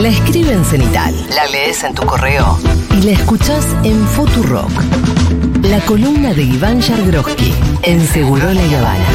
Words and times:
La 0.00 0.08
escribe 0.08 0.52
en 0.52 0.62
cenital. 0.62 1.14
La 1.34 1.46
lees 1.46 1.82
en 1.82 1.94
tu 1.94 2.04
correo. 2.04 2.58
Y 2.90 3.00
la 3.00 3.12
escuchás 3.12 3.66
en 3.82 4.06
Futurock. 4.08 4.70
La 5.62 5.80
columna 5.80 6.34
de 6.34 6.42
Iván 6.42 6.82
Yargroski 6.82 7.54
en 7.82 8.06
Seguro 8.06 8.44
La 8.52 8.78
Habana. 8.78 9.06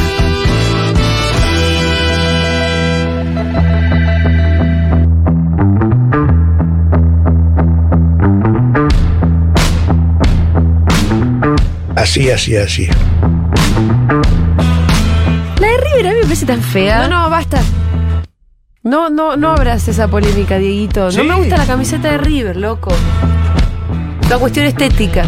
Así, 11.96 12.32
así, 12.32 12.58
así. 12.58 12.88
La 15.60 15.68
de 15.68 15.78
River 15.78 16.08
a 16.08 16.10
mí 16.10 16.16
me 16.16 16.24
parece 16.24 16.46
tan 16.48 16.64
fea. 16.64 17.08
No, 17.08 17.22
no, 17.22 17.30
basta. 17.30 17.62
No, 18.92 19.10
no, 19.10 19.38
no 19.38 19.52
abras 19.52 19.88
esa 19.88 20.10
polémica, 20.10 20.58
Dieguito. 20.58 21.06
No 21.06 21.12
Sí. 21.12 21.24
me 21.24 21.36
gusta 21.36 21.56
la 21.56 21.66
camiseta 21.66 22.12
de 22.12 22.18
River, 22.18 22.58
loco. 22.58 22.92
Una 24.28 24.38
cuestión 24.38 24.66
estética. 24.66 25.24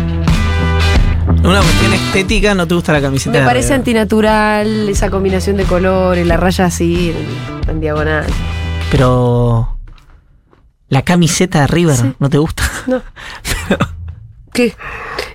Una 1.45 1.61
cuestión 1.61 1.93
estética, 1.93 2.53
no 2.55 2.67
te 2.67 2.75
gusta 2.75 2.91
la 2.91 2.99
camiseta. 2.99 3.31
Me 3.31 3.39
de 3.39 3.45
parece 3.45 3.67
River. 3.69 3.79
antinatural 3.79 4.89
esa 4.89 5.09
combinación 5.09 5.55
de 5.55 5.63
colores, 5.63 6.27
la 6.27 6.35
raya 6.35 6.65
así, 6.65 7.13
en, 7.65 7.69
en 7.69 7.79
diagonal. 7.79 8.25
Pero. 8.91 9.77
La 10.89 11.03
camiseta 11.03 11.61
de 11.61 11.67
River, 11.67 11.95
Sí. 11.95 12.13
¿no 12.19 12.30
te 12.30 12.39
gusta? 12.39 12.63
No. 12.88 13.02
¿Qué? 14.53 14.75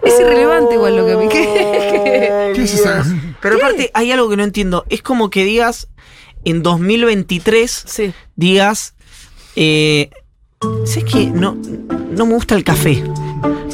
Es 0.05 0.21
irrelevante 0.21 0.75
igual 0.75 0.97
lo 0.97 1.07
que 1.07 1.13
a 1.13 1.17
mí. 1.21 1.29
¿Qué? 1.31 2.53
¿Qué 2.55 2.63
es 2.63 2.75
esa? 2.75 3.03
Pero 3.41 3.57
aparte, 3.57 3.91
hay 3.95 4.13
algo 4.13 4.29
que 4.29 4.37
no 4.37 4.45
entiendo. 4.45 4.85
Es 4.91 5.01
como 5.01 5.31
que 5.31 5.45
digas, 5.45 5.89
en 6.45 6.63
2023, 6.63 7.85
Sí. 7.87 8.13
digas, 8.37 8.95
eh, 9.57 10.11
¿sabes 10.85 11.05
qué? 11.05 11.27
No, 11.27 11.57
no 12.11 12.27
me 12.27 12.35
gusta 12.35 12.55
el 12.55 12.65
café. 12.65 13.03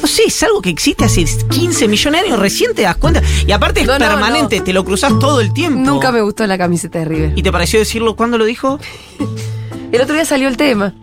No 0.01 0.07
sé, 0.07 0.23
es 0.27 0.43
algo 0.43 0.61
que 0.61 0.69
existe 0.69 1.03
hace 1.05 1.25
15 1.49 1.87
millones 1.87 2.21
de 2.21 2.27
años, 2.27 2.39
recién 2.39 2.75
te 2.75 2.83
das 2.83 2.95
cuenta. 2.97 3.23
Y 3.47 3.51
aparte 3.51 3.81
es 3.81 3.87
No, 3.87 3.93
no, 3.93 3.99
permanente, 3.99 4.59
no. 4.59 4.63
te 4.63 4.73
lo 4.73 4.83
cruzas 4.85 5.17
todo 5.19 5.41
el 5.41 5.51
tiempo. 5.53 5.79
Nunca 5.79 6.11
me 6.11 6.21
gustó 6.21 6.45
la 6.45 6.57
camiseta 6.57 6.99
de 6.99 7.05
River. 7.05 7.33
¿Y 7.35 7.41
te 7.43 7.51
pareció 7.51 7.79
decirlo 7.79 8.15
cuándo 8.15 8.37
lo 8.37 8.45
dijo? 8.45 8.79
El 9.91 10.01
otro 10.01 10.13
día 10.15 10.25
salió 10.25 10.47
el 10.49 10.57
tema. 10.57 10.93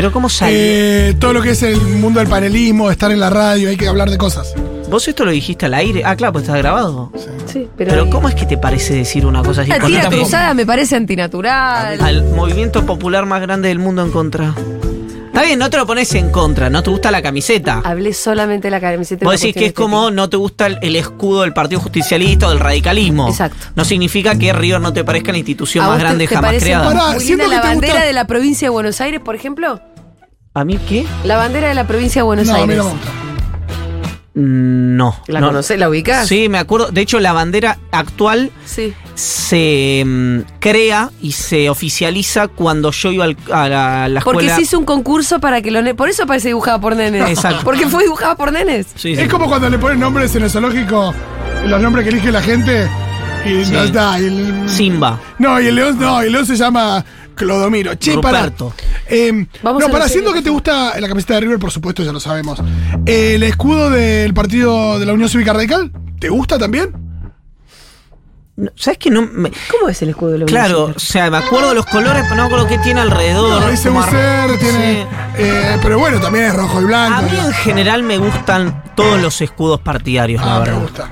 Pero 0.00 0.12
¿cómo 0.12 0.30
salió? 0.30 0.56
Eh, 0.58 1.14
todo 1.20 1.34
lo 1.34 1.42
que 1.42 1.50
es 1.50 1.62
el 1.62 1.78
mundo 1.78 2.20
del 2.20 2.28
panelismo, 2.30 2.90
estar 2.90 3.10
en 3.10 3.20
la 3.20 3.28
radio, 3.28 3.68
hay 3.68 3.76
que 3.76 3.86
hablar 3.86 4.08
de 4.08 4.16
cosas. 4.16 4.54
¿Vos 4.88 5.06
esto 5.06 5.26
lo 5.26 5.30
dijiste 5.30 5.66
al 5.66 5.74
aire? 5.74 6.00
Ah, 6.06 6.16
claro, 6.16 6.32
pues 6.32 6.46
está 6.46 6.56
grabado. 6.56 7.12
Sí, 7.44 7.68
pero. 7.76 7.90
Pero 7.90 8.08
¿cómo 8.08 8.26
es 8.26 8.34
que 8.34 8.46
te 8.46 8.56
parece 8.56 8.94
decir 8.94 9.26
una 9.26 9.42
cosa 9.42 9.60
así? 9.60 9.70
La 9.70 9.78
tira 9.78 10.08
cruzada 10.08 10.54
me 10.54 10.64
parece 10.64 10.96
antinatural. 10.96 12.00
al 12.00 12.24
movimiento 12.30 12.86
popular 12.86 13.26
más 13.26 13.42
grande 13.42 13.68
del 13.68 13.78
mundo 13.78 14.02
en 14.02 14.10
contra. 14.10 14.54
Está 15.32 15.42
bien, 15.44 15.58
no 15.60 15.70
te 15.70 15.76
lo 15.76 15.86
pones 15.86 16.12
en 16.16 16.30
contra, 16.30 16.68
no 16.70 16.82
te 16.82 16.90
gusta 16.90 17.10
la 17.12 17.22
camiseta. 17.22 17.80
Hablé 17.84 18.12
solamente 18.12 18.66
de 18.66 18.72
la 18.72 18.80
camiseta. 18.80 19.20
de 19.20 19.26
Vos 19.26 19.40
decís 19.40 19.54
que 19.54 19.66
es 19.66 19.72
como 19.72 20.10
no 20.10 20.28
te 20.28 20.36
gusta 20.36 20.66
el, 20.66 20.78
el 20.82 20.96
escudo 20.96 21.42
del 21.42 21.52
Partido 21.52 21.80
Justicialista 21.80 22.48
o 22.48 22.50
del 22.50 22.58
radicalismo. 22.58 23.28
Exacto. 23.28 23.68
No 23.76 23.84
significa 23.84 24.36
que 24.36 24.52
River 24.52 24.80
no 24.80 24.92
te 24.92 25.04
parezca 25.04 25.30
la 25.30 25.38
institución 25.38 25.84
¿A 25.84 25.88
más 25.88 25.96
te- 25.98 26.02
grande 26.02 26.26
te 26.26 26.34
jamás 26.34 26.56
creada. 26.56 26.92
Pará, 26.92 27.18
linda 27.18 27.46
la 27.46 27.54
que 27.56 27.60
te 27.60 27.66
bandera 27.68 27.92
gusta- 27.94 28.06
de 28.06 28.12
la 28.12 28.26
provincia 28.26 28.66
de 28.66 28.70
Buenos 28.70 29.00
Aires, 29.00 29.20
por 29.20 29.36
ejemplo? 29.36 29.80
¿A 30.52 30.64
mí 30.64 30.78
qué? 30.88 31.06
La 31.22 31.36
bandera 31.36 31.68
de 31.68 31.74
la 31.74 31.86
provincia 31.86 32.20
de 32.22 32.24
Buenos 32.24 32.46
no, 32.48 32.54
a 32.54 32.56
mí 32.56 32.62
Aires. 32.62 32.76
no 32.78 32.84
me 32.84 32.90
gusta. 32.90 33.10
Mm, 34.34 34.96
No. 34.96 35.16
¿La 35.28 35.40
no. 35.40 35.46
conocés? 35.48 35.78
¿La 35.78 35.88
ubicás? 35.88 36.26
Sí, 36.26 36.48
me 36.48 36.58
acuerdo. 36.58 36.88
De 36.90 37.00
hecho, 37.00 37.20
la 37.20 37.32
bandera 37.32 37.78
actual 37.92 38.50
Sí. 38.66 38.92
Se 39.14 40.02
mm, 40.06 40.38
crea 40.60 41.10
y 41.20 41.32
se 41.32 41.68
oficializa 41.70 42.48
cuando 42.48 42.90
yo 42.90 43.12
iba 43.12 43.24
al- 43.24 43.36
a 43.52 43.68
la, 43.68 44.08
la 44.08 44.20
Porque 44.20 44.40
escuela. 44.46 44.56
se 44.56 44.62
hizo 44.62 44.78
un 44.78 44.84
concurso 44.84 45.40
para 45.40 45.60
que 45.62 45.70
los 45.70 45.82
nenes. 45.82 45.96
Por 45.96 46.08
eso 46.08 46.26
parece 46.26 46.48
dibujada 46.48 46.80
por 46.80 46.96
nenes. 46.96 47.28
Exacto. 47.28 47.60
Porque 47.64 47.86
fue 47.88 48.04
dibujada 48.04 48.34
por 48.36 48.52
nenes. 48.52 48.86
Sí, 48.94 49.14
sí. 49.14 49.20
Es 49.22 49.28
como 49.28 49.46
cuando 49.48 49.68
le 49.68 49.78
ponen 49.78 50.00
nombres 50.00 50.34
en 50.36 50.42
el 50.44 50.50
zoológico, 50.50 51.14
los 51.66 51.80
nombres 51.82 52.04
que 52.04 52.10
elige 52.10 52.32
la 52.32 52.42
gente, 52.42 52.88
y 53.44 53.64
Sí. 53.64 53.72
no 53.72 53.82
está. 53.84 54.18
y 54.20 54.24
el- 54.26 54.68
Simba. 54.68 55.18
No, 55.38 55.60
y 55.60 55.66
el 55.66 55.74
león, 55.74 55.98
no, 55.98 56.20
el 56.22 56.32
león 56.32 56.46
se 56.46 56.56
llama 56.56 57.04
Clodomiro. 57.34 57.94
Che, 57.94 58.18
para. 58.18 58.50
Eh, 59.08 59.46
Vamos 59.62 59.80
no, 59.82 59.88
a 59.88 59.90
para 59.90 60.08
siendo 60.08 60.32
que 60.32 60.40
te 60.42 60.50
gusta 60.50 60.98
la 61.00 61.08
camiseta 61.08 61.34
de 61.34 61.40
River, 61.40 61.58
por 61.58 61.70
supuesto, 61.72 62.02
ya 62.04 62.12
lo 62.12 62.20
sabemos. 62.20 62.62
¿El 63.06 63.42
escudo 63.42 63.90
del 63.90 64.32
partido 64.34 64.98
de 64.98 65.06
la 65.06 65.12
Unión 65.14 65.28
Cívica 65.28 65.52
Radical? 65.52 65.90
¿Te 66.18 66.28
gusta 66.28 66.58
también? 66.58 66.92
¿Sabes 68.76 68.98
que 68.98 69.10
no 69.10 69.22
me- 69.22 69.50
¿Cómo 69.70 69.88
es 69.88 70.02
el 70.02 70.10
escudo 70.10 70.32
de 70.32 70.38
la 70.38 70.46
Claro, 70.46 70.92
o 70.94 70.98
sea, 70.98 71.30
me 71.30 71.38
acuerdo 71.38 71.72
los 71.74 71.86
colores, 71.86 72.22
pero 72.24 72.36
no 72.36 72.42
me 72.42 72.46
acuerdo 72.46 72.66
qué 72.68 72.78
tiene 72.78 73.00
alrededor. 73.00 73.60
No, 73.62 73.70
dice 73.70 73.88
ar- 73.88 74.58
tiene. 74.58 75.02
Sí. 75.02 75.06
eh, 75.38 75.78
pero 75.82 75.98
bueno, 75.98 76.20
también 76.20 76.46
es 76.46 76.54
rojo 76.54 76.80
y 76.80 76.84
blanco. 76.84 77.18
A 77.18 77.22
mí 77.22 77.30
en 77.38 77.52
general 77.52 78.02
me 78.02 78.18
gustan 78.18 78.82
todos 78.94 79.20
los 79.20 79.40
escudos 79.40 79.80
partidarios, 79.80 80.44
la 80.44 80.56
Ah, 80.56 80.58
me 80.60 80.64
verdad. 80.66 80.80
gusta. 80.82 81.10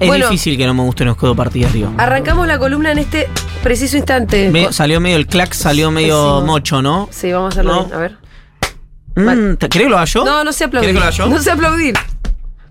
Es 0.00 0.08
Bueno. 0.08 0.26
difícil 0.26 0.56
que 0.58 0.66
no 0.66 0.74
me 0.74 0.82
guste 0.82 1.04
un 1.04 1.10
escudo 1.10 1.34
partidario. 1.36 1.92
Arrancamos 1.98 2.46
la 2.48 2.58
columna 2.58 2.90
en 2.92 2.98
este 2.98 3.28
preciso 3.62 3.96
instante. 3.96 4.50
Me- 4.50 4.72
salió 4.72 5.00
medio 5.00 5.16
el 5.16 5.26
clack, 5.26 5.52
salió 5.52 5.90
medio 5.90 6.40
mocho, 6.44 6.82
¿no? 6.82 7.08
Sí, 7.12 7.30
vamos 7.32 7.50
a 7.50 7.60
hacerlo 7.60 7.72
No. 7.74 7.84
bien. 7.84 7.94
A 7.94 7.98
ver. 7.98 8.16
Mm, 9.14 9.56
¿te- 9.56 9.68
¿Querés 9.68 9.86
que 9.86 9.90
lo 9.90 9.96
haga 9.96 10.04
yo? 10.06 10.24
No, 10.24 10.44
no 10.44 10.52
sé 10.52 10.64
aplaudir. 10.64 10.90
¿Querés 10.94 11.00
que 11.14 11.18
lo 11.18 11.24
haga 11.24 11.30
yo? 11.30 11.36
No 11.36 11.42
sé 11.42 11.50
aplaudir. 11.50 11.94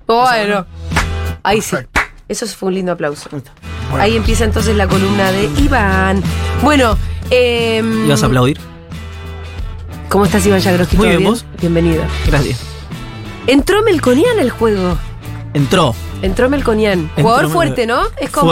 Bueno. 0.05 0.65
Ahí 1.43 1.61
sí. 1.61 1.71
Perfecto. 1.71 2.01
Eso 2.27 2.45
fue 2.47 2.67
un 2.69 2.75
lindo 2.75 2.91
aplauso. 2.91 3.29
Ahí 3.97 4.17
empieza 4.17 4.43
entonces 4.43 4.75
la 4.75 4.87
columna 4.87 5.31
de 5.31 5.49
Iván. 5.63 6.21
Bueno, 6.61 6.97
eh, 7.31 7.81
¿Ibas 8.05 8.21
a 8.23 8.25
aplaudir? 8.25 8.59
¿Cómo 10.09 10.25
estás, 10.25 10.45
Iván 10.45 10.59
Yagroski? 10.59 10.97
Muy 10.97 11.07
¿Todo 11.07 11.17
bien, 11.17 11.29
¿vos? 11.29 11.45
Bienvenido. 11.59 12.03
Gracias. 12.25 12.59
Entró 13.47 13.81
Melconian 13.83 14.39
al 14.39 14.49
juego. 14.49 14.97
Entró. 15.53 15.95
Entró 16.21 16.49
Melconian. 16.49 16.99
Entró 16.99 17.23
Jugador 17.23 17.43
Mel- 17.45 17.53
fuerte, 17.53 17.87
¿no? 17.87 18.01
Es 18.19 18.29
como. 18.29 18.51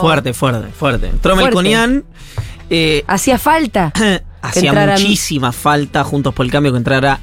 Fuerte, 0.00 0.32
fuerte, 0.32 0.32
fuerte, 0.34 0.72
fuerte. 0.72 1.06
Entró 1.08 1.32
Fuerte. 1.34 1.44
Melconian. 1.46 2.04
eh, 2.70 3.04
Hacía 3.06 3.38
falta. 3.38 3.92
hacía 4.42 4.72
muchísima 4.72 5.52
falta 5.52 6.02
Juntos 6.04 6.34
por 6.34 6.44
el 6.46 6.52
Cambio 6.52 6.72
que 6.72 6.78
entrara. 6.78 7.20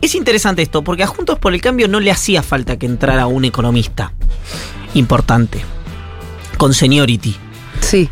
Es 0.00 0.16
interesante 0.16 0.62
esto, 0.62 0.82
porque 0.82 1.04
a 1.04 1.06
Juntos 1.06 1.38
por 1.38 1.54
el 1.54 1.60
Cambio 1.60 1.86
no 1.86 2.00
le 2.00 2.10
hacía 2.10 2.42
falta 2.42 2.76
que 2.76 2.86
entrara 2.86 3.26
un 3.28 3.44
economista 3.44 4.12
importante, 4.94 5.62
con 6.58 6.74
seniority. 6.74 7.36
Sí. 7.80 8.08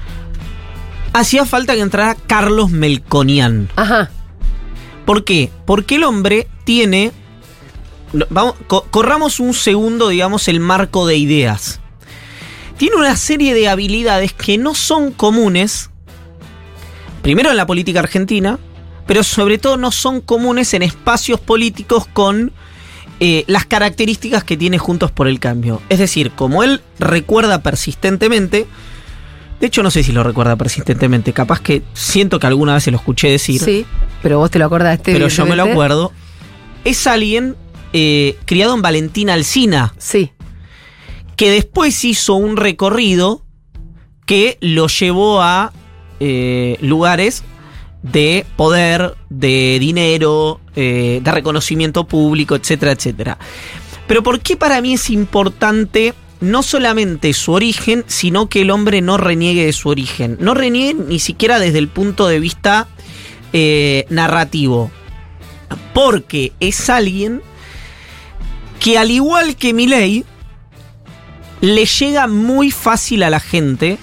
Hacía 1.12 1.44
falta 1.44 1.74
que 1.74 1.80
entrara 1.80 2.14
Carlos 2.26 2.70
Melconian. 2.70 3.68
Ajá. 3.76 4.10
¿Por 5.04 5.24
qué? 5.24 5.50
Porque 5.66 5.96
el 5.96 6.04
hombre 6.04 6.46
tiene. 6.64 7.12
Vamos, 8.30 8.54
co- 8.66 8.86
corramos 8.90 9.40
un 9.40 9.54
segundo, 9.54 10.08
digamos, 10.08 10.48
el 10.48 10.60
marco 10.60 11.06
de 11.06 11.16
ideas. 11.16 11.80
Tiene 12.76 12.96
una 12.96 13.16
serie 13.16 13.54
de 13.54 13.68
habilidades 13.68 14.32
que 14.32 14.56
no 14.58 14.74
son 14.74 15.10
comunes. 15.12 15.90
Primero 17.22 17.50
en 17.50 17.56
la 17.56 17.66
política 17.66 18.00
argentina, 18.00 18.58
pero 19.06 19.22
sobre 19.22 19.58
todo 19.58 19.76
no 19.76 19.90
son 19.92 20.20
comunes 20.20 20.72
en 20.74 20.82
espacios 20.82 21.38
políticos 21.40 22.06
con 22.12 22.52
eh, 23.20 23.44
las 23.46 23.66
características 23.66 24.44
que 24.44 24.56
tiene 24.56 24.78
Juntos 24.78 25.10
por 25.10 25.28
el 25.28 25.38
Cambio. 25.40 25.82
Es 25.88 25.98
decir, 25.98 26.30
como 26.32 26.62
él 26.62 26.80
recuerda 26.98 27.62
persistentemente, 27.62 28.66
de 29.60 29.66
hecho 29.66 29.82
no 29.82 29.90
sé 29.90 30.02
si 30.02 30.12
lo 30.12 30.22
recuerda 30.22 30.56
persistentemente, 30.56 31.32
capaz 31.34 31.60
que 31.60 31.82
siento 31.92 32.38
que 32.38 32.46
alguna 32.46 32.74
vez 32.74 32.84
se 32.84 32.90
lo 32.90 32.96
escuché 32.96 33.28
decir 33.30 33.60
Sí. 33.60 33.84
Pero 34.22 34.38
vos 34.38 34.50
te 34.50 34.58
lo 34.58 34.64
acordaste. 34.66 35.12
pero 35.12 35.28
yo 35.28 35.44
me 35.46 35.54
lo 35.56 35.64
acuerdo, 35.64 36.12
es 36.84 37.06
alguien 37.06 37.56
eh, 37.92 38.36
criado 38.46 38.74
en 38.74 38.82
Valentina 38.82 39.34
Alsina, 39.34 39.92
Sí. 39.98 40.30
que 41.36 41.50
después 41.50 42.04
hizo 42.04 42.34
un 42.34 42.56
recorrido 42.56 43.44
que 44.26 44.56
lo 44.60 44.86
llevó 44.86 45.42
a 45.42 45.72
eh, 46.20 46.76
lugares 46.80 47.42
de 48.02 48.46
poder, 48.56 49.14
de 49.28 49.78
dinero, 49.78 50.60
eh, 50.74 51.20
de 51.22 51.32
reconocimiento 51.32 52.04
público, 52.04 52.54
etcétera, 52.54 52.92
etcétera. 52.92 53.38
Pero 54.06 54.22
¿por 54.22 54.40
qué 54.40 54.56
para 54.56 54.80
mí 54.80 54.94
es 54.94 55.10
importante 55.10 56.14
no 56.40 56.62
solamente 56.62 57.32
su 57.32 57.52
origen, 57.52 58.04
sino 58.06 58.48
que 58.48 58.62
el 58.62 58.70
hombre 58.70 59.02
no 59.02 59.16
reniegue 59.16 59.66
de 59.66 59.72
su 59.72 59.88
origen? 59.88 60.36
No 60.40 60.54
reniegue 60.54 60.94
ni 60.94 61.18
siquiera 61.18 61.58
desde 61.58 61.78
el 61.78 61.88
punto 61.88 62.26
de 62.26 62.40
vista 62.40 62.88
eh, 63.52 64.06
narrativo. 64.08 64.90
Porque 65.92 66.52
es 66.60 66.88
alguien 66.90 67.42
que 68.80 68.96
al 68.96 69.10
igual 69.10 69.56
que 69.56 69.74
Milei, 69.74 70.24
le 71.60 71.84
llega 71.84 72.26
muy 72.26 72.70
fácil 72.70 73.22
a 73.22 73.30
la 73.30 73.38
gente 73.38 73.98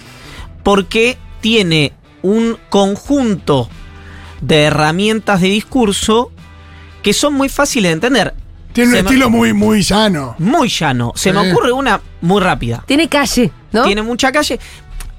porque 0.63 1.17
tiene 1.41 1.93
un 2.21 2.57
conjunto 2.69 3.69
de 4.41 4.63
herramientas 4.63 5.41
de 5.41 5.47
discurso 5.49 6.31
que 7.03 7.13
son 7.13 7.33
muy 7.33 7.49
fáciles 7.49 7.89
de 7.89 7.93
entender. 7.93 8.33
Tiene 8.73 8.89
un 8.91 8.95
Se 8.97 9.03
me- 9.03 9.09
estilo 9.09 9.29
muy, 9.29 9.53
muy 9.53 9.81
llano. 9.81 10.35
Muy 10.37 10.69
llano. 10.69 11.13
Se 11.15 11.31
me 11.33 11.51
ocurre 11.51 11.71
una 11.71 11.99
muy 12.21 12.41
rápida. 12.41 12.83
Tiene 12.85 13.07
calle, 13.09 13.51
¿no? 13.71 13.83
Tiene 13.85 14.01
mucha 14.03 14.31
calle. 14.31 14.59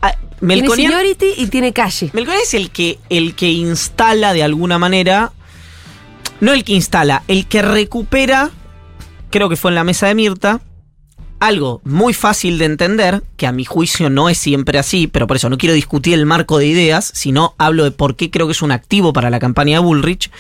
Ah, 0.01 0.15
Tiene 0.39 0.69
seniority 0.69 1.27
y 1.39 1.47
tiene 1.49 1.73
calle. 1.73 2.11
Melconian 2.13 2.43
es 2.43 2.55
el 2.55 2.71
que, 2.71 2.99
el 3.11 3.35
que 3.35 3.51
instala 3.51 4.33
de 4.33 4.43
alguna 4.45 4.79
manera 4.79 5.33
no 6.41 6.53
el 6.53 6.63
que 6.63 6.73
instala, 6.75 7.25
el 7.27 7.47
que 7.49 7.63
recupera, 7.63 8.51
creo 9.31 9.49
que 9.49 9.57
fue 9.57 9.73
en 9.73 9.75
la 9.75 9.83
mesa 9.83 10.07
de 10.07 10.15
Mirta, 10.15 10.61
algo 11.41 11.81
muy 11.85 12.13
fácil 12.15 12.59
de 12.59 12.65
entender, 12.67 13.23
que 13.37 13.47
a 13.47 13.53
mi 13.53 13.65
juicio 13.65 14.11
no 14.11 14.29
es 14.29 14.39
siempre 14.39 14.79
así, 14.79 15.07
pero 15.07 15.27
por 15.27 15.37
eso 15.37 15.49
no 15.51 15.59
quiero 15.59 15.75
discutir 15.75 16.15
el 16.15 16.27
marco 16.27 16.59
de 16.59 16.67
ideas, 16.67 17.11
sino 17.15 17.55
hablo 17.59 17.85
de 17.85 17.91
por 17.91 18.17
qué 18.17 18.31
creo 18.31 18.47
que 18.47 18.53
es 18.53 18.63
un 18.63 18.73
activo 18.73 19.13
para 19.13 19.31
la 19.31 19.39
campaña 19.39 19.79
de 19.79 19.85
Bullrich. 19.85 20.31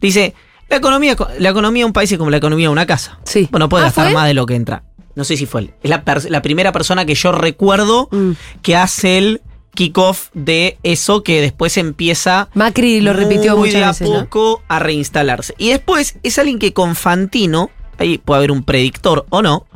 Dice, 0.00 0.34
la 0.68 0.76
economía, 0.76 1.16
la 1.38 1.48
economía 1.48 1.82
de 1.82 1.86
un 1.86 1.92
país 1.92 2.10
es 2.12 2.18
como 2.18 2.30
la 2.30 2.36
economía 2.38 2.66
de 2.66 2.72
una 2.72 2.86
casa. 2.86 3.18
Sí. 3.24 3.48
Bueno, 3.50 3.68
puede 3.68 3.84
Ah, 3.84 3.86
gastar 3.86 4.12
más 4.12 4.26
de 4.26 4.34
lo 4.34 4.46
que 4.46 4.54
entra. 4.54 4.82
No 5.14 5.24
sé 5.24 5.36
si 5.36 5.46
fue 5.46 5.62
él. 5.62 5.70
Es 5.82 5.90
la, 6.30 6.42
primera 6.42 6.72
persona 6.72 7.04
que 7.04 7.14
yo 7.14 7.32
recuerdo 7.32 8.08
Mm. 8.12 8.32
que 8.62 8.76
hace 8.76 9.18
el 9.18 9.40
kickoff 9.74 10.28
de 10.34 10.76
eso 10.82 11.22
que 11.22 11.40
después 11.40 11.76
empieza 11.76 12.48
Macri 12.54 13.00
lo 13.00 13.12
repitió 13.12 13.56
muy 13.56 13.70
de 13.70 13.84
a 13.84 13.92
poco 13.92 14.62
a 14.66 14.80
reinstalarse. 14.80 15.54
Y 15.56 15.68
después 15.70 16.16
es 16.24 16.38
alguien 16.38 16.58
que 16.58 16.72
con 16.72 16.96
Fantino, 16.96 17.70
ahí 17.98 18.18
puede 18.18 18.38
haber 18.38 18.50
un 18.50 18.64
predictor 18.64 19.26
o 19.30 19.40
no, 19.40 19.66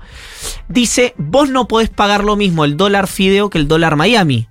dice, 0.68 1.14
vos 1.16 1.48
no 1.50 1.68
podés 1.68 1.90
pagar 1.90 2.24
lo 2.24 2.36
mismo 2.36 2.64
el 2.64 2.76
dólar 2.76 3.06
fideo 3.06 3.50
que 3.50 3.58
el 3.58 3.68
dólar 3.68 3.96
Miami. 3.96 4.48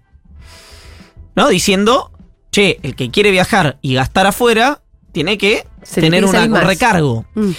¿No? 1.35 1.47
Diciendo, 1.49 2.11
che, 2.51 2.79
el 2.83 2.95
que 2.95 3.09
quiere 3.09 3.31
viajar 3.31 3.77
y 3.81 3.93
gastar 3.95 4.27
afuera, 4.27 4.81
tiene 5.11 5.38
que 5.38 5.65
Se 5.83 6.01
tener 6.01 6.25
una- 6.25 6.43
un 6.45 6.55
recargo. 6.55 7.25
Mm. 7.35 7.51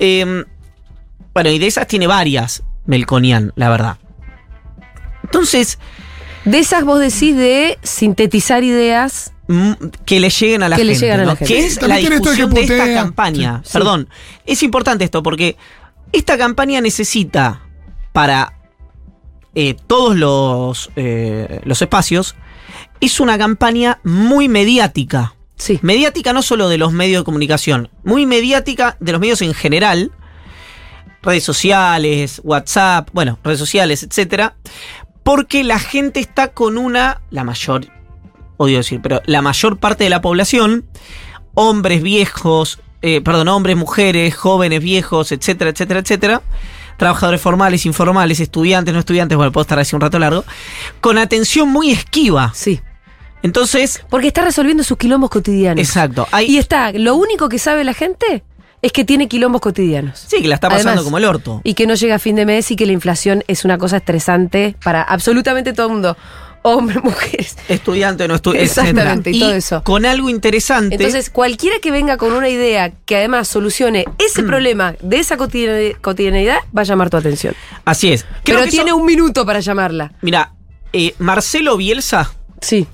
Eh, 0.00 0.44
bueno, 1.32 1.50
y 1.50 1.58
de 1.58 1.66
esas 1.66 1.86
tiene 1.86 2.06
varias, 2.06 2.62
Melconian, 2.86 3.52
la 3.56 3.68
verdad. 3.68 3.98
Entonces, 5.22 5.78
De 6.44 6.58
esas 6.58 6.84
vos 6.84 7.00
decís 7.00 7.34
de 7.36 7.78
sintetizar 7.82 8.62
ideas. 8.64 9.32
que 10.06 10.20
le 10.20 10.30
lleguen 10.30 10.62
a 10.62 10.68
la 10.70 10.76
Que 10.76 10.84
le 10.84 10.92
gente. 10.92 11.04
llegan 11.06 11.20
a 11.20 11.22
¿no? 11.24 11.30
la 11.32 11.36
gente. 11.36 11.52
Que 11.54 11.66
es 11.66 11.78
También 11.78 12.04
la 12.04 12.10
discusión 12.18 12.50
de, 12.54 12.62
esta 12.62 12.94
campaña. 12.94 13.60
Sí. 13.64 13.72
Perdón. 13.74 14.08
Es 14.46 14.62
importante 14.62 15.04
esto 15.04 15.22
porque 15.22 15.56
esta 16.12 16.38
campaña 16.38 16.80
necesita 16.80 17.60
para 18.14 18.52
eh, 19.56 19.74
todos 19.88 20.16
los, 20.16 20.90
eh, 20.94 21.60
los 21.64 21.82
espacios. 21.82 22.36
Es 23.00 23.18
una 23.18 23.36
campaña 23.36 23.98
muy 24.04 24.48
mediática. 24.48 25.34
Sí. 25.56 25.80
Mediática 25.82 26.32
no 26.32 26.42
solo 26.42 26.68
de 26.68 26.78
los 26.78 26.92
medios 26.92 27.22
de 27.22 27.24
comunicación, 27.24 27.90
muy 28.04 28.24
mediática 28.24 28.96
de 29.00 29.10
los 29.10 29.20
medios 29.20 29.42
en 29.42 29.52
general, 29.52 30.12
redes 31.22 31.42
sociales, 31.42 32.40
WhatsApp, 32.44 33.08
bueno, 33.12 33.40
redes 33.42 33.58
sociales, 33.58 34.04
etcétera, 34.04 34.54
porque 35.24 35.64
la 35.64 35.80
gente 35.80 36.20
está 36.20 36.52
con 36.52 36.78
una, 36.78 37.20
la 37.30 37.42
mayor, 37.42 37.88
odio 38.58 38.76
decir, 38.76 39.00
pero 39.02 39.22
la 39.26 39.42
mayor 39.42 39.78
parte 39.78 40.04
de 40.04 40.10
la 40.10 40.20
población, 40.20 40.86
hombres 41.54 42.00
viejos, 42.00 42.80
eh, 43.02 43.20
perdón, 43.22 43.48
hombres, 43.48 43.76
mujeres, 43.76 44.36
jóvenes, 44.36 44.80
viejos, 44.80 45.32
etcétera, 45.32 45.70
etcétera, 45.70 46.00
etcétera, 46.00 46.42
trabajadores 46.96 47.40
formales, 47.40 47.86
informales, 47.86 48.40
estudiantes, 48.40 48.92
no 48.94 49.00
estudiantes, 49.00 49.36
bueno, 49.36 49.52
puedo 49.52 49.62
estar 49.62 49.78
así 49.78 49.94
un 49.94 50.00
rato 50.00 50.18
largo, 50.18 50.44
con 51.00 51.18
atención 51.18 51.68
muy 51.68 51.90
esquiva. 51.90 52.52
Sí. 52.54 52.80
Entonces, 53.42 54.02
Porque 54.08 54.28
está 54.28 54.42
resolviendo 54.42 54.82
sus 54.84 54.96
quilombos 54.96 55.28
cotidianos. 55.30 55.78
exacto, 55.86 56.26
hay, 56.32 56.46
Y 56.46 56.58
está, 56.58 56.92
lo 56.92 57.14
único 57.16 57.48
que 57.48 57.58
sabe 57.58 57.84
la 57.84 57.92
gente 57.92 58.42
es 58.80 58.92
que 58.92 59.04
tiene 59.04 59.28
quilombos 59.28 59.60
cotidianos. 59.60 60.24
Sí, 60.28 60.42
que 60.42 60.48
la 60.48 60.54
está 60.56 60.68
pasando 60.68 60.90
Además, 60.90 61.04
como 61.04 61.18
el 61.18 61.24
orto. 61.24 61.60
Y 61.64 61.74
que 61.74 61.86
no 61.86 61.94
llega 61.94 62.16
a 62.16 62.18
fin 62.18 62.36
de 62.36 62.46
mes 62.46 62.70
y 62.70 62.76
que 62.76 62.86
la 62.86 62.92
inflación 62.92 63.42
es 63.48 63.64
una 63.64 63.78
cosa 63.78 63.98
estresante 63.98 64.76
para 64.82 65.02
absolutamente 65.02 65.72
todo 65.72 65.86
el 65.86 65.92
mundo. 65.92 66.16
Hombres, 66.66 67.04
mujeres. 67.04 67.56
Estudiante, 67.68 68.26
no 68.26 68.34
estudiante. 68.36 68.64
Exactamente, 68.64 69.30
y 69.30 69.38
todo 69.38 69.52
eso. 69.52 69.82
Con 69.84 70.06
algo 70.06 70.30
interesante. 70.30 70.94
Entonces, 70.96 71.28
cualquiera 71.28 71.78
que 71.78 71.90
venga 71.90 72.16
con 72.16 72.32
una 72.32 72.48
idea 72.48 72.90
que 73.04 73.16
además 73.16 73.48
solucione 73.48 74.06
ese 74.18 74.42
Mm. 74.42 74.46
problema 74.46 74.94
de 75.02 75.18
esa 75.18 75.36
cotidiane- 75.36 75.96
cotidianidad, 76.00 76.56
va 76.76 76.80
a 76.80 76.84
llamar 76.84 77.10
tu 77.10 77.16
atención. 77.18 77.54
así 77.84 78.12
es. 78.12 78.22
Creo 78.44 78.58
Pero 78.58 78.62
que 78.64 78.70
tiene 78.70 78.90
eso- 78.90 78.96
un 78.96 79.04
minuto 79.06 79.44
para 79.44 79.60
llamarla. 79.60 80.12
Mira, 80.22 80.54
eh, 80.94 81.14
Marcelo 81.18 81.76
Bielsa 81.76 82.32
Sí. 82.62 82.86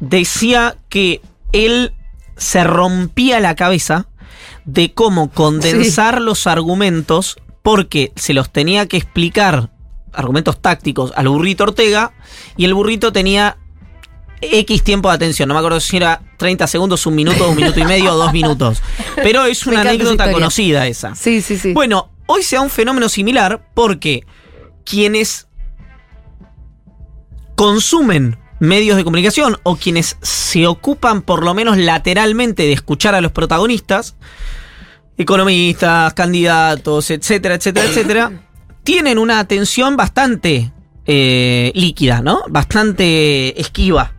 decía 0.00 0.76
que 0.88 1.20
él 1.52 1.92
se 2.36 2.64
rompía 2.64 3.40
la 3.40 3.54
cabeza 3.54 4.06
de 4.64 4.92
cómo 4.92 5.30
condensar 5.30 6.20
los 6.20 6.46
argumentos 6.46 7.36
porque 7.62 8.12
se 8.16 8.34
los 8.34 8.50
tenía 8.50 8.86
que 8.86 8.96
explicar, 8.96 9.70
argumentos 10.12 10.60
tácticos, 10.60 11.12
al 11.16 11.28
burrito 11.28 11.64
Ortega 11.64 12.12
y 12.56 12.64
el 12.64 12.74
burrito 12.74 13.12
tenía 13.12 13.56
X 14.40 14.82
tiempo 14.82 15.08
de 15.08 15.16
atención, 15.16 15.48
no 15.48 15.54
me 15.54 15.58
acuerdo 15.58 15.80
si 15.80 15.96
era 15.96 16.22
30 16.36 16.66
segundos, 16.66 17.06
un 17.06 17.14
minuto, 17.14 17.48
un 17.48 17.56
minuto 17.56 17.80
y 17.80 17.84
medio 17.84 18.14
o 18.14 18.16
dos 18.16 18.32
minutos. 18.32 18.82
Pero 19.16 19.44
es 19.46 19.66
una 19.66 19.80
esa 19.80 19.90
anécdota 19.90 20.30
conocida 20.32 20.86
esa. 20.86 21.14
Sí, 21.14 21.42
sí, 21.42 21.58
sí. 21.58 21.72
Bueno, 21.72 22.10
hoy 22.26 22.42
se 22.42 22.56
da 22.56 22.62
un 22.62 22.70
fenómeno 22.70 23.08
similar 23.08 23.68
porque 23.74 24.24
quienes 24.84 25.48
consumen 27.56 28.38
medios 28.60 28.96
de 28.96 29.04
comunicación 29.04 29.58
o 29.62 29.76
quienes 29.76 30.16
se 30.22 30.66
ocupan 30.66 31.22
por 31.22 31.44
lo 31.44 31.54
menos 31.54 31.76
lateralmente 31.76 32.64
de 32.64 32.72
escuchar 32.72 33.14
a 33.14 33.20
los 33.20 33.32
protagonistas, 33.32 34.16
economistas, 35.16 36.14
candidatos, 36.14 37.10
etcétera, 37.10 37.56
etcétera, 37.56 37.86
etcétera, 37.86 38.32
tienen 38.88 39.18
una 39.18 39.38
atención 39.38 39.98
bastante 39.98 40.72
eh, 41.04 41.72
líquida, 41.74 42.22
¿no? 42.22 42.40
Bastante 42.48 43.60
esquiva. 43.60 44.12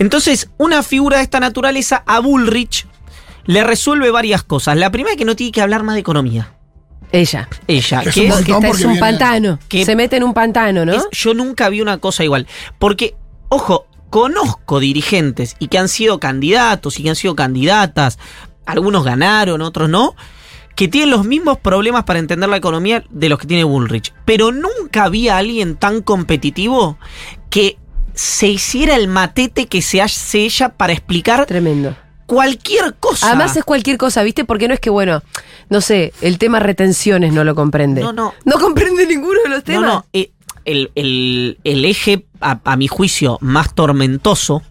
Entonces, 0.00 0.50
una 0.58 0.82
figura 0.82 1.18
de 1.18 1.22
esta 1.22 1.38
naturaleza 1.38 2.02
a 2.04 2.18
Bullrich 2.18 2.86
le 3.44 3.62
resuelve 3.62 4.10
varias 4.10 4.42
cosas. 4.42 4.76
La 4.76 4.90
primera 4.90 5.12
es 5.12 5.16
que 5.16 5.24
no 5.24 5.36
tiene 5.36 5.52
que 5.52 5.60
hablar 5.62 5.84
más 5.84 5.94
de 5.94 6.00
economía. 6.00 6.54
Ella. 7.12 7.48
Ella, 7.68 8.02
Es 8.02 8.14
que 8.14 8.20
un 8.22 8.26
es. 8.32 8.44
Que 8.44 8.52
está, 8.52 8.68
es 8.68 8.84
un 8.84 8.98
pantano. 8.98 9.60
que- 9.68 9.84
Se 9.84 9.94
mete 9.94 10.16
en 10.16 10.24
un 10.24 10.34
pantano, 10.34 10.84
¿no? 10.84 10.94
es- 10.94 11.06
yo 11.12 11.32
nunca 11.34 11.68
vi 11.68 11.80
una 11.80 11.98
cosa 11.98 12.24
igual. 12.24 12.48
Porque, 12.80 13.14
ojo, 13.48 13.86
conozco 14.10 14.80
dirigentes 14.80 15.54
y 15.60 15.68
que 15.68 15.78
han 15.78 15.88
sido 15.88 16.18
candidatos 16.18 16.98
y 16.98 17.04
que 17.04 17.10
han 17.10 17.16
sido 17.16 17.36
candidatas. 17.36 18.18
Algunos 18.66 19.04
ganaron, 19.04 19.62
otros 19.62 19.88
no. 19.88 20.16
Que 20.78 20.86
tienen 20.86 21.10
los 21.10 21.24
mismos 21.26 21.58
problemas 21.58 22.04
para 22.04 22.20
entender 22.20 22.48
la 22.48 22.56
economía 22.56 23.02
de 23.10 23.28
los 23.28 23.40
que 23.40 23.48
tiene 23.48 23.64
Bullrich. 23.64 24.14
Pero 24.24 24.52
nunca 24.52 25.02
había 25.04 25.36
alguien 25.36 25.74
tan 25.74 26.02
competitivo 26.02 26.98
que 27.50 27.78
se 28.14 28.46
hiciera 28.46 28.94
el 28.94 29.08
matete 29.08 29.66
que 29.66 29.82
se 29.82 30.00
hace 30.00 30.44
ella 30.44 30.68
para 30.70 30.92
explicar 30.92 31.46
Tremendo. 31.46 31.96
cualquier 32.26 32.94
cosa. 32.94 33.26
Además 33.28 33.56
es 33.56 33.64
cualquier 33.64 33.96
cosa, 33.98 34.22
¿viste? 34.22 34.44
Porque 34.44 34.68
no 34.68 34.74
es 34.74 34.78
que, 34.80 34.90
bueno, 34.90 35.20
no 35.68 35.80
sé, 35.80 36.12
el 36.20 36.38
tema 36.38 36.60
retenciones 36.60 37.32
no 37.32 37.42
lo 37.42 37.56
comprende. 37.56 38.00
No, 38.00 38.12
no. 38.12 38.32
No 38.44 38.58
comprende 38.60 39.04
ninguno 39.06 39.40
de 39.42 39.48
los 39.48 39.58
No, 39.58 39.64
temas. 39.64 39.82
no, 39.94 40.06
eh, 40.12 40.30
el, 40.64 40.92
el- 40.94 41.58
el 41.64 41.84
eje, 41.86 42.26
a, 42.40 42.60
a 42.64 42.76
mi 42.76 42.86
juicio, 42.86 43.38
más 43.40 43.74
tormentoso, 43.74 44.62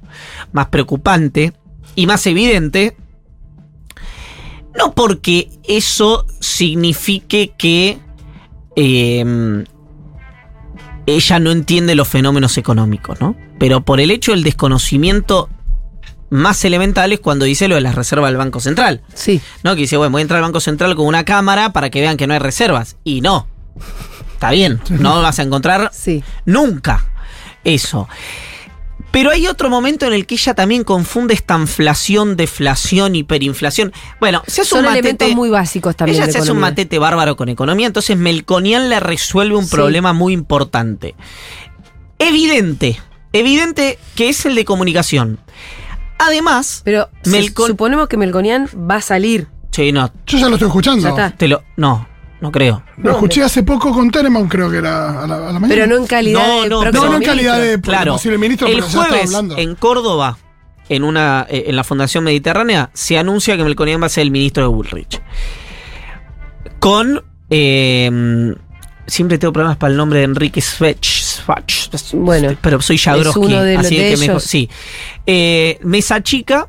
más 0.53 0.67
preocupante 0.67 1.51
y 1.95 2.05
más 2.07 2.25
evidente, 2.27 2.95
no 4.77 4.93
porque 4.93 5.49
eso 5.67 6.25
signifique 6.39 7.53
que 7.57 7.99
eh, 8.75 9.63
ella 11.05 11.39
no 11.39 11.51
entiende 11.51 11.95
los 11.95 12.07
fenómenos 12.07 12.57
económicos, 12.57 13.19
¿no? 13.21 13.35
Pero 13.59 13.81
por 13.81 13.99
el 13.99 14.11
hecho 14.11 14.31
del 14.31 14.43
desconocimiento 14.43 15.49
más 16.29 16.63
elemental 16.65 17.13
es 17.13 17.19
cuando 17.21 17.45
dice 17.45 17.67
lo 17.69 17.75
de 17.75 17.81
las 17.81 17.95
reservas 17.95 18.29
del 18.29 18.37
Banco 18.37 18.59
Central. 18.59 19.01
Sí. 19.13 19.41
¿no? 19.63 19.75
Que 19.75 19.81
dice, 19.81 19.95
bueno, 19.97 20.11
voy 20.11 20.19
a 20.19 20.23
entrar 20.23 20.37
al 20.39 20.43
Banco 20.43 20.59
Central 20.59 20.95
con 20.95 21.05
una 21.05 21.23
cámara 21.23 21.71
para 21.71 21.89
que 21.89 22.01
vean 22.01 22.17
que 22.17 22.27
no 22.27 22.33
hay 22.33 22.39
reservas. 22.39 22.97
Y 23.03 23.21
no. 23.21 23.47
Está 24.33 24.51
bien, 24.51 24.81
no 24.89 25.21
vas 25.21 25.39
a 25.39 25.43
encontrar 25.43 25.89
Sí. 25.93 26.23
nunca 26.45 27.05
eso. 27.63 28.07
Pero 29.11 29.31
hay 29.31 29.47
otro 29.47 29.69
momento 29.69 30.05
en 30.05 30.13
el 30.13 30.25
que 30.27 30.35
ella 30.35 30.53
también 30.53 30.83
confunde 30.83 31.33
esta 31.33 31.57
inflación, 31.57 32.35
deflación, 32.35 33.15
hiperinflación. 33.15 33.91
Bueno, 34.19 34.43
se 34.47 34.61
hace 34.61 34.69
Son 34.69 34.79
un 34.79 34.85
matete. 34.85 34.99
elementos 34.99 35.35
muy 35.35 35.49
básicos 35.49 35.95
también. 35.95 36.21
ella 36.21 36.31
se 36.31 36.37
hace 36.39 36.51
un 36.51 36.59
matete 36.59 36.99
bárbaro 36.99 37.35
con 37.37 37.49
economía, 37.49 37.87
entonces 37.87 38.17
Melconian 38.17 38.89
le 38.89 38.99
resuelve 38.99 39.55
un 39.55 39.65
Sí. 39.65 39.71
problema 39.71 40.13
muy 40.13 40.33
importante. 40.33 41.15
Evidente, 42.19 42.99
evidente 43.33 43.99
que 44.15 44.29
es 44.29 44.45
el 44.45 44.55
de 44.55 44.65
comunicación. 44.65 45.39
Además, 46.19 46.81
Pero 46.83 47.09
Melcon- 47.25 47.67
suponemos 47.67 48.07
que 48.07 48.17
Melconian 48.17 48.67
va 48.89 48.95
a 48.95 49.01
salir. 49.01 49.47
sí, 49.71 49.91
no, 49.91 50.11
Yo 50.25 50.37
ya 50.39 50.47
lo 50.49 50.55
estoy 50.55 50.67
escuchando. 50.67 51.03
Ya 51.03 51.09
está. 51.09 51.31
te 51.37 51.47
lo, 51.47 51.63
no, 51.75 52.07
no 52.41 52.51
creo. 52.51 52.83
Lo 52.97 53.11
escuché 53.11 53.43
hace 53.43 53.63
poco 53.63 53.91
con 53.91 54.09
Teneman, 54.11 54.47
creo 54.47 54.69
que 54.69 54.77
era 54.77 55.23
a 55.23 55.27
la, 55.27 55.35
a 55.35 55.39
la 55.53 55.59
mañana. 55.59 55.67
Pero 55.69 55.87
no 55.87 55.97
en 55.97 56.05
calidad 56.07 56.47
No, 56.47 56.61
de 56.63 56.69
no, 56.69 56.83
No, 56.83 56.91
no 56.91 57.03
en 57.05 57.09
ministro. 57.11 57.25
calidad 57.33 57.59
de 57.59 57.81
Claro, 57.81 58.13
posible 58.13 58.37
ministro, 58.37 58.67
el 58.67 58.73
pero 58.75 58.85
ya 58.85 58.89
estaba 58.89 59.07
jueves 59.09 59.25
hablando. 59.33 59.57
en 59.57 59.75
Córdoba, 59.75 60.37
en 60.89 61.03
una 61.03 61.45
eh, 61.49 61.65
en 61.67 61.75
la 61.75 61.83
Fundación 61.83 62.23
Mediterránea, 62.23 62.89
se 62.93 63.17
anuncia 63.17 63.57
que 63.57 63.63
Melconian 63.63 64.01
va 64.01 64.05
a 64.05 64.09
ser 64.09 64.21
el 64.23 64.31
ministro 64.31 64.63
de 64.63 64.69
Bullrich. 64.69 65.21
Con 66.79 67.23
eh, 67.49 68.53
siempre 69.07 69.37
tengo 69.37 69.53
problemas 69.53 69.77
para 69.77 69.91
el 69.91 69.97
nombre 69.97 70.19
de 70.19 70.25
Enrique 70.25 70.61
Svech, 70.61 71.03
Svach, 71.03 71.89
Bueno, 72.13 72.55
pero 72.61 72.81
soy 72.81 72.97
Jadrowski, 72.97 73.39
es 73.41 73.47
uno 73.47 73.61
de 73.63 73.75
los 73.75 73.85
así 73.85 73.97
de 73.97 74.03
que 74.11 74.17
mejor, 74.17 74.29
ellos. 74.35 74.43
sí. 74.43 74.69
Eh, 75.25 75.79
Mesa 75.81 76.21
Chica 76.21 76.67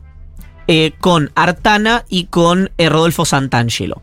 eh, 0.67 0.93
con 1.01 1.31
Artana 1.35 2.05
y 2.09 2.25
con 2.25 2.71
eh, 2.79 2.89
Rodolfo 2.89 3.25
Santangelo. 3.25 4.01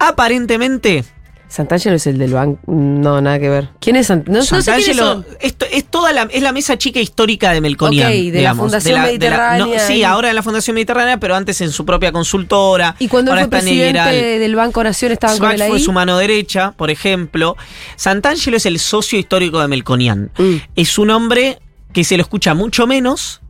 Aparentemente, 0.00 1.04
Santangelo 1.50 1.96
es 1.96 2.06
el 2.06 2.16
del 2.16 2.32
banco. 2.32 2.60
No, 2.68 3.20
nada 3.20 3.40
que 3.40 3.48
ver. 3.48 3.68
¿Quién 3.80 3.96
es 3.96 4.06
Santangelo? 4.06 4.38
No, 4.38 4.56
no 4.56 4.62
sé 4.62 4.70
quiénes 4.72 4.96
Santangelo 4.96 5.12
son. 5.12 5.26
esto 5.40 5.66
es 5.70 5.84
toda 5.84 6.12
la, 6.12 6.22
es 6.30 6.42
la 6.42 6.52
mesa 6.52 6.78
chica 6.78 7.00
histórica 7.00 7.52
de 7.52 7.60
Melconian. 7.60 8.08
Ok, 8.08 8.14
de 8.14 8.40
la 8.40 8.54
Fundación 8.54 9.02
Mediterránea 9.02 9.86
sí, 9.86 10.04
ahora 10.04 10.30
en 10.30 10.36
la 10.36 10.44
Fundación 10.44 10.74
Mediterránea, 10.74 11.18
pero 11.18 11.34
antes 11.34 11.60
en 11.60 11.72
su 11.72 11.84
propia 11.84 12.12
consultora. 12.12 12.94
Y 13.00 13.08
cuando 13.08 13.32
él 13.32 13.38
ahora 13.38 13.48
fue 13.48 13.58
está 13.58 13.68
en 13.68 13.76
presidente 13.76 14.38
del 14.38 14.54
Banco 14.54 14.84
Nación 14.84 15.10
estaban 15.10 15.38
con 15.38 15.48
Swatch 15.48 15.54
él 15.56 15.62
ahí. 15.62 15.70
fue 15.70 15.80
su 15.80 15.92
mano 15.92 16.16
derecha, 16.18 16.72
por 16.76 16.90
ejemplo. 16.90 17.56
Santangelo 17.96 18.56
es 18.56 18.64
el 18.64 18.78
socio 18.78 19.18
histórico 19.18 19.60
de 19.60 19.66
Melconian. 19.66 20.30
Mm. 20.38 20.54
Es 20.76 20.98
un 20.98 21.10
hombre 21.10 21.58
que 21.92 22.04
se 22.04 22.16
lo 22.16 22.22
escucha 22.22 22.54
mucho 22.54 22.86
menos 22.86 23.40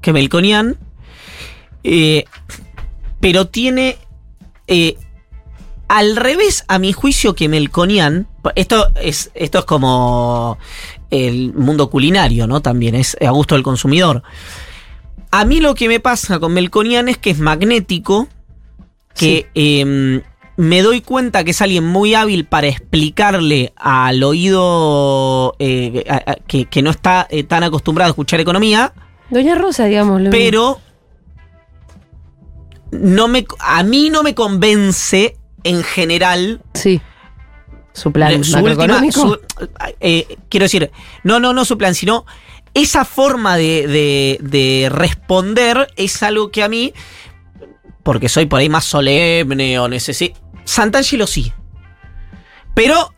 que 0.00 0.12
Melconian, 0.12 0.78
eh, 1.82 2.24
pero 3.20 3.48
tiene 3.48 3.98
eh, 4.68 4.96
al 5.94 6.16
revés, 6.16 6.64
a 6.68 6.78
mi 6.78 6.92
juicio, 6.94 7.34
que 7.34 7.48
Melconian. 7.50 8.26
Esto 8.54 8.88
es, 8.96 9.30
esto 9.34 9.58
es 9.58 9.64
como 9.66 10.56
el 11.10 11.52
mundo 11.52 11.90
culinario, 11.90 12.46
¿no? 12.46 12.62
También 12.62 12.94
es 12.94 13.14
a 13.20 13.30
gusto 13.30 13.54
del 13.56 13.62
consumidor. 13.62 14.22
A 15.30 15.44
mí 15.44 15.60
lo 15.60 15.74
que 15.74 15.88
me 15.88 16.00
pasa 16.00 16.38
con 16.38 16.54
Melconian 16.54 17.08
es 17.10 17.18
que 17.18 17.30
es 17.30 17.38
magnético, 17.38 18.28
que 19.14 19.48
eh, 19.54 20.22
me 20.56 20.80
doy 20.82 21.02
cuenta 21.02 21.44
que 21.44 21.50
es 21.50 21.60
alguien 21.60 21.84
muy 21.84 22.14
hábil 22.14 22.46
para 22.46 22.68
explicarle 22.68 23.74
al 23.76 24.22
oído 24.22 25.54
eh, 25.58 26.04
a- 26.08 26.30
a- 26.32 26.34
que, 26.46 26.64
que 26.66 26.80
no 26.80 26.90
está 26.90 27.26
eh, 27.30 27.44
tan 27.44 27.64
acostumbrado 27.64 28.08
a 28.08 28.12
escuchar 28.12 28.40
economía, 28.40 28.94
Doña 29.28 29.54
Rosa, 29.56 29.84
digamos. 29.84 30.22
pero 30.30 30.80
no 32.90 33.28
me, 33.28 33.44
a 33.60 33.82
mí 33.82 34.10
no 34.10 34.22
me 34.22 34.34
convence 34.34 35.36
en 35.64 35.82
general 35.82 36.60
Sí. 36.74 37.00
Su 37.92 38.10
plan 38.10 38.42
su 38.44 38.52
última- 38.70 39.00
su- 39.12 39.38
eh, 40.00 40.38
quiero 40.48 40.64
decir, 40.64 40.90
no, 41.24 41.40
no, 41.40 41.52
no 41.52 41.64
su 41.66 41.76
plan, 41.76 41.94
sino 41.94 42.24
esa 42.74 43.04
forma 43.04 43.56
de, 43.58 43.86
de- 43.86 44.38
de 44.40 44.88
responder 44.90 45.88
es 45.96 46.22
algo 46.22 46.50
que 46.50 46.62
a 46.62 46.68
mí, 46.70 46.94
porque 48.02 48.28
soy 48.30 48.46
por 48.46 48.60
ahí 48.60 48.68
más 48.70 48.84
solemne 48.84 49.78
o 49.78 49.88
necesito. 49.88 50.40
Santangelo 50.64 51.26
sí. 51.26 51.52
Pero 52.74 53.12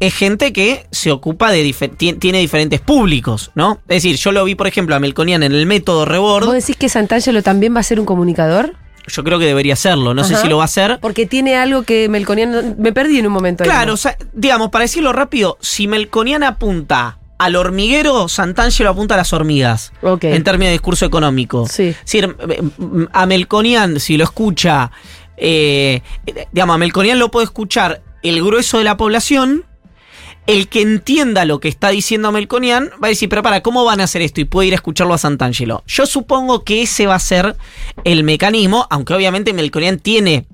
es 0.00 0.14
gente 0.14 0.52
que 0.52 0.86
se 0.90 1.12
ocupa 1.12 1.50
de 1.50 1.62
difer- 1.64 2.18
tiene 2.18 2.38
diferentes 2.38 2.80
públicos, 2.80 3.50
¿no? 3.54 3.80
Es 3.88 4.02
decir, 4.02 4.16
yo 4.16 4.32
lo 4.32 4.44
vi, 4.44 4.54
por 4.54 4.66
ejemplo, 4.66 4.94
a 4.94 5.00
Melconian 5.00 5.42
en 5.42 5.52
el 5.52 5.66
método 5.66 6.04
Rebord. 6.06 6.46
¿Vos 6.46 6.54
decís 6.54 6.76
que 6.76 6.88
Santangelo 6.88 7.42
también 7.42 7.74
va 7.76 7.80
a 7.80 7.84
ser 7.84 8.00
un 8.00 8.06
comunicador? 8.06 8.74
Yo 9.06 9.22
creo 9.24 9.38
que 9.38 9.46
debería 9.46 9.74
hacerlo. 9.74 10.14
No 10.14 10.24
sé 10.24 10.36
si 10.36 10.48
lo 10.48 10.56
va 10.56 10.62
a 10.62 10.66
hacer. 10.66 10.98
Porque 11.00 11.26
tiene 11.26 11.56
algo 11.56 11.82
que 11.82 12.08
Melconian... 12.08 12.76
Me 12.78 12.92
perdí 12.92 13.18
en 13.18 13.26
un 13.26 13.32
momento. 13.32 13.62
ahí, 13.62 13.68
Claro, 13.68 13.88
¿no? 13.88 13.94
o 13.94 13.96
sea, 13.96 14.16
digamos, 14.32 14.70
para 14.70 14.84
decirlo 14.84 15.12
rápido, 15.12 15.58
si 15.60 15.86
Melconian 15.86 16.42
apunta 16.42 17.18
al 17.38 17.56
hormiguero, 17.56 18.28
Santangelo 18.28 18.90
apunta 18.90 19.14
a 19.14 19.18
las 19.18 19.32
hormigas. 19.32 19.92
Ok. 20.02 20.24
En 20.24 20.44
términos 20.44 20.68
de 20.68 20.72
discurso 20.72 21.04
económico. 21.04 21.66
Sí. 21.68 21.88
Es 21.88 22.00
decir, 22.04 22.36
a 23.12 23.26
Melconian, 23.26 24.00
si 24.00 24.16
lo 24.16 24.24
escucha, 24.24 24.90
eh, 25.36 26.00
digamos, 26.52 26.74
a 26.74 26.78
Melconian 26.78 27.18
lo 27.18 27.30
puede 27.30 27.44
escuchar 27.44 28.02
el 28.22 28.42
grueso 28.42 28.78
de 28.78 28.84
la 28.84 28.96
población. 28.96 29.64
El 30.46 30.68
que 30.68 30.82
entienda 30.82 31.46
lo 31.46 31.58
que 31.58 31.68
está 31.68 31.88
diciendo 31.88 32.30
Melconian 32.30 32.90
va 33.02 33.06
a 33.06 33.08
decir, 33.08 33.28
pero 33.30 33.42
para, 33.42 33.62
¿cómo 33.62 33.84
van 33.84 34.00
a 34.00 34.04
hacer 34.04 34.20
esto? 34.20 34.42
Y 34.42 34.44
puede 34.44 34.68
ir 34.68 34.74
a 34.74 34.76
escucharlo 34.76 35.14
a 35.14 35.18
Santangelo. 35.18 35.82
Yo 35.86 36.04
supongo 36.04 36.64
que 36.64 36.82
ese 36.82 37.06
va 37.06 37.14
a 37.14 37.20
ser 37.20 37.56
el 38.04 38.24
mecanismo, 38.24 38.86
aunque 38.90 39.14
obviamente 39.14 39.54
Melconian 39.54 39.98
tiene, 39.98 40.46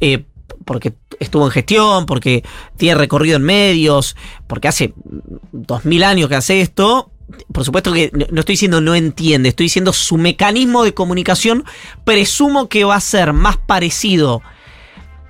eh, 0.00 0.24
porque 0.66 0.92
estuvo 1.18 1.46
en 1.46 1.52
gestión, 1.52 2.04
porque 2.04 2.44
tiene 2.76 2.96
recorrido 2.96 3.36
en 3.36 3.42
medios, 3.42 4.14
porque 4.46 4.68
hace 4.68 4.92
dos 5.52 5.86
mil 5.86 6.04
años 6.04 6.28
que 6.28 6.36
hace 6.36 6.60
esto. 6.60 7.10
Por 7.52 7.64
supuesto 7.64 7.92
que 7.92 8.10
no 8.12 8.40
estoy 8.40 8.54
diciendo 8.54 8.80
no 8.80 8.94
entiende, 8.94 9.50
estoy 9.50 9.66
diciendo 9.66 9.92
su 9.92 10.18
mecanismo 10.18 10.82
de 10.82 10.94
comunicación 10.94 11.64
presumo 12.04 12.68
que 12.68 12.82
va 12.84 12.96
a 12.96 13.00
ser 13.00 13.32
más 13.32 13.56
parecido 13.56 14.42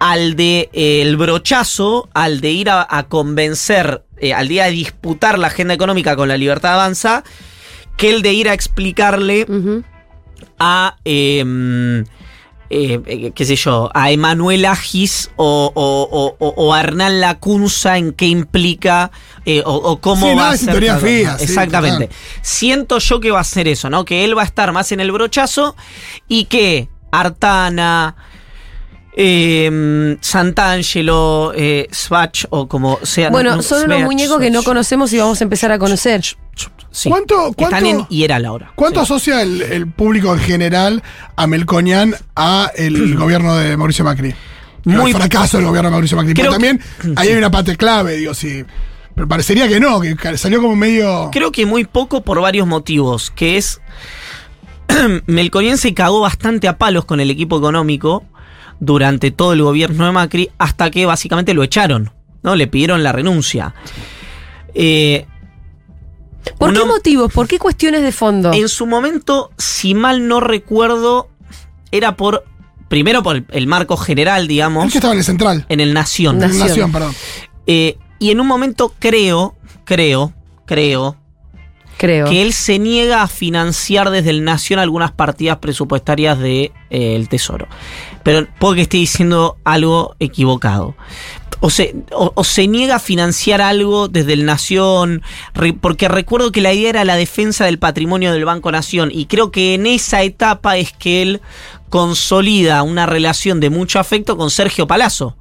al 0.00 0.34
de 0.34 0.68
eh, 0.72 1.02
el 1.02 1.16
brochazo, 1.16 2.08
al 2.14 2.40
de 2.40 2.50
ir 2.50 2.70
a, 2.70 2.84
a 2.90 3.04
convencer, 3.04 4.02
eh, 4.18 4.34
al 4.34 4.48
día 4.48 4.64
de 4.64 4.72
disputar 4.72 5.38
la 5.38 5.46
agenda 5.46 5.74
económica 5.74 6.16
con 6.16 6.28
la 6.28 6.36
libertad 6.36 6.74
avanza, 6.74 7.22
que 7.96 8.10
el 8.10 8.22
de 8.22 8.32
ir 8.32 8.48
a 8.48 8.54
explicarle 8.54 9.46
a, 10.58 10.96
eh, 11.04 12.02
eh, 12.70 13.00
eh, 13.06 13.32
qué 13.34 13.44
sé 13.44 13.56
yo, 13.56 13.90
a 13.92 14.10
Emanuel 14.10 14.64
Agis 14.64 15.30
o, 15.36 15.70
o, 15.74 16.08
o- 16.10 16.36
o- 16.38 16.54
o 16.56 16.72
a 16.74 16.80
Hernán 16.80 17.20
Lacunza 17.20 17.98
en 17.98 18.12
qué 18.12 18.26
implica 18.26 19.10
eh, 19.44 19.62
o, 19.66 19.74
o 19.74 20.00
cómo 20.00 20.22
Sí, 20.28 20.34
va 20.34 20.34
nada 20.36 20.50
a 20.52 20.56
ser. 20.56 21.00
sí, 21.00 21.24
Exactamente. 21.44 22.10
Siento 22.42 22.98
yo 23.00 23.20
que 23.20 23.30
va 23.32 23.40
a 23.40 23.44
ser 23.44 23.68
eso, 23.68 23.90
¿no? 23.90 24.04
Que 24.04 24.24
él 24.24 24.36
va 24.38 24.42
a 24.42 24.46
estar 24.46 24.72
más 24.72 24.92
en 24.92 25.00
el 25.00 25.12
brochazo 25.12 25.76
y 26.28 26.44
que 26.44 26.88
Artana. 27.10 28.14
Eh, 29.22 30.16
Santangelo, 30.22 31.52
eh, 31.54 31.88
Swatch 31.90 32.46
o 32.50 32.66
como 32.68 32.98
sea. 33.02 33.28
Bueno, 33.30 33.56
no, 33.56 33.62
son 33.62 33.84
unos 33.84 34.02
muñecos 34.02 34.40
que 34.40 34.50
no 34.50 34.62
conocemos 34.62 35.12
y 35.12 35.18
vamos 35.18 35.40
a 35.40 35.44
empezar 35.44 35.70
a 35.72 35.78
conocer. 35.78 36.22
Sí. 36.90 37.08
¿Cuánto- 37.10 37.48
Están 37.50 37.68
cuánto- 37.70 37.86
en 37.88 38.06
Hieral 38.08 38.44
ahora. 38.46 38.72
¿Cuánto 38.74 39.00
Sí. 39.00 39.04
asocia 39.04 39.42
el, 39.42 39.60
el 39.62 39.86
público 39.88 40.32
en 40.32 40.40
general 40.40 41.02
a 41.36 41.46
Melconian 41.46 42.14
a 42.34 42.70
el 42.74 43.14
gobierno 43.18 43.56
de 43.56 43.76
Mauricio 43.76 44.04
Macri? 44.04 44.34
Muy- 44.84 45.10
el 45.10 45.16
fracaso 45.16 45.58
del 45.58 45.66
gobierno 45.66 45.88
de 45.88 45.92
Mauricio 45.92 46.16
Macri. 46.16 46.32
Pero 46.34 46.50
también 46.52 46.78
que- 47.02 47.12
ahí 47.16 47.28
hay 47.28 47.36
una 47.36 47.50
parte 47.50 47.76
clave, 47.76 48.16
digo, 48.16 48.32
sí. 48.34 48.64
Pero 49.14 49.28
parecería 49.28 49.68
que 49.68 49.80
no, 49.80 50.00
que 50.00 50.16
salió 50.38 50.62
como 50.62 50.76
medio. 50.76 51.28
Creo 51.30 51.52
que 51.52 51.66
muy 51.66 51.84
poco 51.84 52.22
por 52.22 52.40
varios 52.40 52.66
motivos, 52.66 53.30
que 53.30 53.58
es 53.58 53.80
Melconian 55.26 55.76
se 55.78 55.92
cagó 55.94 56.20
bastante 56.20 56.66
a 56.68 56.78
palos 56.78 57.04
con 57.04 57.20
el 57.20 57.30
equipo 57.30 57.58
económico 57.58 58.24
durante 58.80 59.30
todo 59.30 59.52
el 59.52 59.62
gobierno 59.62 60.06
de 60.06 60.12
Macri 60.12 60.50
hasta 60.58 60.90
que 60.90 61.06
básicamente 61.06 61.54
lo 61.54 61.62
echaron, 61.62 62.12
¿no? 62.42 62.56
Le 62.56 62.66
pidieron 62.66 63.02
la 63.02 63.12
renuncia. 63.12 63.74
Eh, 64.74 65.26
¿Por 66.58 66.70
uno- 66.70 66.80
qué 66.80 66.86
motivos? 66.86 67.32
¿Por 67.32 67.46
qué 67.46 67.58
cuestiones 67.58 68.02
de 68.02 68.12
fondo? 68.12 68.52
En 68.52 68.68
su 68.68 68.86
momento, 68.86 69.50
si 69.58 69.94
mal 69.94 70.26
no 70.26 70.40
recuerdo, 70.40 71.28
era 71.90 72.16
por 72.16 72.44
primero 72.88 73.22
por 73.22 73.36
el, 73.36 73.46
el 73.50 73.66
marco 73.66 73.96
general, 73.96 74.42
Es 74.42 74.48
digamos, 74.48 74.90
que 74.90 74.98
estaba 74.98 75.12
en 75.12 75.18
el 75.20 75.24
central. 75.24 75.66
en 75.68 75.80
el 75.80 75.92
Nación. 75.94 76.38
Na- 76.38 76.46
Nación. 76.48 76.68
Nación, 76.68 76.92
perdón. 76.92 77.14
Eh, 77.66 77.98
y 78.18 78.30
en 78.30 78.40
un 78.40 78.46
momento 78.46 78.94
creo, 78.98 79.54
creo, 79.84 80.32
creo 80.66 81.16
Que 82.26 82.40
él 82.40 82.54
se 82.54 82.78
niega 82.78 83.22
a 83.22 83.28
financiar 83.28 84.10
desde 84.10 84.30
el 84.30 84.42
Nación 84.42 84.78
algunas 84.78 85.12
partidas 85.12 85.58
presupuestarias 85.58 86.38
del 86.38 86.72
de, 86.90 87.16
eh, 87.16 87.26
Tesoro. 87.28 87.68
Pero 88.22 88.46
puedo 88.58 88.74
que 88.74 88.82
esté 88.82 88.96
diciendo 88.96 89.58
algo 89.64 90.16
equivocado. 90.18 90.94
O 91.62 91.68
se, 91.68 92.68
niega 92.68 92.96
a 92.96 93.00
financiar 93.00 93.60
algo 93.60 94.08
desde 94.08 94.32
el 94.32 94.46
Nación, 94.46 95.22
porque 95.82 96.08
recuerdo 96.08 96.52
que 96.52 96.62
la 96.62 96.72
idea 96.72 96.88
era 96.88 97.04
la 97.04 97.16
defensa 97.16 97.66
del 97.66 97.78
patrimonio 97.78 98.32
del 98.32 98.46
Banco 98.46 98.72
Nación, 98.72 99.10
y 99.12 99.26
creo 99.26 99.50
que 99.50 99.74
en 99.74 99.84
esa 99.86 100.22
etapa 100.22 100.78
es 100.78 100.92
que 100.92 101.20
él 101.20 101.42
consolida 101.90 102.82
una 102.82 103.04
relación 103.04 103.60
de 103.60 103.68
mucho 103.68 103.98
afecto 103.98 104.38
con 104.38 104.50
Sergio 104.50 104.86
Palazzo, 104.86 105.36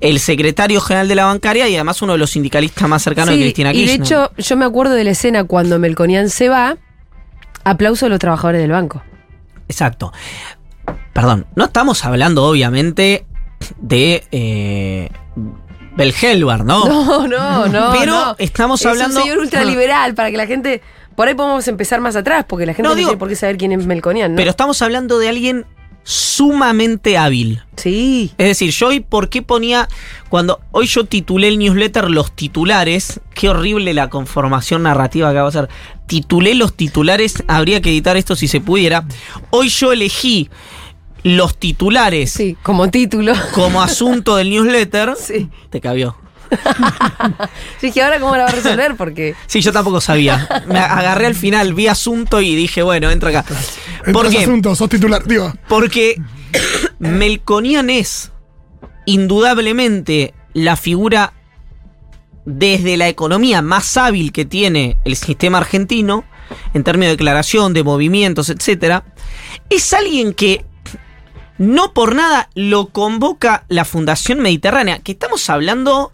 el 0.00 0.18
secretario 0.20 0.80
general 0.80 1.08
de 1.08 1.14
la 1.14 1.24
bancaria 1.26 1.68
y 1.68 1.74
además 1.74 2.02
uno 2.02 2.12
de 2.12 2.18
los 2.18 2.30
sindicalistas 2.30 2.88
más 2.88 3.02
cercanos 3.02 3.30
Sí, 3.34 3.38
de 3.38 3.44
Cristina 3.44 3.72
y 3.72 3.80
de 3.80 3.84
Kirchner. 3.98 4.06
hecho, 4.06 4.32
yo 4.36 4.56
me 4.56 4.64
acuerdo 4.64 4.94
de 4.94 5.04
la 5.04 5.10
escena 5.10 5.44
cuando 5.44 5.78
Melconian 5.78 6.28
se 6.30 6.48
va. 6.48 6.76
Aplauso 7.64 8.06
a 8.06 8.08
los 8.08 8.18
trabajadores 8.18 8.60
del 8.60 8.70
banco. 8.70 9.02
Exacto. 9.68 10.12
Perdón, 11.12 11.46
no 11.56 11.64
estamos 11.64 12.04
hablando 12.04 12.44
obviamente 12.44 13.24
de 13.78 14.24
eh, 14.30 15.08
Belgelbar, 15.96 16.64
¿no? 16.64 16.84
No, 16.86 17.26
no, 17.26 17.66
no. 17.68 17.92
Pero 17.98 18.12
no. 18.12 18.36
estamos 18.38 18.80
es 18.80 18.86
hablando- 18.86 19.16
un 19.18 19.22
señor 19.22 19.38
ultraliberal 19.38 20.14
para 20.14 20.30
que 20.30 20.36
la 20.36 20.46
gente. 20.46 20.82
Por 21.16 21.26
ahí 21.28 21.34
podemos 21.34 21.66
empezar 21.66 22.00
más 22.02 22.14
atrás, 22.14 22.44
porque 22.46 22.66
la 22.66 22.74
gente 22.74 22.82
No, 22.82 22.90
no, 22.90 22.94
digo- 22.94 23.08
tiene 23.08 23.18
por 23.18 23.28
qué 23.30 23.36
saber 23.36 23.56
quién 23.56 23.72
es 23.72 23.86
Melconian, 23.86 24.32
¿no? 24.32 24.36
Pero 24.36 24.50
estamos 24.50 24.80
hablando 24.82 25.18
de 25.18 25.30
alguien 25.30 25.64
sumamente 26.08 27.18
hábil. 27.18 27.62
sí. 27.76 28.30
Es 28.38 28.46
decir, 28.46 28.70
yo 28.70 28.86
hoy, 28.88 29.00
¿por 29.00 29.28
qué 29.28 29.42
ponía. 29.42 29.88
Cuando 30.28 30.60
hoy 30.70 30.86
yo 30.86 31.04
titulé 31.04 31.48
el 31.48 31.58
newsletter 31.58 32.08
Los 32.10 32.30
titulares, 32.32 33.20
qué 33.34 33.48
horrible 33.48 33.92
la 33.92 34.08
conformación 34.08 34.84
narrativa 34.84 35.32
que 35.32 35.40
va 35.40 35.48
a 35.48 35.52
ser. 35.52 35.68
Titulé 36.06 36.54
los 36.54 36.74
titulares, 36.74 37.42
habría 37.48 37.80
que 37.82 37.90
editar 37.90 38.16
esto 38.16 38.36
si 38.36 38.46
se 38.46 38.60
pudiera. 38.60 39.04
Hoy 39.50 39.68
yo 39.68 39.92
elegí 39.92 40.48
los 41.24 41.58
titulares 41.58 42.30
Sí, 42.30 42.56
como 42.62 42.88
título. 42.88 43.32
como 43.52 43.82
asunto 43.82 44.36
del 44.36 44.50
newsletter. 44.50 45.14
Sí. 45.20 45.48
Te 45.70 45.80
cabió. 45.80 46.16
Dije, 47.82 48.02
¿ahora 48.02 48.20
cómo 48.20 48.36
la 48.36 48.44
va 48.44 48.48
a 48.50 48.52
resolver? 48.52 48.96
Porque. 48.96 49.34
Sí, 49.46 49.60
yo 49.60 49.72
tampoco 49.72 50.00
sabía. 50.00 50.48
Me 50.66 50.78
agarré 50.78 51.26
al 51.26 51.34
final, 51.34 51.74
vi 51.74 51.88
asunto 51.88 52.40
y 52.40 52.54
dije, 52.54 52.82
bueno, 52.82 53.10
entra 53.10 53.30
acá. 53.30 53.44
¿Por 54.12 54.28
qué? 54.28 54.38
asuntos, 54.38 54.78
sos 54.78 54.88
titular. 54.88 55.24
Digo, 55.24 55.52
Porque 55.68 56.20
Melconian 56.98 57.90
es 57.90 58.32
indudablemente 59.04 60.34
la 60.52 60.76
figura 60.76 61.32
desde 62.44 62.96
la 62.96 63.08
economía 63.08 63.60
más 63.60 63.96
hábil 63.96 64.32
que 64.32 64.44
tiene 64.44 64.96
el 65.04 65.16
sistema 65.16 65.58
argentino, 65.58 66.24
en 66.74 66.84
términos 66.84 67.08
de 67.08 67.16
declaración, 67.16 67.74
de 67.74 67.82
movimientos, 67.82 68.50
etc. 68.50 69.02
Es 69.68 69.92
alguien 69.92 70.32
que 70.32 70.64
no 71.58 71.92
por 71.92 72.14
nada 72.14 72.48
lo 72.54 72.88
convoca 72.88 73.64
la 73.68 73.84
Fundación 73.84 74.40
Mediterránea, 74.40 74.98
que 75.00 75.12
estamos 75.12 75.48
hablando 75.50 76.12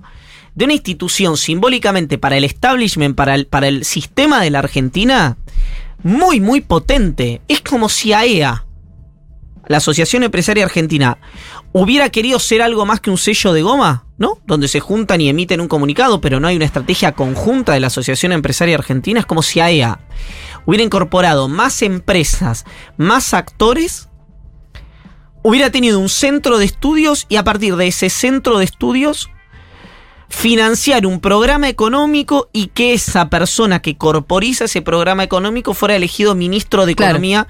de 0.55 0.65
una 0.65 0.75
institución 0.75 1.37
simbólicamente 1.37 2.19
para 2.19 2.37
el 2.37 2.45
establishment, 2.45 3.17
para 3.17 3.35
el, 3.35 3.47
para 3.47 3.69
el 3.69 3.85
sistema 3.85 4.41
de 4.41 4.51
la 4.51 4.59
Argentina, 4.61 5.37
muy, 6.03 6.41
muy 6.41 6.61
potente. 6.61 7.41
Es 7.49 7.61
como 7.61 7.89
si 7.89 8.13
AEA, 8.13 8.67
la 9.67 9.77
Asociación 9.77 10.23
Empresaria 10.25 10.65
Argentina, 10.65 11.19
hubiera 11.73 12.11
querido 12.11 12.39
ser 12.39 12.61
algo 12.61 12.85
más 12.85 13.01
que 13.01 13.11
un 13.11 13.19
sello 13.19 13.53
de 13.53 13.63
goma, 13.63 14.07
¿no? 14.19 14.39
Donde 14.47 14.69
se 14.69 14.81
juntan 14.81 15.21
y 15.21 15.29
emiten 15.29 15.61
un 15.61 15.69
comunicado, 15.69 16.21
pero 16.21 16.41
no 16.41 16.49
hay 16.49 16.57
una 16.57 16.67
estrategia 16.67 17.13
conjunta 17.13 17.73
de 17.73 17.81
la 17.81 17.87
Asociación 17.87 18.33
Empresaria 18.33 18.77
Argentina. 18.77 19.21
Es 19.21 19.27
como 19.27 19.43
si 19.43 19.61
AEA 19.61 20.01
hubiera 20.67 20.85
incorporado 20.85 21.49
más 21.49 21.83
empresas, 21.83 22.65
más 22.97 23.33
actores, 23.33 24.09
hubiera 25.43 25.71
tenido 25.71 25.99
un 25.99 26.09
centro 26.09 26.59
de 26.59 26.67
estudios 26.67 27.27
y 27.29 27.37
a 27.37 27.45
partir 27.45 27.77
de 27.77 27.89
ese 27.89 28.11
centro 28.11 28.59
de 28.59 28.65
estudios 28.65 29.31
financiar 30.35 31.07
un 31.07 31.21
programa 31.21 31.69
económico 31.69 32.49
y 32.55 32.69
que 32.69 32.95
esa 32.95 33.29
persona 33.29 33.83
que 33.83 33.97
corporiza 33.99 34.65
ese 34.65 34.81
programa 34.81 35.23
económico 35.23 35.75
fuera 35.75 35.95
elegido 35.95 36.35
ministro 36.35 36.87
de 36.87 36.95
Claro. 36.95 37.11
Economía. 37.13 37.47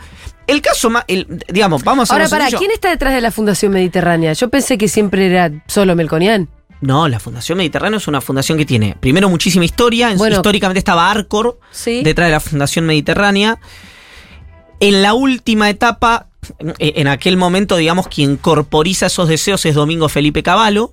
El 0.49 0.61
caso 0.61 0.91
más, 0.91 1.05
digamos, 1.49 1.85
vamos 1.85 2.11
a 2.11 2.15
Ahora, 2.15 2.29
para, 2.29 2.43
sencillo. 2.45 2.59
¿quién 2.59 2.71
está 2.73 2.91
detrás 2.91 3.15
de 3.15 3.21
la 3.21 3.31
Fundación 3.31 3.71
Mediterránea? 3.73 4.33
Yo 4.33 4.49
pensé 4.51 4.77
que 4.77 4.89
siempre 4.89 5.27
era 5.27 5.51
solo 5.69 5.95
Melconian. 5.95 6.49
No, 6.81 7.07
la 7.09 7.21
Fundación 7.21 7.59
Mediterráneo 7.59 7.99
es 7.99 8.09
una 8.09 8.21
fundación 8.21 8.59
que 8.59 8.67
tiene, 8.67 8.97
primero, 8.99 9.29
muchísima 9.31 9.65
historia. 9.65 10.11
En- 10.11 10.19
Bueno. 10.19 10.35
históricamente 10.35 10.81
estaba 10.81 11.09
Arcor 11.09 11.61
Sí. 11.71 12.03
detrás 12.03 12.27
de 12.27 12.33
la 12.33 12.41
Fundación 12.41 12.85
Mediterránea. 12.87 13.61
En 14.81 15.01
la 15.03 15.15
última 15.15 15.71
etapa, 15.71 16.27
en- 16.59 16.75
en 16.81 17.07
aquel 17.07 17.37
momento, 17.37 17.77
digamos, 17.77 18.09
quien 18.09 18.37
corporiza 18.37 19.07
esos 19.07 19.29
deseos 19.29 19.65
es 19.65 19.77
Domingo 19.77 20.09
Felipe 20.09 20.43
Cavallo. 20.43 20.93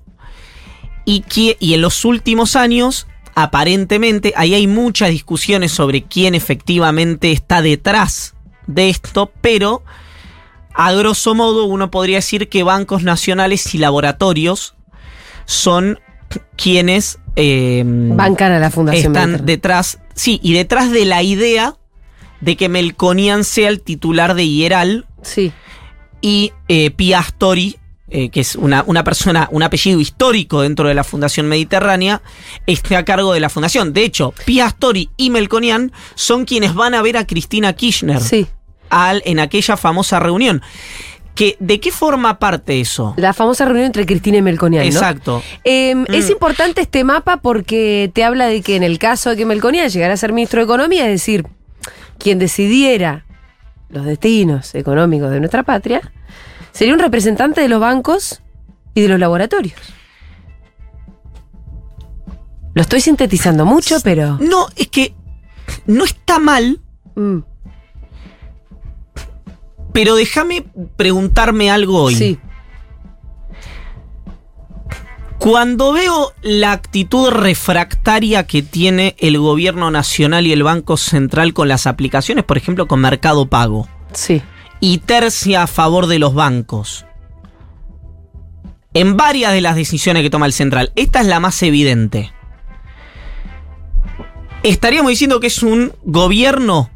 Y, 1.09 1.21
que, 1.21 1.57
y 1.59 1.73
en 1.73 1.81
los 1.81 2.05
últimos 2.05 2.55
años, 2.55 3.07
aparentemente, 3.33 4.31
ahí 4.35 4.53
hay 4.53 4.67
muchas 4.67 5.09
discusiones 5.09 5.71
sobre 5.71 6.03
quién 6.03 6.35
efectivamente 6.35 7.31
está 7.31 7.63
detrás 7.63 8.35
de 8.67 8.89
esto, 8.89 9.31
pero 9.41 9.83
a 10.75 10.91
grosso 10.93 11.33
modo 11.33 11.65
uno 11.65 11.89
podría 11.89 12.17
decir 12.17 12.47
que 12.47 12.61
bancos 12.61 13.01
nacionales 13.01 13.73
y 13.73 13.79
laboratorios 13.79 14.75
son 15.45 15.99
quienes 16.55 17.17
eh, 17.35 17.83
Bancan 17.85 18.51
a 18.51 18.59
la 18.59 18.69
Fundación 18.69 19.15
están 19.15 19.45
detrás, 19.47 19.99
sí, 20.13 20.39
y 20.43 20.53
detrás 20.53 20.91
de 20.91 21.05
la 21.05 21.23
idea 21.23 21.75
de 22.41 22.55
que 22.55 22.69
Melconian 22.69 23.43
sea 23.43 23.69
el 23.69 23.81
titular 23.81 24.35
de 24.35 24.47
Hieral 24.47 25.07
Sí. 25.23 25.51
y 26.21 26.53
eh, 26.67 26.91
Pia 26.91 27.19
Astori, 27.19 27.77
eh, 28.11 28.29
que 28.29 28.39
es 28.41 28.55
una, 28.55 28.83
una 28.87 29.03
persona, 29.03 29.47
un 29.51 29.63
apellido 29.63 29.99
histórico 29.99 30.61
dentro 30.61 30.87
de 30.87 30.93
la 30.93 31.03
Fundación 31.03 31.47
Mediterránea, 31.47 32.21
esté 32.67 32.95
a 32.95 33.05
cargo 33.05 33.33
de 33.33 33.39
la 33.39 33.49
fundación. 33.49 33.93
De 33.93 34.03
hecho, 34.03 34.33
Pia 34.45 34.65
Astori 34.67 35.09
y 35.17 35.29
Melconian 35.29 35.91
son 36.15 36.45
quienes 36.45 36.73
van 36.73 36.93
a 36.93 37.01
ver 37.01 37.17
a 37.17 37.25
Cristina 37.27 37.73
Kirchner 37.73 38.19
Sí. 38.21 38.47
al, 38.89 39.21
en 39.25 39.39
aquella 39.39 39.77
famosa 39.77 40.19
reunión. 40.19 40.61
Que, 41.35 41.55
¿De 41.59 41.79
qué 41.79 41.91
forma 41.91 42.37
parte 42.37 42.81
eso? 42.81 43.13
La 43.15 43.31
famosa 43.33 43.63
reunión 43.63 43.85
entre 43.85 44.05
Cristina 44.05 44.37
y 44.39 44.41
Melconian, 44.41 44.83
¿no? 44.83 44.89
Exacto. 44.89 45.41
Eh, 45.63 45.95
Es 46.09 46.27
Mm. 46.27 46.31
importante 46.33 46.81
este 46.81 47.03
mapa 47.05 47.37
porque 47.37 48.11
te 48.13 48.25
habla 48.25 48.47
de 48.47 48.61
que 48.61 48.75
en 48.75 48.83
el 48.83 48.99
caso 48.99 49.29
de 49.29 49.37
que 49.37 49.45
Melconian 49.45 49.87
llegara 49.89 50.13
a 50.15 50.17
ser 50.17 50.33
ministro 50.33 50.59
de 50.59 50.65
Economía, 50.65 51.05
es 51.05 51.11
decir, 51.11 51.45
quien 52.17 52.39
decidiera 52.39 53.25
los 53.89 54.05
destinos 54.05 54.75
económicos 54.75 55.31
de 55.31 55.39
nuestra 55.39 55.63
patria, 55.63 56.11
sería 56.79 56.93
un 56.93 57.01
representante 57.01 57.59
de 57.59 57.67
los 57.67 57.81
bancos 57.81 58.41
y 58.93 59.01
de 59.01 59.09
los 59.09 59.19
laboratorios. 59.19 59.77
Lo 62.73 62.81
estoy 62.81 63.01
sintetizando 63.01 63.65
mucho, 63.65 63.97
pero... 64.01 64.37
No, 64.39 64.69
es 64.77 64.87
que 64.87 65.13
no 65.87 66.05
está 66.05 66.39
mal, 66.39 66.79
mm, 67.15 67.39
pero 69.91 70.15
déjame 70.15 70.63
preguntarme 70.95 71.69
algo 71.69 72.01
hoy. 72.01 72.15
sí, 72.15 72.39
Cuando 75.37 75.91
veo 75.91 76.31
la 76.41 76.71
actitud 76.71 77.27
refractaria 77.27 78.47
que 78.47 78.61
tiene 78.61 79.17
el 79.19 79.37
gobierno 79.37 79.91
nacional 79.91 80.47
y 80.47 80.53
el 80.53 80.63
Banco 80.63 80.95
Central 80.95 81.53
con 81.53 81.67
las 81.67 81.87
aplicaciones, 81.87 82.45
por 82.45 82.55
ejemplo, 82.55 82.87
con 82.87 83.01
Mercado 83.01 83.47
Pago, 83.47 83.89
sí. 84.13 84.41
Y 84.79 84.99
tercia 84.99 85.63
a 85.63 85.67
favor 85.67 86.07
de 86.07 86.19
los 86.19 86.33
bancos, 86.33 87.05
en 88.93 89.17
varias 89.17 89.53
de 89.53 89.61
las 89.61 89.75
decisiones 89.75 90.23
que 90.23 90.29
toma 90.29 90.45
el 90.45 90.53
Central, 90.53 90.91
esta 90.95 91.21
es 91.21 91.27
la 91.27 91.39
más 91.39 91.61
evidente. 91.63 92.31
Estaríamos 94.63 95.09
diciendo 95.11 95.39
que 95.39 95.47
es 95.47 95.63
un 95.63 95.93
gobierno... 96.03 96.89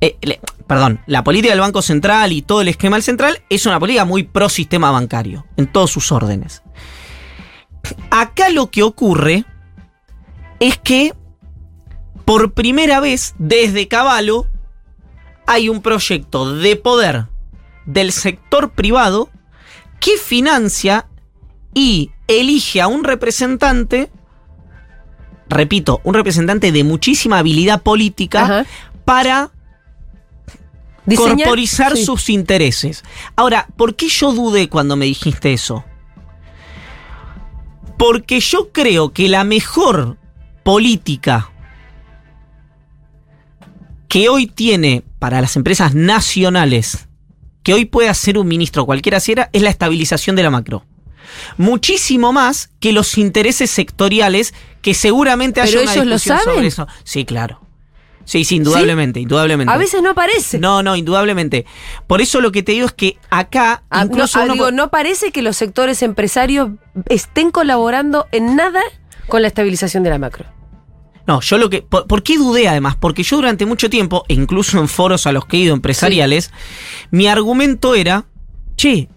eh, 0.00 0.16
le- 0.22 0.40
perdón, 0.66 1.00
la 1.06 1.22
política 1.22 1.52
del 1.52 1.60
Banco 1.60 1.82
Central 1.82 2.32
y 2.32 2.42
todo 2.42 2.60
el 2.60 2.68
esquema 2.68 2.96
del 2.96 3.02
Central 3.02 3.42
es 3.50 3.66
una 3.66 3.78
política 3.78 4.04
muy 4.04 4.22
pro 4.22 4.48
sistema 4.48 4.90
bancario, 4.90 5.44
en 5.56 5.66
todos 5.66 5.90
sus 5.90 6.12
órdenes. 6.12 6.62
Acá 8.10 8.48
lo 8.48 8.70
que 8.70 8.82
ocurre 8.82 9.44
es 10.60 10.78
que 10.78 11.14
por 12.24 12.52
primera 12.52 13.00
vez 13.00 13.34
desde 13.38 13.86
Caballo 13.86 14.46
hay 15.46 15.68
un 15.68 15.80
proyecto 15.82 16.54
de 16.54 16.76
poder 16.76 17.26
del 17.84 18.12
sector 18.12 18.70
privado 18.70 19.30
que 20.00 20.16
financia 20.18 21.06
y 21.74 22.10
elige 22.26 22.80
a 22.80 22.88
un 22.88 23.04
representante, 23.04 24.10
repito, 25.48 26.00
un 26.04 26.14
representante 26.14 26.72
de 26.72 26.84
muchísima 26.84 27.38
habilidad 27.38 27.82
política 27.82 28.42
Ajá. 28.42 28.66
para 29.04 29.50
Diseñar- 31.06 31.36
corporizar 31.44 31.96
sí. 31.96 32.04
sus 32.04 32.28
intereses. 32.30 33.04
Ahora, 33.36 33.68
¿por 33.76 33.94
qué 33.94 34.08
yo 34.08 34.32
dudé 34.32 34.68
cuando 34.68 34.96
me 34.96 35.06
dijiste 35.06 35.52
eso? 35.52 35.84
Porque 37.98 38.40
yo 38.40 38.72
creo 38.72 39.12
que 39.12 39.28
la 39.28 39.44
mejor 39.44 40.18
política 40.64 41.50
que 44.08 44.28
hoy 44.28 44.46
tiene 44.46 45.02
para 45.18 45.40
las 45.40 45.56
empresas 45.56 45.94
nacionales, 45.94 47.08
que 47.62 47.74
hoy 47.74 47.84
puede 47.84 48.08
hacer 48.08 48.38
un 48.38 48.46
ministro 48.46 48.86
cualquiera 48.86 49.20
sea, 49.20 49.50
es 49.52 49.62
la 49.62 49.70
estabilización 49.70 50.36
de 50.36 50.42
la 50.42 50.50
macro. 50.50 50.84
Muchísimo 51.56 52.32
más 52.32 52.70
que 52.80 52.92
los 52.92 53.18
intereses 53.18 53.70
sectoriales 53.70 54.54
que 54.82 54.94
seguramente 54.94 55.60
haya 55.60 55.72
¿Pero 55.72 55.82
una 55.82 55.92
ellos 55.92 56.06
lo 56.06 56.14
discusión 56.14 56.38
sobre 56.38 56.54
saben? 56.54 56.64
eso. 56.66 56.86
Sí, 57.04 57.24
claro. 57.24 57.60
Sí, 58.24 58.44
sí, 58.44 58.56
indudablemente, 58.56 59.20
indudablemente. 59.20 59.72
A 59.72 59.76
veces 59.76 60.02
no 60.02 60.10
aparece. 60.10 60.58
No, 60.58 60.82
no, 60.82 60.96
indudablemente. 60.96 61.64
Por 62.08 62.20
eso 62.20 62.40
lo 62.40 62.50
que 62.50 62.64
te 62.64 62.72
digo 62.72 62.86
es 62.86 62.92
que 62.92 63.18
acá 63.30 63.84
Ah, 63.88 64.04
no, 64.04 64.10
incluso 64.10 64.38
ah, 64.40 64.44
uno 64.44 64.52
digo, 64.54 64.70
no 64.72 64.90
parece 64.90 65.30
que 65.30 65.42
los 65.42 65.56
sectores 65.56 66.02
empresarios 66.02 66.70
estén 67.08 67.52
colaborando 67.52 68.26
en 68.32 68.56
nada 68.56 68.82
con 69.28 69.42
la 69.42 69.48
estabilización 69.48 70.02
de 70.02 70.10
la 70.10 70.18
macro. 70.18 70.44
No, 71.26 71.40
yo 71.40 71.58
lo 71.58 71.68
que. 71.70 71.82
Por, 71.82 72.06
por 72.06 72.22
qué 72.22 72.36
dudé 72.38 72.68
además? 72.68 72.96
Porque 72.96 73.22
yo 73.22 73.36
durante 73.36 73.66
mucho 73.66 73.90
tiempo, 73.90 74.24
e 74.28 74.34
incluso 74.34 74.78
en 74.78 74.88
foros 74.88 75.26
a 75.26 75.32
los 75.32 75.46
que 75.46 75.56
he 75.56 75.60
ido 75.60 75.74
empresariales, 75.74 76.52
mi 77.10 77.26
argumento 77.26 77.94
era: 77.94 78.26
che, 78.76 79.08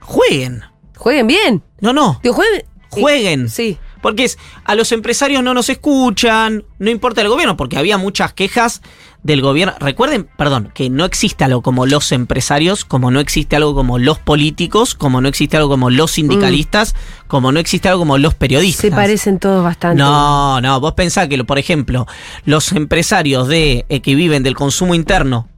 jueguen. 0.00 0.62
Jueguen 0.96 1.26
bien. 1.26 1.62
No, 1.80 1.92
no, 1.92 2.20
Digo, 2.22 2.34
jueguen. 2.36 2.64
jueguen. 2.88 3.48
Sí. 3.50 3.78
Porque 4.04 4.24
es, 4.24 4.38
a 4.66 4.74
los 4.74 4.92
empresarios 4.92 5.42
no 5.42 5.54
nos 5.54 5.70
escuchan, 5.70 6.64
no 6.78 6.90
importa 6.90 7.22
el 7.22 7.30
gobierno, 7.30 7.56
porque 7.56 7.78
había 7.78 7.96
muchas 7.96 8.34
quejas 8.34 8.82
del 9.22 9.40
gobierno. 9.40 9.72
Recuerden, 9.80 10.28
perdón, 10.36 10.70
que 10.74 10.90
no 10.90 11.06
existe 11.06 11.42
algo 11.42 11.62
como 11.62 11.86
los 11.86 12.12
empresarios, 12.12 12.84
como 12.84 13.10
no 13.10 13.18
existe 13.18 13.56
algo 13.56 13.74
como 13.74 13.98
los 13.98 14.18
políticos, 14.18 14.94
como 14.94 15.22
no 15.22 15.28
existe 15.30 15.56
algo 15.56 15.70
como 15.70 15.88
los 15.88 16.10
sindicalistas, 16.10 16.94
como 17.28 17.50
no 17.50 17.58
existe 17.58 17.88
algo 17.88 18.00
como 18.00 18.18
los 18.18 18.34
periodistas. 18.34 18.82
Se 18.82 18.90
parecen 18.90 19.38
todos 19.38 19.64
bastante. 19.64 20.02
No, 20.02 20.60
no, 20.60 20.80
vos 20.80 20.92
pensás 20.92 21.26
que, 21.26 21.42
por 21.42 21.58
ejemplo, 21.58 22.06
los 22.44 22.72
empresarios 22.72 23.48
de, 23.48 23.86
eh, 23.88 24.02
que 24.02 24.14
viven 24.14 24.42
del 24.42 24.54
consumo 24.54 24.94
interno 24.94 25.48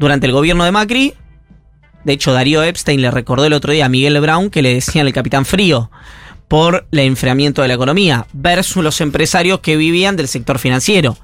durante 0.00 0.26
el 0.26 0.32
gobierno 0.32 0.64
de 0.64 0.72
Macri, 0.72 1.14
de 2.02 2.12
hecho 2.14 2.32
Darío 2.32 2.64
Epstein 2.64 3.00
le 3.00 3.12
recordó 3.12 3.44
el 3.44 3.52
otro 3.52 3.72
día 3.72 3.86
a 3.86 3.88
Miguel 3.88 4.20
Brown 4.20 4.50
que 4.50 4.60
le 4.60 4.74
decían 4.74 5.06
el 5.06 5.12
capitán 5.12 5.44
frío, 5.44 5.88
por 6.50 6.84
el 6.90 6.98
enfriamiento 6.98 7.62
de 7.62 7.68
la 7.68 7.74
economía, 7.74 8.26
versus 8.32 8.82
los 8.82 9.00
empresarios 9.00 9.60
que 9.60 9.76
vivían 9.76 10.16
del 10.16 10.26
sector 10.26 10.58
financiero. 10.58 11.16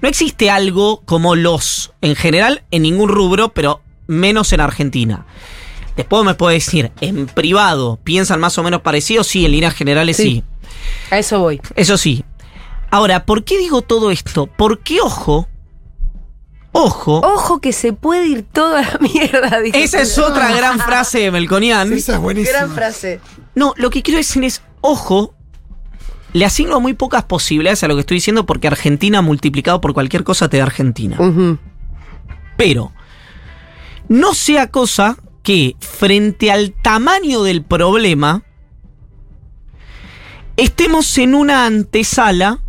No 0.00 0.08
existe 0.08 0.48
algo 0.50 1.02
como 1.04 1.36
los, 1.36 1.92
en 2.00 2.16
general, 2.16 2.62
en 2.70 2.80
ningún 2.80 3.10
rubro, 3.10 3.50
pero 3.50 3.82
menos 4.06 4.54
en 4.54 4.62
Argentina. 4.62 5.26
Después 5.96 6.24
me 6.24 6.32
puede 6.32 6.54
decir, 6.54 6.92
en 7.02 7.26
privado, 7.26 7.98
¿piensan 8.04 8.40
más 8.40 8.56
o 8.56 8.62
menos 8.62 8.80
parecido? 8.80 9.22
Sí, 9.22 9.44
en 9.44 9.52
líneas 9.52 9.74
generales 9.74 10.16
sí. 10.16 10.22
Sí. 10.22 10.44
A 11.10 11.18
eso 11.18 11.40
voy. 11.40 11.60
Eso 11.76 11.98
sí. 11.98 12.24
Ahora, 12.90 13.26
¿por 13.26 13.44
qué 13.44 13.58
digo 13.58 13.82
todo 13.82 14.10
esto? 14.10 14.46
Porque, 14.46 14.98
ojo, 15.02 15.46
ojo, 16.72 17.18
Ojo 17.18 17.60
que 17.60 17.74
se 17.74 17.92
puede 17.92 18.28
ir 18.28 18.46
toda 18.50 18.80
la 18.80 18.98
mierda. 18.98 19.60
esa 19.74 20.00
es 20.00 20.16
otra 20.16 20.50
gran 20.56 20.80
frase 20.80 21.18
de 21.18 21.30
Melconian. 21.32 21.92
Esa 21.92 22.14
es 22.14 22.18
buenísima. 22.18 22.60
Gran 22.60 22.74
frase. 22.74 23.20
No, 23.54 23.74
lo 23.76 23.90
que 23.90 24.02
quiero 24.02 24.16
decir 24.16 24.42
es, 24.42 24.62
ojo, 24.80 25.34
le 26.32 26.44
asigno 26.44 26.80
muy 26.80 26.94
pocas 26.94 27.24
posibilidades 27.24 27.82
a 27.82 27.88
lo 27.88 27.94
que 27.94 28.00
estoy 28.00 28.16
diciendo 28.16 28.46
porque 28.46 28.68
Argentina 28.68 29.22
multiplicado 29.22 29.80
por 29.80 29.94
cualquier 29.94 30.24
cosa 30.24 30.48
te 30.48 30.58
da 30.58 30.64
Argentina. 30.64 31.18
Pero 32.56 32.92
no 34.08 34.34
sea 34.34 34.70
cosa 34.70 35.16
que 35.42 35.76
frente 35.80 36.50
al 36.50 36.72
tamaño 36.72 37.42
del 37.42 37.62
problema 37.62 38.44
estemos 40.56 41.16
en 41.18 41.34
una 41.34 41.66
antesala 41.66 42.60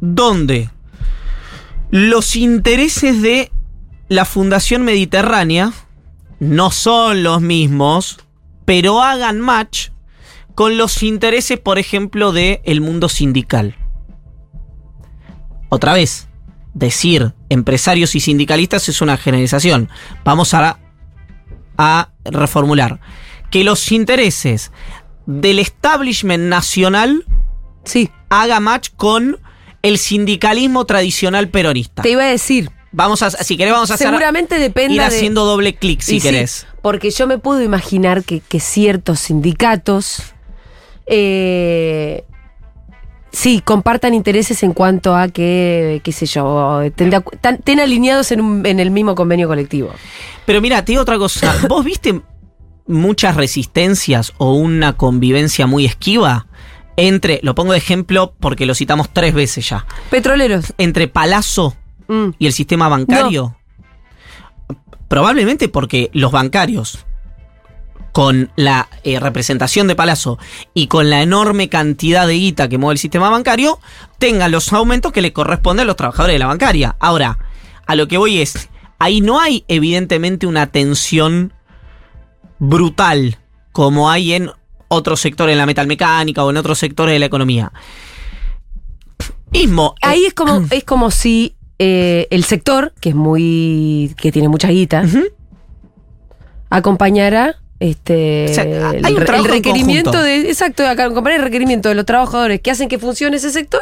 donde 0.00 0.70
los 1.90 2.36
intereses 2.36 3.20
de 3.20 3.50
la 4.08 4.24
Fundación 4.24 4.82
Mediterránea 4.82 5.72
no 6.38 6.70
son 6.70 7.22
los 7.22 7.42
mismos, 7.42 8.18
pero 8.64 9.02
hagan 9.02 9.40
match 9.40 9.89
con 10.60 10.76
los 10.76 11.02
intereses, 11.02 11.58
por 11.58 11.78
ejemplo, 11.78 12.32
del 12.32 12.60
el 12.64 12.82
mundo 12.82 13.08
sindical. 13.08 13.76
Otra 15.70 15.94
vez, 15.94 16.28
decir 16.74 17.32
empresarios 17.48 18.14
y 18.14 18.20
sindicalistas 18.20 18.86
es 18.90 19.00
una 19.00 19.16
generalización. 19.16 19.88
Vamos 20.22 20.52
a, 20.52 20.78
a 21.78 22.10
reformular. 22.26 23.00
Que 23.50 23.64
los 23.64 23.90
intereses 23.90 24.70
del 25.24 25.58
establishment 25.60 26.44
nacional 26.44 27.24
Sí, 27.84 28.10
haga 28.28 28.60
match 28.60 28.90
con 28.96 29.38
el 29.80 29.96
sindicalismo 29.96 30.84
tradicional 30.84 31.48
peronista. 31.48 32.02
te 32.02 32.10
iba 32.10 32.24
a 32.24 32.26
decir. 32.26 32.70
Vamos 32.92 33.22
a, 33.22 33.30
si 33.30 33.56
querés, 33.56 33.72
vamos 33.72 33.90
a 33.90 33.94
hacer, 33.94 34.08
Seguramente 34.08 34.58
dependa 34.58 34.92
ir 34.92 35.00
de- 35.00 35.06
haciendo 35.06 35.46
doble 35.46 35.74
clic 35.76 36.02
si 36.02 36.20
sí, 36.20 36.20
querés. 36.20 36.66
porque 36.82 37.10
yo 37.10 37.26
me 37.26 37.38
puedo 37.38 37.62
imaginar 37.62 38.24
que, 38.24 38.40
que 38.40 38.60
ciertos 38.60 39.20
sindicatos 39.20 40.34
eh, 41.10 42.24
sí 43.32 43.60
compartan 43.64 44.14
intereses 44.14 44.62
en 44.62 44.72
cuanto 44.72 45.14
a 45.14 45.28
que, 45.28 46.00
qué 46.04 46.12
sé 46.12 46.24
yo, 46.26 46.80
estén, 46.82 47.80
alineados 47.80 48.32
en, 48.32 48.40
un- 48.40 48.64
en 48.66 48.80
el 48.80 48.90
mismo 48.90 49.14
convenio 49.14 49.48
colectivo. 49.48 49.90
Pero 50.46 50.60
mira, 50.60 50.84
te 50.84 50.92
digo 50.92 51.02
otra 51.02 51.18
cosa. 51.18 51.54
¿Vos 51.68 51.84
viste 51.84 52.20
muchas 52.86 53.36
resistencias 53.36 54.32
o 54.38 54.54
una 54.54 54.94
convivencia 54.96 55.66
muy 55.66 55.84
esquiva 55.84 56.46
entre, 56.96 57.40
lo 57.42 57.54
pongo 57.54 57.72
de 57.72 57.78
ejemplo 57.78 58.34
porque 58.40 58.66
lo 58.66 58.74
citamos 58.74 59.08
tres 59.12 59.32
veces 59.34 59.68
ya, 59.68 59.86
Petroleros. 60.10 60.74
entre 60.78 61.06
Palazzo 61.08 61.76
mm, 62.08 62.30
y 62.38 62.46
el 62.46 62.52
sistema 62.52 62.88
bancario? 62.88 63.56
Probablemente 65.08 65.68
porque 65.68 66.10
los 66.12 66.30
bancarios, 66.30 67.04
con 68.12 68.50
la 68.56 68.88
eh, 69.04 69.20
representación 69.20 69.86
de 69.86 69.94
Palazzo 69.96 70.38
y 70.74 70.86
con 70.88 71.10
la 71.10 71.22
enorme 71.22 71.68
cantidad 71.68 72.26
de 72.26 72.34
guita 72.34 72.68
que 72.68 72.78
mueve 72.78 72.94
el 72.94 72.98
sistema 72.98 73.30
bancario, 73.30 73.78
tengan 74.18 74.50
los 74.50 74.72
aumentos 74.72 75.12
que 75.12 75.22
le 75.22 75.32
corresponden 75.32 75.84
a 75.84 75.86
los 75.86 75.96
trabajadores 75.96 76.34
de 76.34 76.38
la 76.40 76.46
bancaria. 76.46 76.96
Ahora, 77.00 77.38
a 77.86 77.94
lo 77.94 78.08
que 78.08 78.18
voy 78.18 78.40
es, 78.40 78.68
ahí 78.98 79.20
no 79.20 79.40
hay 79.40 79.64
evidentemente 79.68 80.46
una 80.46 80.66
tensión 80.66 81.52
brutal 82.58 83.38
como 83.72 84.10
hay 84.10 84.32
en 84.34 84.50
otros 84.88 85.20
sectores, 85.20 85.52
en 85.52 85.58
la 85.58 85.66
metalmecánica 85.66 86.44
o 86.44 86.50
en 86.50 86.56
otros 86.56 86.78
sectores 86.78 87.12
de 87.14 87.20
la 87.20 87.26
economía. 87.26 87.72
Mismo. 89.52 89.94
eh, 90.02 90.06
Ahí 90.06 90.24
es 90.26 90.34
como, 90.34 90.66
es 90.70 90.84
como 90.84 91.10
si 91.12 91.54
eh, 91.78 92.26
el 92.30 92.42
sector, 92.44 92.92
que 93.00 93.10
es 93.10 93.14
muy. 93.14 94.14
que 94.18 94.32
tiene 94.32 94.48
mucha 94.48 94.68
guita, 94.68 95.02
Ujú. 95.06 95.22
acompañara 96.70 97.56
este 97.80 98.46
O 98.50 98.54
sea, 98.54 98.62
hay 98.90 99.14
un 99.14 99.22
el 99.22 99.26
requerimiento 99.44 100.10
conjunto. 100.12 100.22
de. 100.22 100.48
Exacto, 100.50 100.86
acompañar 100.86 101.40
el 101.40 101.44
requerimiento 101.44 101.88
de 101.88 101.94
los 101.96 102.04
trabajadores 102.06 102.60
que 102.60 102.70
hacen 102.70 102.88
que 102.88 102.98
funcione 102.98 103.36
ese 103.38 103.50
sector, 103.50 103.80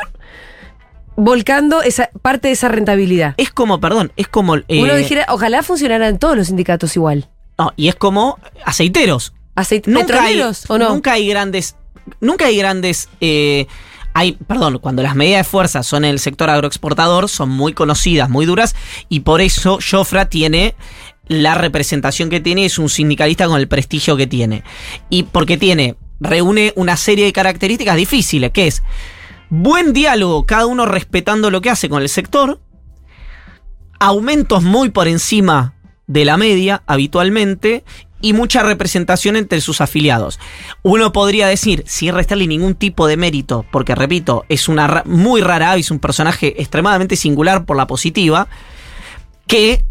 volcando 1.17 1.83
esa 1.83 2.11
parte 2.23 2.49
de 2.49 2.55
esa 2.55 2.69
rentabilidad. 2.69 3.35
Es 3.37 3.51
como, 3.51 3.81
perdón, 3.81 4.13
es 4.17 4.29
como. 4.29 4.57
eh, 4.57 4.65
Uno 4.83 4.95
dijera, 4.95 5.27
ojalá 5.29 5.63
funcionaran 5.63 6.19
todos 6.19 6.37
los 6.37 6.47
sindicatos 6.47 6.95
igual. 6.97 7.29
no, 7.59 7.73
y 7.77 7.89
es 7.89 7.95
como 7.95 8.39
aceiteros. 8.65 9.33
Aceite, 9.57 9.91
Nunca 9.91 10.23
hay, 10.23 10.41
o 10.41 10.79
no. 10.79 10.91
nunca 10.91 11.13
hay 11.13 11.29
grandes. 11.29 11.75
Nunca 12.21 12.47
hay 12.47 12.57
grandes. 12.57 13.09
eh, 13.21 13.67
hay, 14.15 14.33
perdón, 14.33 14.79
cuando 14.79 15.03
las 15.03 15.15
medidas 15.15 15.41
de 15.47 15.51
fuerza 15.51 15.83
son 15.85 16.05
en 16.05 16.11
el 16.11 16.19
sector 16.19 16.49
agroexportador, 16.51 17.29
son 17.29 17.51
muy 17.51 17.73
conocidas, 17.73 18.29
muy 18.29 18.47
duras, 18.47 18.75
y 19.09 19.21
por 19.21 19.41
eso 19.41 19.79
Jofra 19.81 20.29
tiene 20.29 20.75
la 21.29 21.55
representación 21.55 22.31
que 22.31 22.41
tiene, 22.41 22.65
es 22.65 22.79
un 22.79 22.89
sindicalista 22.89 23.47
con 23.47 23.61
el 23.61 23.69
prestigio 23.69 24.17
que 24.17 24.27
tiene. 24.27 24.65
Y 25.11 25.25
porque 25.25 25.57
tiene, 25.57 25.97
reúne 26.21 26.73
una 26.77 26.97
serie 26.97 27.27
de 27.27 27.33
características 27.33 27.97
difíciles, 27.97 28.51
que 28.51 28.67
es 28.67 28.83
buen 29.51 29.93
diálogo, 29.93 30.47
cada 30.47 30.67
uno 30.67 30.87
respetando 30.87 31.51
lo 31.51 31.61
que 31.61 31.71
hace 31.71 31.89
con 31.89 32.03
el 32.03 32.09
sector, 32.09 32.61
aumentos 34.01 34.63
muy 34.63 34.91
por 34.91 35.09
encima 35.09 35.75
de 36.07 36.25
la 36.25 36.37
media 36.37 36.83
habitualmente 36.87 37.85
y 38.21 38.33
mucha 38.33 38.63
representación 38.63 39.37
entre 39.37 39.61
sus 39.61 39.81
afiliados. 39.81 40.41
Uno 40.83 41.13
podría 41.13 41.47
decir, 41.47 41.85
sin 41.87 42.15
restarle 42.15 42.47
ningún 42.47 42.75
tipo 42.75 43.07
de 43.07 43.17
mérito, 43.17 43.65
porque 43.71 43.95
repito, 43.95 44.45
es 44.49 44.69
una 44.69 45.03
muy 45.07 45.41
rara 45.41 45.73
avis, 45.73 45.91
un 45.91 46.01
personaje 46.01 46.61
extremadamente 46.61 47.17
singular 47.17 47.65
por 47.65 47.77
la 47.77 47.87
positiva, 47.87 48.49
que 49.47 49.85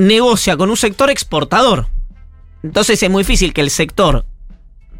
negocia 0.00 0.56
con 0.56 0.70
un 0.70 0.76
sector 0.76 1.10
exportador. 1.10 1.88
Entonces 2.62 3.02
es 3.02 3.10
muy 3.10 3.22
difícil 3.22 3.52
que 3.52 3.60
el 3.60 3.70
sector, 3.70 4.26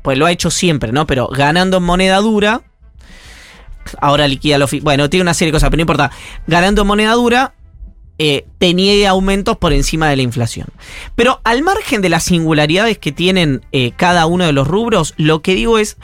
pues 0.02 0.16
lo 0.16 0.26
ha 0.26 0.32
hecho 0.32 0.50
siempre, 0.50 0.92
¿no? 0.92 1.06
Pero 1.06 1.28
ganando 1.28 1.78
en 1.78 1.82
moneda 1.82 2.18
dura, 2.18 2.62
ahora 4.00 4.28
liquida 4.28 4.58
lo... 4.58 4.66
Bueno, 4.82 5.10
tiene 5.10 5.22
una 5.22 5.34
serie 5.34 5.50
de 5.50 5.56
cosas, 5.56 5.68
pero 5.70 5.78
no 5.78 5.82
importa. 5.82 6.10
Ganando 6.46 6.82
en 6.82 6.88
moneda 6.88 7.12
dura, 7.12 7.54
eh, 8.18 8.46
tenía 8.58 9.10
aumentos 9.10 9.56
por 9.56 9.72
encima 9.72 10.08
de 10.08 10.16
la 10.16 10.22
inflación. 10.22 10.68
Pero 11.16 11.40
al 11.44 11.62
margen 11.62 12.02
de 12.02 12.08
las 12.08 12.24
singularidades 12.24 12.98
que 12.98 13.12
tienen 13.12 13.64
eh, 13.72 13.92
cada 13.96 14.26
uno 14.26 14.44
de 14.44 14.52
los 14.52 14.68
rubros, 14.68 15.14
lo 15.16 15.42
que 15.42 15.54
digo 15.54 15.78
es, 15.78 15.96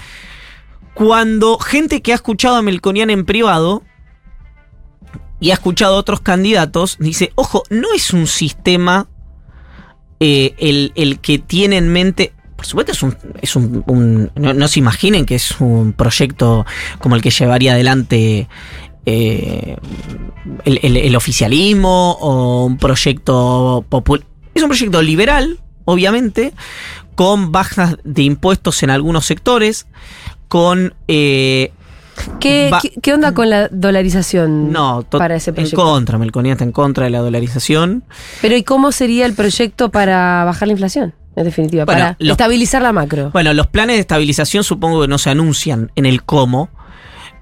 cuando 0.95 1.59
gente 1.59 2.01
que 2.01 2.13
ha 2.13 2.15
escuchado 2.15 2.57
a 2.57 2.63
Melconian 2.63 3.11
en 3.11 3.27
privado 3.27 3.83
y 5.41 5.51
ha 5.51 5.55
escuchado 5.55 5.97
a 5.97 5.99
otros 5.99 6.21
candidatos, 6.21 6.97
dice, 6.99 7.33
ojo, 7.35 7.63
no 7.71 7.89
es 7.95 8.13
un 8.13 8.27
sistema 8.27 9.07
eh, 10.21 10.55
el, 10.59 10.93
el 10.95 11.19
que 11.21 11.39
tiene 11.39 11.77
en 11.77 11.89
mente... 11.93 12.33
Por 12.57 12.65
supuesto 12.65 12.93
es 12.93 13.03
un... 13.03 13.17
Es 13.43 13.55
un, 13.55 14.31
no, 14.35 14.69
se 14.69 14.79
imaginen 14.79 15.27
que 15.27 15.35
es 15.35 15.61
un 15.61 15.93
proyecto 15.93 16.65
como 16.99 17.15
el 17.17 17.21
que 17.23 17.31
llevaría 17.31 17.73
adelante 17.75 18.49
eh, 19.05 19.77
el, 20.65 20.81
el- 20.83 20.97
el 20.97 21.17
oficialismo 21.17 22.13
o 22.13 22.65
un 22.65 22.79
proyecto 22.79 23.85
popular. 23.91 24.27
Es 24.55 24.63
un 24.63 24.71
proyecto 24.71 25.03
liberal, 25.03 25.61
obviamente, 25.85 26.55
con 27.15 27.53
bajas 27.53 27.99
de 28.05 28.23
impuestos 28.23 28.83
en 28.83 28.89
algunos 28.89 29.27
sectores, 29.27 29.87
con... 30.49 30.95
eh, 31.09 31.73
¿Qué, 32.41 32.71
va- 32.73 32.81
qué, 32.81 32.93
qué 33.03 33.15
onda 33.15 33.33
con 33.35 33.51
la 33.51 33.69
dolarización 33.69 34.73
no, 34.73 35.05
para 35.11 35.37
ese 35.37 35.51
en 35.51 35.57
proyecto? 35.57 35.77
contra, 35.83 36.19
Melconía 36.19 36.53
está 36.53 36.65
en 36.65 36.73
contra 36.73 37.05
de 37.05 37.11
la 37.11 37.19
dolarización. 37.21 38.05
Pero 38.43 38.57
¿y 38.57 38.63
cómo 38.63 38.93
sería 38.93 39.27
el 39.27 39.35
proyecto 39.35 39.91
para 39.91 40.45
bajar 40.45 40.69
la 40.69 40.73
inflación? 40.73 41.15
En 41.37 41.45
definitiva, 41.45 41.85
Bueno, 41.85 42.01
para 42.01 42.17
los- 42.19 42.33
estabilizar 42.33 42.81
la 42.83 42.93
macro. 42.93 43.31
Bueno, 43.33 43.53
los 43.53 43.67
planes 43.67 43.97
de 43.97 44.01
estabilización 44.01 44.65
supongo 44.65 45.03
que 45.03 45.09
no 45.09 45.19
se 45.19 45.31
anuncian 45.31 45.91
en 45.97 46.07
el 46.07 46.23
cómo. 46.23 46.71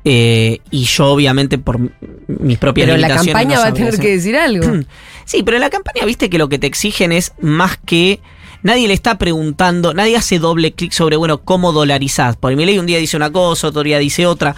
eh, 0.07 0.59
y 0.71 0.85
yo, 0.85 1.07
obviamente, 1.13 1.57
por 1.57 1.79
mis 2.27 2.59
propias 2.59 2.87
Pero 2.89 2.99
la 2.99 3.09
campaña 3.09 3.55
no 3.57 3.61
va 3.63 3.67
a 3.69 3.73
tener 3.73 3.99
que 3.99 4.11
decir 4.11 4.37
algo. 4.37 4.67
Sí, 5.27 5.43
pero 5.43 5.57
en 5.57 5.63
la 5.63 5.71
campaña, 5.71 6.05
viste 6.05 6.29
que 6.29 6.37
lo 6.37 6.51
que 6.51 6.59
te 6.59 6.67
exigen 6.67 7.11
es 7.13 7.33
más 7.41 7.79
que. 7.79 8.21
Nadie 8.65 8.89
le 8.89 8.95
está 8.95 9.17
preguntando, 9.19 9.95
nadie 9.95 10.17
hace 10.17 10.41
doble 10.41 10.73
clic 10.73 10.91
sobre, 10.91 11.17
bueno, 11.17 11.43
cómo 11.43 11.73
dolarizás. 11.73 12.37
Porque 12.37 12.57
mi 12.57 12.67
ley 12.67 12.79
un 12.81 12.87
día 12.87 12.99
dice 12.99 13.17
una 13.17 13.31
cosa, 13.31 13.69
otro 13.69 13.83
día 13.85 13.99
dice 14.01 14.27
otra. 14.27 14.57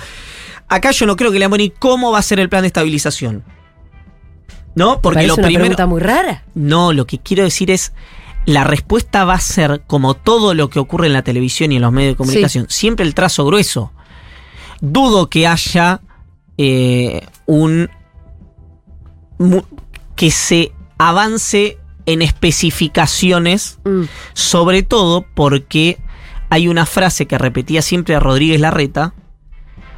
Acá 0.68 0.92
yo 0.92 1.04
no 1.04 1.16
creo 1.16 1.30
que 1.30 1.38
le 1.38 1.48
ni 1.48 1.68
cómo 1.70 2.10
va 2.12 2.20
a 2.20 2.22
ser 2.22 2.40
el 2.40 2.48
plan 2.48 2.62
de 2.62 2.68
estabilización. 2.68 3.44
¿No? 4.74 5.00
Porque 5.02 5.16
Parece 5.16 5.28
lo 5.28 5.34
una 5.34 5.42
primero. 5.48 5.62
pregunta 5.64 5.86
muy 5.86 6.00
rara. 6.00 6.44
No, 6.54 6.92
lo 6.94 7.06
que 7.06 7.18
quiero 7.18 7.44
decir 7.44 7.70
es. 7.70 7.92
la 8.46 8.62
respuesta 8.62 9.24
va 9.24 9.34
a 9.34 9.40
ser, 9.40 9.82
como 9.88 10.14
todo 10.14 10.54
lo 10.54 10.70
que 10.70 10.78
ocurre 10.78 11.08
en 11.08 11.12
la 11.12 11.22
televisión 11.22 11.72
y 11.72 11.76
en 11.76 11.82
los 11.82 11.90
medios 11.92 12.12
de 12.12 12.16
comunicación, 12.16 12.66
siempre 12.68 13.04
el 13.04 13.12
trazo 13.12 13.44
grueso. 13.44 13.92
Dudo 14.80 15.28
que 15.28 15.48
haya 15.48 16.00
eh, 16.58 17.26
un... 17.46 17.90
mu- 19.38 19.64
que 20.14 20.30
se 20.30 20.72
avance 20.96 21.78
en 22.06 22.22
especificaciones, 22.22 23.78
Mm. 23.84 24.02
sobre 24.32 24.82
todo 24.82 25.26
porque 25.34 25.98
hay 26.48 26.68
una 26.68 26.86
frase 26.86 27.26
que 27.26 27.38
repetía 27.38 27.82
siempre 27.82 28.14
a 28.14 28.20
Rodríguez 28.20 28.60
Larreta, 28.60 29.12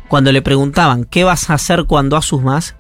cuando 0.08 0.32
le 0.32 0.40
preguntaban, 0.42 1.04
¿qué 1.04 1.24
vas 1.24 1.50
a 1.50 1.54
hacer 1.54 1.84
cuando 1.84 2.16
asumas? 2.16 2.76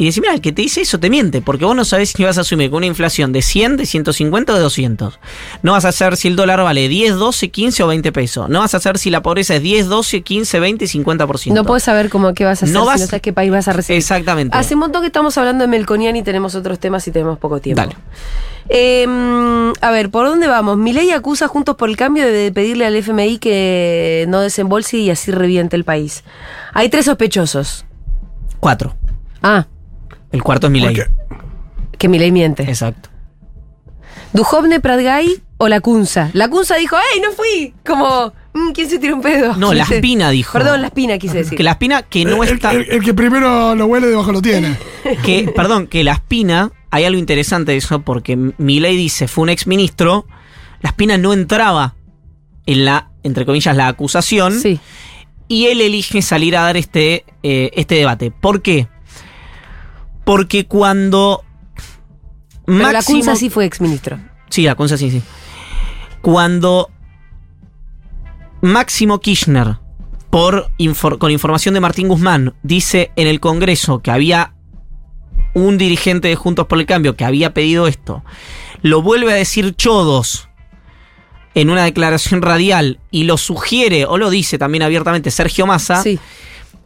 Y 0.00 0.06
decía, 0.06 0.22
mira, 0.22 0.32
el 0.32 0.40
que 0.40 0.50
te 0.52 0.62
dice 0.62 0.80
eso 0.80 0.98
te 0.98 1.10
miente, 1.10 1.42
porque 1.42 1.66
vos 1.66 1.76
no 1.76 1.84
sabés 1.84 2.08
si 2.16 2.24
vas 2.24 2.38
a 2.38 2.40
asumir 2.40 2.70
con 2.70 2.78
una 2.78 2.86
inflación 2.86 3.32
de 3.32 3.42
100, 3.42 3.76
de 3.76 3.84
150 3.84 4.50
o 4.52 4.56
de 4.56 4.62
200. 4.62 5.20
No 5.62 5.72
vas 5.72 5.84
a 5.84 5.92
saber 5.92 6.16
si 6.16 6.28
el 6.28 6.36
dólar 6.36 6.62
vale 6.62 6.88
10, 6.88 7.16
12, 7.16 7.50
15 7.50 7.82
o 7.82 7.86
20 7.88 8.10
pesos. 8.10 8.48
No 8.48 8.60
vas 8.60 8.74
a 8.74 8.80
saber 8.80 8.96
si 8.96 9.10
la 9.10 9.22
pobreza 9.22 9.56
es 9.56 9.62
10, 9.62 9.88
12, 9.88 10.22
15, 10.22 10.58
20 10.58 10.84
y 10.86 10.88
50%. 10.88 11.52
No 11.52 11.64
puedes 11.64 11.82
saber 11.82 12.08
cómo 12.08 12.32
qué 12.32 12.46
vas 12.46 12.62
a 12.62 12.64
hacer 12.64 12.74
No 12.74 12.80
si 12.80 12.86
vas- 12.86 13.00
no 13.02 13.06
sabes 13.08 13.20
qué 13.20 13.34
país 13.34 13.50
vas 13.50 13.68
a 13.68 13.74
recibir. 13.74 13.98
Exactamente. 13.98 14.56
Hace 14.56 14.72
un 14.72 14.80
montón 14.80 15.02
que 15.02 15.08
estamos 15.08 15.36
hablando 15.36 15.64
de 15.64 15.68
Melconian 15.68 16.16
y 16.16 16.22
tenemos 16.22 16.54
otros 16.54 16.78
temas 16.78 17.06
y 17.06 17.10
tenemos 17.10 17.38
poco 17.38 17.60
tiempo. 17.60 17.82
Dale. 17.82 17.96
Eh, 18.70 19.06
a 19.82 19.90
ver, 19.90 20.10
¿por 20.10 20.26
dónde 20.26 20.46
vamos? 20.46 20.78
Milei 20.78 21.10
acusa 21.10 21.46
Juntos 21.48 21.76
por 21.76 21.88
el 21.90 21.96
Cambio 21.98 22.24
de 22.26 22.50
pedirle 22.52 22.86
al 22.86 22.96
FMI 22.96 23.38
que 23.38 24.24
no 24.28 24.40
desembolse 24.40 24.96
y 24.96 25.10
así 25.10 25.30
reviente 25.30 25.76
el 25.76 25.84
país. 25.84 26.24
Hay 26.72 26.88
tres 26.88 27.04
sospechosos. 27.04 27.84
Cuatro. 28.60 28.94
Ah, 29.42 29.66
El 30.32 30.42
cuarto 30.42 30.66
es 30.68 30.72
mi 30.72 30.80
ley. 30.80 30.94
Porque 30.96 31.10
que 31.98 32.08
Milei 32.08 32.32
miente. 32.32 32.62
Exacto. 32.62 33.10
Dujovne 34.32 34.80
Pradgay 34.80 35.42
o 35.58 35.68
la 35.68 35.80
Cunza. 35.80 36.30
La 36.32 36.48
Cunza 36.48 36.76
dijo, 36.76 36.96
¡Ey, 37.14 37.20
no 37.20 37.32
fui! 37.32 37.74
Como, 37.84 38.32
"Mm, 38.54 38.70
¿quién 38.72 38.88
se 38.88 38.98
tiró 38.98 39.16
un 39.16 39.22
pedo? 39.22 39.56
No, 39.56 39.74
la. 39.74 39.82
Espina 39.84 40.30
dijo. 40.30 40.52
Perdón, 40.52 40.80
la 40.82 40.86
espina 40.88 41.18
quise 41.18 41.38
decir. 41.38 41.56
Que 41.56 41.64
la 41.64 41.72
espina 41.72 42.02
que 42.02 42.24
no 42.24 42.42
el, 42.44 42.50
está. 42.54 42.72
el- 42.72 42.88
el 42.90 43.02
que 43.02 43.12
primero 43.12 43.74
lo 43.74 43.86
huele 43.86 44.06
debajo 44.06 44.32
lo 44.32 44.40
tiene. 44.40 44.76
que, 45.24 45.50
perdón, 45.54 45.88
que 45.88 46.04
la 46.04 46.12
espina, 46.12 46.70
hay 46.90 47.04
algo 47.04 47.18
interesante 47.18 47.72
de 47.72 47.78
eso, 47.78 48.00
porque 48.02 48.36
Milei 48.36 48.96
dice, 48.96 49.26
fue 49.28 49.42
un 49.42 49.50
exministro, 49.50 50.26
la 50.80 50.90
espina 50.90 51.18
no 51.18 51.32
entraba 51.32 51.96
en 52.66 52.84
la, 52.84 53.10
entre 53.24 53.44
comillas, 53.44 53.76
la 53.76 53.88
acusación, 53.88 54.58
Sí. 54.60 54.78
y 55.48 55.66
él 55.66 55.80
elige 55.80 56.22
salir 56.22 56.56
a 56.56 56.62
dar 56.62 56.76
este, 56.76 57.24
eh, 57.42 57.70
este 57.74 57.96
debate. 57.96 58.30
¿Por 58.30 58.62
qué? 58.62 58.86
Porque 60.24 60.66
cuando... 60.66 61.42
Pero 62.66 62.78
la 62.78 62.92
Máximo- 62.92 63.18
Cunza 63.18 63.36
sí 63.36 63.50
fue 63.50 63.64
exministro. 63.64 64.18
Sí, 64.48 64.62
la 64.62 64.74
Cunza 64.74 64.96
sí, 64.96 65.10
sí. 65.10 65.22
Cuando 66.22 66.90
Máximo 68.60 69.20
Kirchner, 69.20 69.76
por 70.30 70.70
infor- 70.78 71.18
con 71.18 71.30
información 71.30 71.74
de 71.74 71.80
Martín 71.80 72.08
Guzmán, 72.08 72.54
dice 72.62 73.10
en 73.16 73.26
el 73.26 73.40
Congreso 73.40 74.00
que 74.00 74.10
había 74.10 74.54
un 75.54 75.78
dirigente 75.78 76.28
de 76.28 76.36
Juntos 76.36 76.66
por 76.66 76.78
el 76.78 76.86
Cambio 76.86 77.16
que 77.16 77.24
había 77.24 77.54
pedido 77.54 77.86
esto, 77.88 78.22
lo 78.82 79.02
vuelve 79.02 79.32
a 79.32 79.36
decir 79.36 79.74
Chodos 79.74 80.48
en 81.54 81.70
una 81.70 81.84
declaración 81.84 82.42
radial 82.42 83.00
y 83.10 83.24
lo 83.24 83.36
sugiere 83.36 84.04
o 84.06 84.18
lo 84.18 84.30
dice 84.30 84.58
también 84.58 84.82
abiertamente 84.82 85.30
Sergio 85.32 85.66
Massa, 85.66 86.02
Sí, 86.02 86.20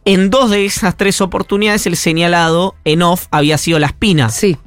en 0.05 0.29
dos 0.29 0.51
de 0.51 0.65
esas 0.65 0.95
tres 0.95 1.19
oportunidades 1.19 1.85
el 1.87 1.97
señalado 1.97 2.75
en 2.85 3.01
off 3.01 3.25
había 3.31 3.57
sido 3.57 3.79
la 3.79 3.87
espina. 3.87 4.29
sí. 4.29 4.57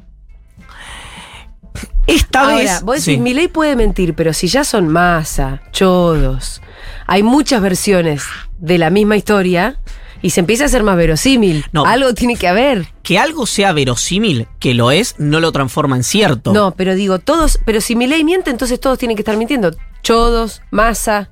Esta 2.06 2.40
Ahora, 2.40 2.56
vez... 2.56 2.82
vos 2.82 2.94
decís, 2.96 3.16
sí. 3.16 3.18
Milei 3.18 3.48
puede 3.48 3.76
mentir, 3.76 4.14
pero 4.14 4.32
si 4.32 4.48
ya 4.48 4.64
son 4.64 4.88
masa, 4.88 5.60
chodos, 5.72 6.62
hay 7.06 7.22
muchas 7.22 7.60
versiones 7.60 8.24
de 8.58 8.78
la 8.78 8.88
misma 8.88 9.18
historia 9.18 9.78
y 10.22 10.30
se 10.30 10.40
empieza 10.40 10.62
a 10.64 10.66
hacer 10.68 10.82
más 10.82 10.96
verosímil. 10.96 11.66
No. 11.70 11.84
Algo 11.84 12.14
tiene 12.14 12.36
que 12.36 12.48
haber. 12.48 12.88
que 13.02 13.18
algo 13.18 13.44
sea 13.44 13.72
verosímil, 13.72 14.48
que 14.58 14.72
lo 14.72 14.90
es, 14.90 15.16
no 15.18 15.38
lo 15.38 15.52
transforma 15.52 15.96
en 15.96 16.02
cierto. 16.02 16.54
No, 16.54 16.70
pero 16.70 16.94
digo, 16.94 17.18
todos, 17.18 17.60
pero 17.66 17.82
si 17.82 17.94
Milei 17.94 18.24
miente, 18.24 18.50
entonces 18.50 18.80
todos 18.80 18.98
tienen 18.98 19.14
que 19.14 19.20
estar 19.20 19.36
mintiendo. 19.36 19.72
Chodos, 20.02 20.62
masa. 20.70 21.28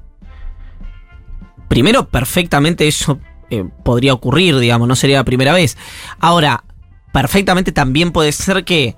Primero, 1.68 2.06
perfectamente 2.08 2.86
eso 2.86 3.18
eh, 3.50 3.64
podría 3.84 4.12
ocurrir, 4.14 4.58
digamos, 4.58 4.88
no 4.88 4.96
sería 4.96 5.18
la 5.18 5.24
primera 5.24 5.52
vez. 5.52 5.76
Ahora, 6.18 6.64
perfectamente 7.12 7.72
también 7.72 8.12
puede 8.12 8.32
ser 8.32 8.64
que 8.64 8.96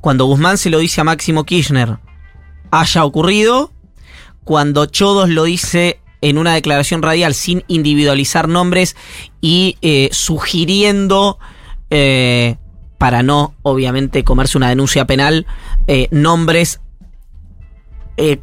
cuando 0.00 0.26
Guzmán 0.26 0.58
se 0.58 0.70
lo 0.70 0.78
dice 0.78 1.00
a 1.00 1.04
Máximo 1.04 1.44
Kirchner 1.44 1.98
haya 2.70 3.04
ocurrido, 3.04 3.72
cuando 4.44 4.86
Chodos 4.86 5.28
lo 5.28 5.44
dice 5.44 5.98
en 6.20 6.38
una 6.38 6.54
declaración 6.54 7.02
radial 7.02 7.34
sin 7.34 7.64
individualizar 7.68 8.48
nombres 8.48 8.96
y 9.40 9.76
eh, 9.82 10.08
sugiriendo, 10.12 11.38
eh, 11.90 12.56
para 12.98 13.22
no 13.22 13.54
obviamente 13.62 14.24
comerse 14.24 14.56
una 14.56 14.68
denuncia 14.68 15.06
penal, 15.06 15.46
eh, 15.86 16.08
nombres 16.10 16.80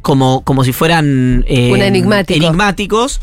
como, 0.02 0.44
como 0.44 0.62
si 0.62 0.72
fueran 0.72 1.44
enigmático. 1.48 2.36
enigmáticos. 2.36 3.20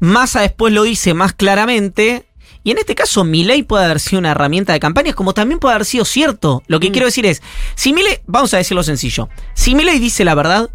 Massa 0.00 0.40
después 0.42 0.72
lo 0.72 0.82
dice 0.82 1.14
más 1.14 1.32
claramente. 1.32 2.26
Y 2.62 2.70
en 2.70 2.78
este 2.78 2.94
caso, 2.94 3.24
Milei 3.24 3.62
puede 3.62 3.84
haber 3.84 4.00
sido 4.00 4.20
una 4.20 4.30
herramienta 4.30 4.72
de 4.72 4.80
campaña, 4.80 5.12
como 5.12 5.34
también 5.34 5.58
puede 5.60 5.74
haber 5.74 5.84
sido 5.86 6.04
cierto. 6.06 6.62
Lo 6.66 6.80
que 6.80 6.90
quiero 6.90 7.06
decir 7.06 7.26
es, 7.26 7.42
si 7.74 7.92
Milei, 7.92 8.20
vamos 8.26 8.54
a 8.54 8.56
decirlo 8.56 8.82
sencillo, 8.82 9.28
si 9.54 9.74
Milei 9.74 9.98
dice 9.98 10.24
la 10.24 10.34
verdad, 10.34 10.70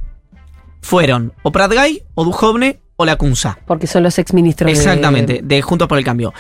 fueron 0.82 1.34
o 1.44 1.52
Pratgay, 1.52 2.04
o 2.16 2.24
Dujovne, 2.26 2.80
o 2.96 3.06
la 3.06 3.16
Cunza. 3.16 3.58
Porque 3.66 3.88
son 3.88 4.04
los 4.04 4.20
exministros. 4.20 4.68
de- 4.72 4.78
Exactamente, 4.78 5.42
de 5.44 5.62
Juntos 5.62 5.88
por 5.88 5.98
el 5.98 6.04
Cambio. 6.04 6.34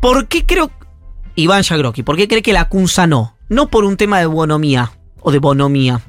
¿Por 0.00 0.26
qué 0.28 0.44
creo, 0.44 0.70
Iván 1.34 1.62
Yagroki, 1.62 2.02
por 2.02 2.16
qué 2.16 2.26
cree 2.26 2.42
que 2.42 2.52
la 2.52 2.68
Cunza 2.68 3.06
no? 3.06 3.36
No 3.48 3.68
por 3.68 3.84
un 3.84 3.96
tema 3.96 4.18
de 4.18 4.26
bonomía 4.26 4.92
o 5.28 5.32
de 5.32 5.40
bonomía, 5.40 6.00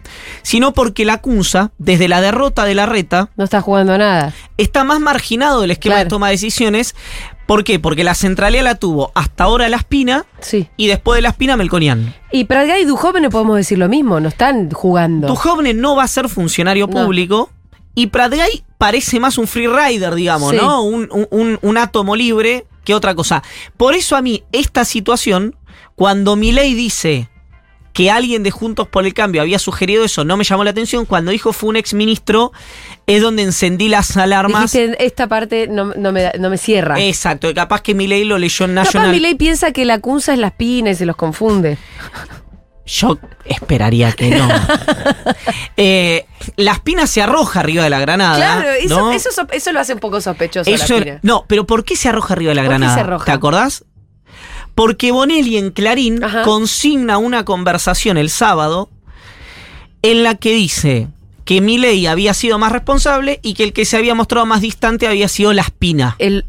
sino 0.43 0.73
porque 0.73 1.03
la 1.03 1.21
Cunza, 1.21 1.71
desde 1.79 2.07
la 2.07 2.21
derrota 2.21 2.65
de 2.65 2.75
la 2.75 2.85
reta, 2.85 3.31
No 3.35 3.43
está 3.45 3.61
jugando 3.61 3.93
a 3.93 3.97
nada. 3.97 4.33
está 4.57 4.83
más 4.83 4.99
marginado 4.99 5.61
del 5.61 5.71
esquema 5.71 5.95
Claro. 5.95 6.05
de 6.05 6.09
toma 6.11 6.27
de 6.27 6.33
decisiones. 6.33 6.95
¿Por 7.47 7.63
qué? 7.63 7.79
Porque 7.79 8.03
la 8.03 8.13
centralidad 8.13 8.63
la 8.63 8.75
tuvo 8.75 9.11
hasta 9.15 9.45
ahora 9.45 9.69
la 9.69 9.77
Espina 9.77 10.27
Sí. 10.39 10.67
y 10.77 10.85
después 10.85 11.17
de 11.17 11.23
la 11.23 11.29
Espina 11.29 11.57
Melconian. 11.57 12.13
Y 12.31 12.43
Pradgay 12.43 12.83
y 12.83 12.85
Dujoven 12.85 13.27
podemos 13.31 13.55
decir 13.55 13.79
lo 13.79 13.89
mismo, 13.89 14.19
no 14.19 14.27
están 14.29 14.69
jugando. 14.69 15.27
Duhovne 15.27 15.73
no 15.73 15.95
va 15.95 16.03
a 16.03 16.07
ser 16.07 16.29
funcionario 16.29 16.85
No. 16.85 16.93
público 17.05 17.49
y 17.95 18.07
Pratgay 18.07 18.63
parece 18.77 19.19
más 19.19 19.39
un 19.39 19.47
free 19.47 19.65
rider, 19.67 20.13
digamos, 20.13 20.51
Sí. 20.51 20.57
¿no? 20.57 20.83
Un, 20.83 21.09
un- 21.11 21.27
un- 21.31 21.59
un 21.63 21.77
átomo 21.79 22.15
libre 22.15 22.67
que 22.83 22.93
otra 22.93 23.15
cosa. 23.15 23.41
Por 23.77 23.95
eso 23.95 24.15
a 24.15 24.21
mí, 24.21 24.43
esta 24.51 24.85
situación, 24.85 25.55
cuando 25.95 26.35
Milei 26.35 26.75
dice 26.75 27.29
que 27.97 28.11
alguien 28.11 28.43
de 28.43 28.51
Juntos 28.51 28.87
por 28.87 29.07
el 29.07 29.15
Cambio 29.15 29.41
había 29.41 29.57
sugerido 29.57 30.05
eso, 30.05 30.23
no 30.23 30.37
me 30.37 30.43
llamó 30.43 30.63
la 30.63 30.69
atención. 30.69 31.05
Cuando 31.05 31.31
dijo 31.31 31.51
fue 31.51 31.69
un 31.69 31.77
ex 31.77 31.95
ministro, 31.95 32.51
es 33.07 33.23
donde 33.23 33.41
encendí 33.41 33.89
las 33.89 34.15
alarmas. 34.17 34.71
Dijiste, 34.71 35.03
esta 35.03 35.25
parte 35.25 35.67
no, 35.67 35.95
no 35.95 36.11
me, 36.11 36.31
no 36.37 36.51
me 36.51 36.59
cierra. 36.59 36.99
Exacto, 37.01 37.51
capaz 37.55 37.81
que 37.81 37.95
Milei 37.95 38.23
lo 38.23 38.37
leyó 38.37 38.65
en 38.65 38.75
Capaz 38.75 38.83
National. 38.85 39.09
Milei 39.09 39.33
piensa 39.33 39.71
que 39.71 39.83
la 39.83 39.97
cunza 39.97 40.33
es 40.33 40.37
la 40.37 40.49
espina 40.49 40.91
y 40.91 40.95
se 40.95 41.07
los 41.07 41.15
confunde. 41.15 41.79
Yo 42.85 43.17
esperaría 43.45 44.11
que 44.11 44.29
no. 44.29 44.47
Eh, 45.79 46.25
la 46.55 46.71
espina 46.73 47.05
se 47.07 47.21
arroja 47.21 47.59
arriba 47.59 47.83
de 47.83 47.89
la 47.89 47.99
granada. 47.99 48.35
Claro, 48.37 48.69
eso, 48.71 48.99
¿no? 48.99 49.11
eso, 49.11 49.29
so- 49.31 49.47
eso 49.51 49.71
lo 49.71 49.79
hace 49.79 49.93
un 49.93 49.99
poco 49.99 50.21
sospechoso. 50.21 50.69
Eso 50.69 50.93
la 50.93 50.99
espina. 50.99 51.19
no, 51.21 51.45
pero 51.47 51.65
¿por 51.67 51.83
qué 51.83 51.95
se 51.95 52.09
arroja 52.09 52.33
arriba 52.33 52.49
de 52.51 52.55
la 52.55 52.61
¿Por 52.61 52.65
qué 52.67 52.69
granada? 52.69 52.93
se 52.95 52.99
arroja? 53.01 53.25
¿Te 53.25 53.31
acordás? 53.31 53.85
Porque 54.77 55.11
Bonelli 55.11 55.57
en 55.57 55.71
Clarín 55.71 56.23
Ajá. 56.23 56.43
consigna 56.43 57.17
una 57.17 57.45
conversación 57.45 58.15
el 58.15 58.29
sábado 58.29 58.91
en 60.03 60.21
la 60.21 60.35
que 60.35 60.53
dice 60.53 61.07
que 61.45 61.61
Milei 61.61 62.05
había 62.05 62.35
sido 62.35 62.59
más 62.59 62.71
responsable 62.71 63.39
y 63.41 63.55
que 63.55 63.63
el 63.63 63.73
que 63.73 63.85
se 63.85 63.97
había 63.97 64.13
mostrado 64.13 64.45
más 64.45 64.61
distante 64.61 65.07
había 65.07 65.29
sido 65.29 65.51
la 65.51 65.63
espina. 65.63 66.15
El 66.19 66.45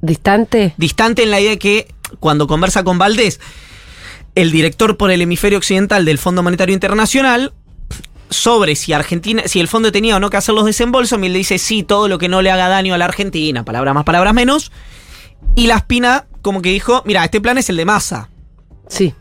distante. 0.00 0.72
Distante 0.78 1.24
en 1.24 1.30
la 1.30 1.42
idea 1.42 1.50
de 1.50 1.58
que 1.58 1.88
cuando 2.20 2.46
conversa 2.46 2.84
con 2.84 2.96
Valdés, 2.96 3.38
el 4.34 4.50
director 4.50 4.96
por 4.96 5.10
el 5.10 5.20
hemisferio 5.20 5.58
occidental 5.58 6.06
del 6.06 6.16
Fondo 6.16 6.42
Monetario 6.42 6.72
Internacional, 6.72 7.52
sobre 8.30 8.76
si 8.76 8.94
Argentina, 8.94 9.42
si 9.44 9.60
el 9.60 9.68
fondo 9.68 9.92
tenía 9.92 10.16
o 10.16 10.20
no 10.20 10.30
que 10.30 10.38
hacer 10.38 10.54
los 10.54 10.64
desembolsos, 10.64 11.18
Milei 11.18 11.36
dice 11.36 11.58
sí, 11.58 11.82
todo 11.82 12.08
lo 12.08 12.16
que 12.16 12.30
no 12.30 12.40
le 12.40 12.50
haga 12.50 12.68
daño 12.68 12.94
a 12.94 12.98
la 12.98 13.04
Argentina, 13.04 13.62
palabras 13.62 13.94
más, 13.94 14.04
palabras 14.04 14.32
menos. 14.32 14.72
Y 15.54 15.66
la 15.66 15.76
espina 15.76 16.26
como 16.44 16.60
que 16.60 16.70
dijo, 16.70 17.02
mira, 17.06 17.24
este 17.24 17.40
plan 17.40 17.56
es 17.56 17.70
el 17.70 17.76
de 17.76 17.86
masa. 17.86 18.28
Sí. 18.88 19.14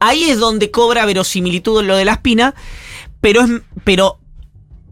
Ahí 0.00 0.24
es 0.24 0.38
donde 0.38 0.70
cobra 0.70 1.06
verosimilitud 1.06 1.84
lo 1.84 1.96
de 1.96 2.04
la 2.04 2.14
espina, 2.14 2.54
pero 3.20 3.42
es, 3.42 3.50
pero 3.84 4.18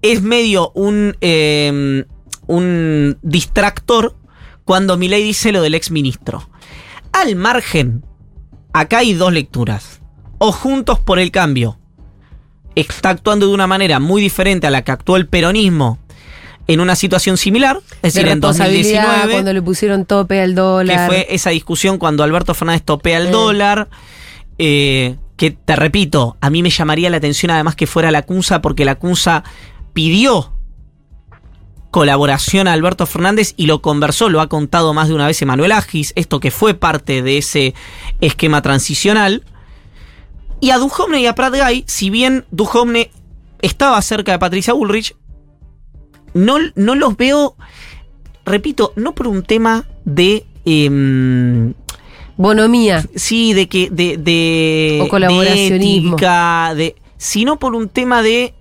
es 0.02 0.22
medio 0.22 0.70
un, 0.74 1.16
eh, 1.20 2.04
un 2.46 3.18
distractor 3.22 4.14
cuando 4.64 4.96
Milei 4.96 5.22
dice 5.22 5.52
lo 5.52 5.62
del 5.62 5.74
exministro. 5.74 6.48
Al 7.12 7.34
margen, 7.34 8.04
acá 8.72 8.98
hay 8.98 9.14
dos 9.14 9.32
lecturas. 9.32 10.00
O 10.38 10.52
juntos 10.52 11.00
por 11.00 11.18
el 11.18 11.30
cambio. 11.30 11.78
está 12.74 13.10
actuando 13.10 13.48
de 13.48 13.54
una 13.54 13.66
manera 13.66 13.98
muy 14.00 14.20
diferente 14.20 14.66
a 14.66 14.70
la 14.70 14.82
que 14.84 14.92
actuó 14.92 15.16
el 15.16 15.26
peronismo 15.26 15.98
en 16.68 16.80
una 16.80 16.96
situación 16.96 17.36
similar, 17.36 17.78
es 18.02 18.14
De 18.14 18.20
decir, 18.20 18.22
en 18.22 18.42
responsabilidad, 18.42 19.02
2019, 19.02 19.32
cuando 19.32 19.52
le 19.52 19.62
pusieron 19.62 20.04
tope 20.04 20.40
al 20.40 20.50
que 20.50 20.60
dólar. 20.60 21.06
fue 21.08 21.26
esa 21.30 21.50
discusión 21.50 21.98
cuando 21.98 22.24
Alberto 22.24 22.54
Fernández 22.54 22.82
topea 22.84 23.18
el 23.18 23.28
Eh. 23.28 23.30
dólar, 23.30 23.88
eh, 24.58 25.16
que 25.36 25.50
te 25.50 25.76
repito, 25.76 26.36
a 26.40 26.50
mí 26.50 26.62
me 26.62 26.70
llamaría 26.70 27.10
la 27.10 27.18
atención 27.18 27.50
además 27.50 27.76
que 27.76 27.86
fuera 27.86 28.10
la 28.10 28.22
CUNSA, 28.22 28.62
porque 28.62 28.84
la 28.84 28.96
CUNSA 28.96 29.44
pidió 29.92 30.52
colaboración 31.90 32.68
a 32.68 32.72
Alberto 32.72 33.06
Fernández 33.06 33.54
y 33.56 33.66
lo 33.66 33.80
conversó, 33.80 34.28
lo 34.28 34.40
ha 34.40 34.48
contado 34.48 34.92
más 34.92 35.08
de 35.08 35.14
una 35.14 35.26
vez 35.26 35.40
Emanuel 35.40 35.72
Agis, 35.72 36.12
esto 36.16 36.40
que 36.40 36.50
fue 36.50 36.74
parte 36.74 37.22
de 37.22 37.38
ese 37.38 37.74
esquema 38.20 38.60
transicional. 38.60 39.44
Y 40.60 40.70
a 40.70 40.78
Duhovne 40.78 41.20
y 41.20 41.26
a 41.26 41.34
Prat 41.34 41.54
Guy, 41.54 41.84
si 41.86 42.10
bien 42.10 42.44
Duhovne 42.50 43.10
estaba 43.62 44.00
cerca 44.02 44.32
de 44.32 44.38
Patricia 44.38 44.74
Bullrich, 44.74 45.14
no, 46.36 46.58
no 46.74 46.94
los 46.94 47.16
veo, 47.16 47.56
repito, 48.44 48.92
no 48.96 49.14
por 49.14 49.26
un 49.26 49.42
tema 49.42 49.86
de... 50.04 50.44
em, 50.64 51.74
Bonomía. 52.36 53.02
sí, 53.14 53.54
de 53.54 53.66
que... 53.68 53.88
De, 53.90 54.18
de, 54.18 55.00
O 55.02 55.08
colaboracionismo. 55.08 56.10
De 56.10 56.14
ética, 56.16 56.74
de, 56.74 56.96
sino 57.16 57.58
por 57.58 57.74
un 57.74 57.88
tema 57.88 58.22
de 58.22 58.54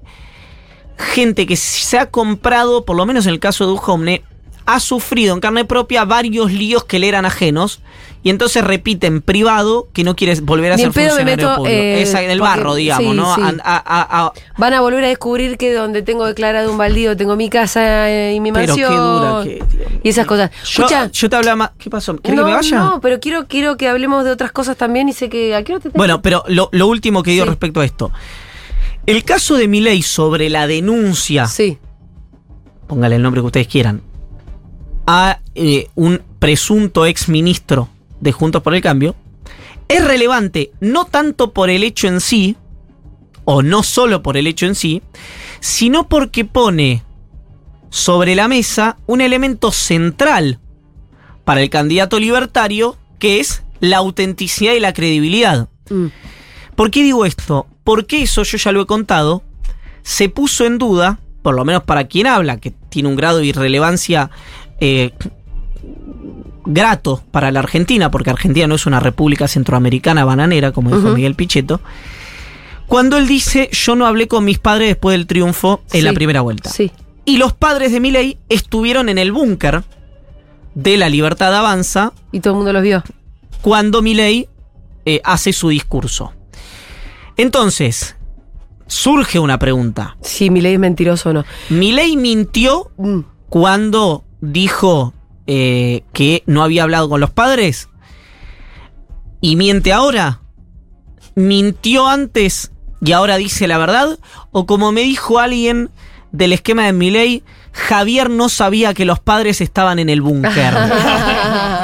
gente 0.97 1.45
que 1.45 1.57
se 1.57 1.97
ha 1.99 2.09
comprado, 2.09 2.85
por 2.85 2.95
lo 2.95 3.05
menos 3.05 3.25
en 3.25 3.33
el 3.33 3.39
caso 3.39 3.65
de 3.65 3.71
Duhovne, 3.71 4.23
ha 4.65 4.79
sufrido 4.79 5.33
en 5.33 5.39
carne 5.41 5.65
propia 5.65 6.05
varios 6.05 6.51
líos 6.51 6.83
que 6.85 6.99
le 6.99 7.07
eran 7.07 7.25
ajenos 7.25 7.81
y 8.23 8.31
entonces 8.31 8.63
repite 8.63 9.05
en 9.05 9.21
privado 9.21 9.87
que 9.93 10.03
no 10.03 10.15
quiere 10.15 10.33
volver 10.41 10.71
a 10.71 10.75
Ni 10.77 10.81
ser 10.81 10.91
pedo 10.91 11.03
me 11.03 11.09
funcionario 11.11 11.47
meto, 11.47 11.55
público. 11.57 11.75
eh, 11.77 12.01
Esa, 12.01 12.23
en 12.23 12.31
el 12.31 12.39
porque- 12.39 12.49
barro, 12.57 12.73
digamos, 12.73 13.11
sí, 13.11 13.17
¿no? 13.21 13.35
sí. 13.35 13.41
A- 13.41 13.47
a- 13.63 13.77
a- 13.77 14.25
a- 14.25 14.33
Van 14.57 14.73
a 14.73 14.81
volver 14.81 15.03
a 15.03 15.07
descubrir 15.09 15.57
que 15.59 15.71
donde 15.73 16.01
tengo 16.01 16.25
declarado 16.25 16.71
un 16.71 16.77
baldío 16.79 17.15
tengo 17.15 17.35
mi 17.35 17.49
casa 17.51 18.09
eh, 18.09 18.33
y 18.33 18.39
mi 18.39 18.51
pero 18.51 18.67
mansión. 18.75 18.91
qué 18.91 18.97
dura 18.97 19.43
que... 19.43 19.99
Y 20.01 20.09
esas 20.09 20.25
cosas. 20.25 20.49
Yo, 20.63 20.85
Escucha, 20.85 21.11
yo 21.11 21.29
te 21.29 21.35
hablaba 21.35 21.55
más... 21.55 21.71
¿Qué 21.77 21.89
pasó? 21.91 22.15
¿Querés 22.17 22.35
no, 22.39 22.45
que 22.45 22.49
me 22.49 22.55
vaya? 22.55 22.79
no, 22.79 22.99
pero 23.01 23.19
quiero, 23.19 23.45
quiero 23.47 23.77
que 23.77 23.87
hablemos 23.87 24.25
de 24.25 24.31
otras 24.31 24.51
cosas 24.51 24.75
también 24.75 25.07
y 25.07 25.13
sé 25.13 25.29
que... 25.29 25.53
¿A 25.53 25.63
qué 25.63 25.79
te? 25.79 25.89
Bueno, 25.89 26.23
pero 26.23 26.43
lo, 26.47 26.69
lo 26.71 26.87
último 26.87 27.21
que 27.21 27.29
digo 27.29 27.43
Sí. 27.45 27.49
respecto 27.49 27.81
a 27.81 27.85
esto. 27.85 28.11
El 29.05 29.23
caso 29.23 29.53
de 29.55 29.67
Milei 29.67 30.01
sobre 30.01 30.49
la 30.49 30.65
denuncia, 30.65 31.45
Sí. 31.45 31.77
póngale 32.87 33.17
el 33.17 33.21
nombre 33.21 33.41
que 33.41 33.45
ustedes 33.45 33.67
quieran, 33.67 34.01
a 35.05 35.39
eh, 35.55 35.89
un 35.95 36.21
presunto 36.39 37.05
ex 37.05 37.29
ministro 37.29 37.89
de 38.19 38.31
Juntos 38.31 38.61
por 38.61 38.75
el 38.75 38.81
Cambio, 38.81 39.15
es 39.87 40.03
relevante 40.03 40.71
no 40.79 41.05
tanto 41.05 41.53
por 41.53 41.69
el 41.69 41.83
hecho 41.83 42.07
en 42.07 42.21
sí, 42.21 42.55
o 43.45 43.61
no 43.61 43.83
solo 43.83 44.23
por 44.23 44.37
el 44.37 44.47
hecho 44.47 44.65
en 44.65 44.75
sí, 44.75 45.01
sino 45.59 46.07
porque 46.09 46.45
pone 46.45 47.03
sobre 47.89 48.35
la 48.35 48.47
mesa 48.47 48.97
un 49.05 49.21
elemento 49.21 49.71
central 49.71 50.59
para 51.43 51.61
el 51.61 51.69
candidato 51.69 52.19
libertario, 52.19 52.97
que 53.19 53.39
es 53.39 53.63
la 53.79 53.97
autenticidad 53.97 54.73
y 54.73 54.79
la 54.79 54.93
credibilidad. 54.93 55.69
Mm. 55.89 56.07
¿Por 56.75 56.91
qué 56.91 57.03
digo 57.03 57.25
esto? 57.25 57.67
Porque 57.83 58.23
eso, 58.23 58.43
yo 58.43 58.57
ya 58.57 58.71
lo 58.71 58.81
he 58.81 58.85
contado, 58.85 59.43
se 60.01 60.27
puso 60.27 60.65
en 60.65 60.77
duda, 60.77 61.19
por 61.41 61.55
lo 61.55 61.63
menos 61.63 61.83
para 61.83 62.07
quien 62.07 62.27
habla, 62.27 62.57
que 62.57 62.71
tiene 62.71 63.09
un 63.09 63.15
grado 63.15 63.37
de 63.37 63.45
irrelevancia 63.45 64.31
eh, 64.79 65.11
grato 66.65 67.21
para 67.31 67.51
la 67.51 67.59
Argentina, 67.59 68.09
porque 68.11 68.29
Argentina 68.31 68.67
no 68.67 68.75
es 68.75 68.85
una 68.85 68.99
república 68.99 69.47
centroamericana 69.47 70.25
bananera, 70.25 70.71
como 70.71 70.95
dijo. 70.95 71.09
Miguel 71.13 71.35
Pichetto, 71.35 71.79
cuando 72.87 73.17
él 73.17 73.27
dice, 73.27 73.69
yo 73.71 73.95
no 73.95 74.05
hablé 74.05 74.27
con 74.27 74.43
mis 74.45 74.59
padres 74.59 74.89
después 74.89 75.13
del 75.17 75.27
triunfo 75.27 75.81
en 75.91 75.99
Sí. 75.99 76.01
la 76.01 76.13
primera 76.13 76.41
vuelta. 76.41 76.69
Sí. 76.69 76.91
Y 77.25 77.37
los 77.37 77.53
padres 77.53 77.91
de 77.91 77.99
Milei 77.99 78.37
estuvieron 78.49 79.09
en 79.09 79.17
el 79.17 79.31
búnker 79.31 79.83
de 80.75 80.97
la 80.97 81.09
Libertad 81.09 81.55
Avanza 81.55 82.13
Y 82.31 82.39
todo 82.41 82.53
el 82.53 82.57
mundo 82.57 82.73
los 82.73 82.83
vio. 82.83 83.03
cuando 83.61 84.01
Milei 84.01 84.47
eh, 85.05 85.21
hace 85.23 85.53
su 85.53 85.69
discurso. 85.69 86.33
Entonces, 87.37 88.15
surge 88.87 89.39
una 89.39 89.57
pregunta. 89.59 90.17
Si 90.21 90.49
mi 90.49 90.61
ley 90.61 90.73
es 90.73 90.79
mentiroso 90.79 91.29
o 91.29 91.33
no. 91.33 91.45
¿Milei 91.69 92.17
mintió 92.17 92.91
Mm. 92.97 93.19
cuando 93.49 94.23
dijo 94.41 95.13
eh, 95.47 96.03
que 96.13 96.43
no 96.45 96.63
había 96.63 96.83
hablado 96.83 97.09
con 97.09 97.21
los 97.21 97.31
padres? 97.31 97.89
¿Y 99.41 99.55
miente 99.55 99.93
ahora? 99.93 100.41
¿Mintió 101.35 102.07
antes 102.07 102.71
y 103.01 103.11
ahora 103.11 103.37
dice 103.37 103.67
la 103.67 103.77
verdad? 103.77 104.19
¿O 104.51 104.65
como 104.65 104.91
me 104.91 105.01
dijo 105.01 105.39
alguien 105.39 105.89
del 106.31 106.53
esquema 106.53 106.85
de 106.85 106.93
Milei, 106.93 107.43
Javier 107.71 108.29
no 108.29 108.49
sabía 108.49 108.93
que 108.93 109.05
los 109.05 109.19
padres 109.19 109.61
estaban 109.61 109.99
en 109.99 110.09
el 110.09 110.21
búnker? 110.21 110.73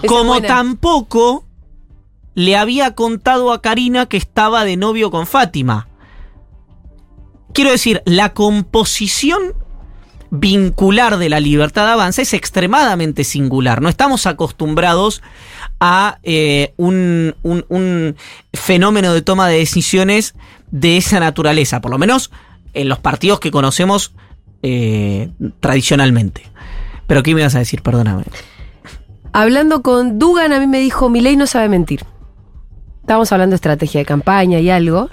Como 0.06 0.40
tampoco 0.42 1.44
le 2.34 2.56
había 2.56 2.94
contado 2.94 3.52
a 3.52 3.60
Karina 3.60 4.06
que 4.06 4.16
estaba 4.16 4.64
de 4.64 4.76
novio 4.76 5.10
con 5.10 5.26
Fátima. 5.26 5.88
Quiero 7.52 7.70
decir, 7.70 8.02
la 8.04 8.32
composición 8.32 9.54
vincular 10.30 11.18
de 11.18 11.28
la 11.28 11.40
libertad 11.40 11.86
de 11.86 11.92
avance 11.92 12.22
es 12.22 12.34
extremadamente 12.34 13.24
singular. 13.24 13.82
No 13.82 13.88
estamos 13.88 14.26
acostumbrados 14.26 15.22
a 15.80 16.18
eh, 16.22 16.72
un, 16.76 17.34
un- 17.42 17.64
un 17.68 18.16
fenómeno 18.52 19.12
de 19.12 19.22
toma 19.22 19.48
de 19.48 19.58
decisiones 19.58 20.34
de 20.70 20.96
esa 20.96 21.18
naturaleza, 21.20 21.80
por 21.80 21.90
lo 21.90 21.98
menos 21.98 22.30
en 22.74 22.88
los 22.88 22.98
partidos 23.00 23.40
que 23.40 23.50
conocemos 23.50 24.12
eh, 24.62 25.30
tradicionalmente. 25.58 26.42
Pero 27.06 27.22
¿qué 27.24 27.34
me 27.34 27.40
ibas 27.40 27.56
a 27.56 27.58
decir? 27.58 27.82
Perdóname. 27.82 28.22
Hablando 29.32 29.82
con 29.82 30.18
Dugan, 30.18 30.52
a 30.52 30.60
mí 30.60 30.66
me 30.66 30.78
dijo, 30.80 31.08
mi 31.08 31.20
ley 31.20 31.36
no 31.36 31.46
sabe 31.46 31.68
mentir. 31.68 32.04
Estábamos 33.00 33.32
hablando 33.32 33.52
de 33.54 33.56
estrategia 33.56 33.98
de 34.00 34.04
campaña 34.04 34.60
y 34.60 34.70
algo. 34.70 35.08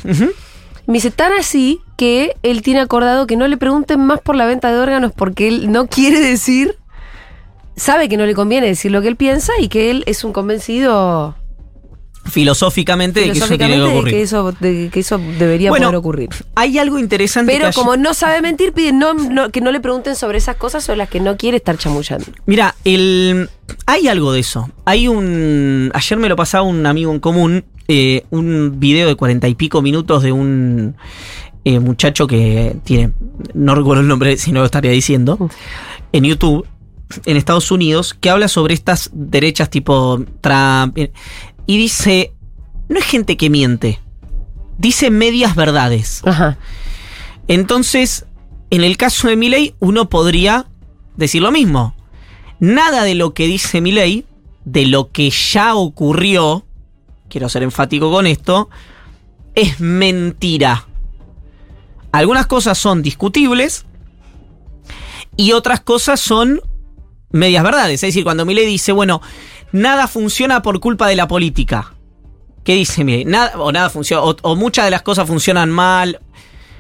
Me 0.87 0.93
dice, 0.93 1.11
tan 1.11 1.33
así 1.33 1.79
que 1.97 2.35
él 2.43 2.61
tiene 2.61 2.79
acordado 2.79 3.27
que 3.27 3.35
no 3.35 3.47
le 3.47 3.57
pregunten 3.57 3.99
más 3.99 4.21
por 4.21 4.35
la 4.35 4.45
venta 4.45 4.71
de 4.71 4.79
órganos 4.79 5.11
porque 5.15 5.47
él 5.47 5.71
no 5.71 5.87
quiere 5.87 6.19
decir, 6.19 6.77
sabe 7.75 8.07
que 8.09 8.17
no 8.17 8.25
le 8.25 8.33
conviene 8.33 8.67
decir 8.67 8.91
lo 8.91 9.01
que 9.01 9.09
él 9.09 9.15
piensa 9.17 9.51
y 9.59 9.67
que 9.67 9.91
él 9.91 10.03
es 10.07 10.23
un 10.23 10.31
convencido 10.33 11.35
filosóficamente 12.25 13.21
de 13.21 13.31
que 13.31 13.37
eso 13.37 13.47
tiene 13.57 13.75
que 13.75 13.79
de 13.79 14.03
que 14.11 14.21
eso, 14.21 14.51
de 14.59 14.89
que 14.91 14.99
eso 14.99 15.17
debería 15.39 15.69
Bueno, 15.69 15.87
poder 15.87 15.97
ocurrir. 15.97 16.29
Hay 16.55 16.77
algo 16.77 16.99
interesante 16.99 17.53
Pero 17.57 17.69
como 17.73 17.95
no 17.95 18.13
sabe 18.13 18.41
mentir, 18.41 18.73
pide 18.73 18.91
no, 18.91 19.13
no- 19.13 19.49
que 19.49 19.61
no 19.61 19.71
le 19.71 19.79
pregunten 19.79 20.15
sobre 20.15 20.37
esas 20.37 20.55
cosas 20.57 20.83
sobre 20.83 20.97
las 20.97 21.09
que 21.09 21.19
no 21.19 21.37
quiere 21.37 21.57
estar 21.57 21.77
chamullando. 21.77 22.25
Mira, 22.45 22.75
el, 22.83 23.49
hay 23.85 24.07
algo 24.07 24.33
de 24.33 24.41
eso. 24.41 24.69
Hay 24.85 25.07
un. 25.07 25.89
Ayer 25.93 26.17
me 26.17 26.27
lo 26.29 26.35
pasaba 26.35 26.63
un 26.63 26.85
amigo 26.85 27.11
en 27.13 27.19
común. 27.19 27.65
Eh, 27.87 28.25
un 28.29 28.79
video 28.79 29.07
de 29.07 29.15
cuarenta 29.15 29.47
y 29.47 29.55
pico 29.55 29.81
minutos 29.81 30.23
de 30.23 30.31
un 30.31 30.95
eh, 31.63 31.79
muchacho 31.79 32.27
que 32.27 32.77
tiene. 32.83 33.11
No 33.53 33.75
recuerdo 33.75 34.01
el 34.01 34.07
nombre, 34.07 34.37
si 34.37 34.51
no 34.51 34.59
lo 34.59 34.65
estaría 34.65 34.91
diciendo. 34.91 35.49
En 36.11 36.23
YouTube, 36.23 36.65
en 37.25 37.37
Estados 37.37 37.71
Unidos, 37.71 38.13
que 38.13 38.29
habla 38.29 38.47
sobre 38.47 38.73
estas 38.73 39.09
derechas 39.13 39.69
tipo 39.69 40.23
Trump. 40.41 40.97
eh, 40.97 41.11
Y 41.65 41.77
dice. 41.77 42.33
No 42.89 42.99
es 42.99 43.05
gente 43.05 43.35
que 43.35 43.49
miente. 43.49 43.99
Dice 44.77 45.09
medias 45.09 45.55
verdades. 45.55 46.21
Ajá. 46.25 46.57
Entonces, 47.47 48.25
en 48.69 48.83
el 48.83 48.97
caso 48.97 49.27
de 49.27 49.35
Milei, 49.35 49.75
uno 49.79 50.09
podría 50.09 50.67
decir 51.15 51.41
lo 51.41 51.51
mismo. 51.51 51.95
Nada 52.59 53.03
de 53.03 53.15
lo 53.15 53.33
que 53.33 53.47
dice 53.47 53.81
Milei, 53.81 54.25
de 54.65 54.85
lo 54.85 55.11
que 55.11 55.29
ya 55.29 55.75
ocurrió, 55.75 56.65
quiero 57.29 57.49
ser 57.49 57.63
enfático 57.63 58.11
con 58.11 58.27
esto, 58.27 58.69
es 59.55 59.79
mentira. 59.79 60.85
Algunas 62.11 62.47
cosas 62.47 62.77
son 62.77 63.01
discutibles 63.01 63.85
y 65.35 65.51
otras 65.51 65.81
cosas 65.81 66.19
son 66.19 66.61
medias 67.31 67.63
verdades. 67.63 67.95
Es 68.03 68.07
decir, 68.09 68.23
cuando 68.23 68.45
Milei 68.45 68.65
dice, 68.65 68.91
bueno, 68.91 69.21
nada 69.71 70.07
funciona 70.07 70.61
por 70.61 70.79
culpa 70.79 71.07
de 71.07 71.15
la 71.15 71.27
política. 71.27 71.93
¿Qué 72.63 72.73
dice 72.75 73.03
Milei? 73.03 73.25
Nada, 73.25 73.53
o 73.59 73.71
nada 73.71 73.89
funciona, 73.89 74.23
o, 74.23 74.35
o 74.41 74.55
muchas 74.55 74.85
de 74.85 74.91
las 74.91 75.01
cosas 75.01 75.27
funcionan 75.27 75.69
mal. 75.69 76.19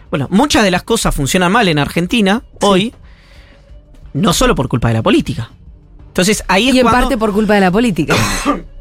Bueno, 0.09 0.27
muchas 0.31 0.63
de 0.63 0.71
las 0.71 0.83
cosas 0.83 1.13
funcionan 1.13 1.51
mal 1.51 1.67
en 1.67 1.79
Argentina 1.79 2.43
hoy, 2.61 2.93
no 4.13 4.33
solo 4.33 4.55
por 4.55 4.69
culpa 4.69 4.87
de 4.87 4.95
la 4.95 5.03
política. 5.03 5.51
Entonces 6.07 6.43
ahí 6.47 6.69
es 6.69 6.75
Y 6.75 6.79
en 6.79 6.83
cuando- 6.85 7.01
parte 7.01 7.17
por 7.17 7.33
culpa 7.33 7.53
de 7.55 7.61
la 7.61 7.71
política. 7.71 8.15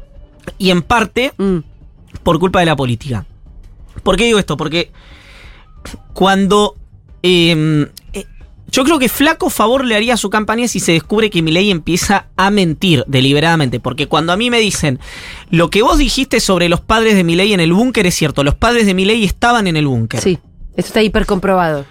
y 0.57 0.69
en 0.71 0.81
parte 0.81 1.33
Mm. 1.37 1.57
por 2.23 2.39
culpa 2.39 2.59
de 2.59 2.65
la 2.65 2.75
política. 2.75 3.25
¿Por 4.03 4.15
qué 4.17 4.25
digo 4.25 4.39
esto? 4.39 4.57
Porque 4.57 4.91
cuando 6.13 6.75
eh, 7.23 7.87
eh, 8.13 8.25
yo 8.69 8.83
creo 8.83 8.99
que 8.99 9.09
flaco 9.09 9.49
favor 9.49 9.85
le 9.85 9.95
haría 9.95 10.13
a 10.13 10.17
su 10.17 10.29
campaña 10.29 10.67
si 10.67 10.79
se 10.79 10.91
descubre 10.91 11.29
que 11.29 11.41
Milei 11.41 11.71
empieza 11.71 12.27
a 12.35 12.51
mentir 12.51 13.03
deliberadamente, 13.07 13.79
porque 13.79 14.07
cuando 14.07 14.33
a 14.33 14.37
mí 14.37 14.49
me 14.49 14.59
dicen 14.59 14.99
lo 15.49 15.69
que 15.69 15.81
vos 15.81 15.97
dijiste 15.97 16.39
sobre 16.39 16.69
los 16.69 16.81
padres 16.81 17.15
de 17.15 17.23
Milei 17.23 17.53
en 17.53 17.59
el 17.59 17.73
búnker 17.73 18.05
es 18.05 18.15
cierto, 18.15 18.43
los 18.43 18.55
padres 18.55 18.85
de 18.85 18.93
Milei 18.93 19.23
estaban 19.23 19.67
en 19.67 19.77
el 19.77 19.87
búnker. 19.87 20.21
Sí, 20.21 20.39
Esto 20.75 20.89
está 20.89 21.01
hiper 21.01 21.25
comprobado. 21.25 21.85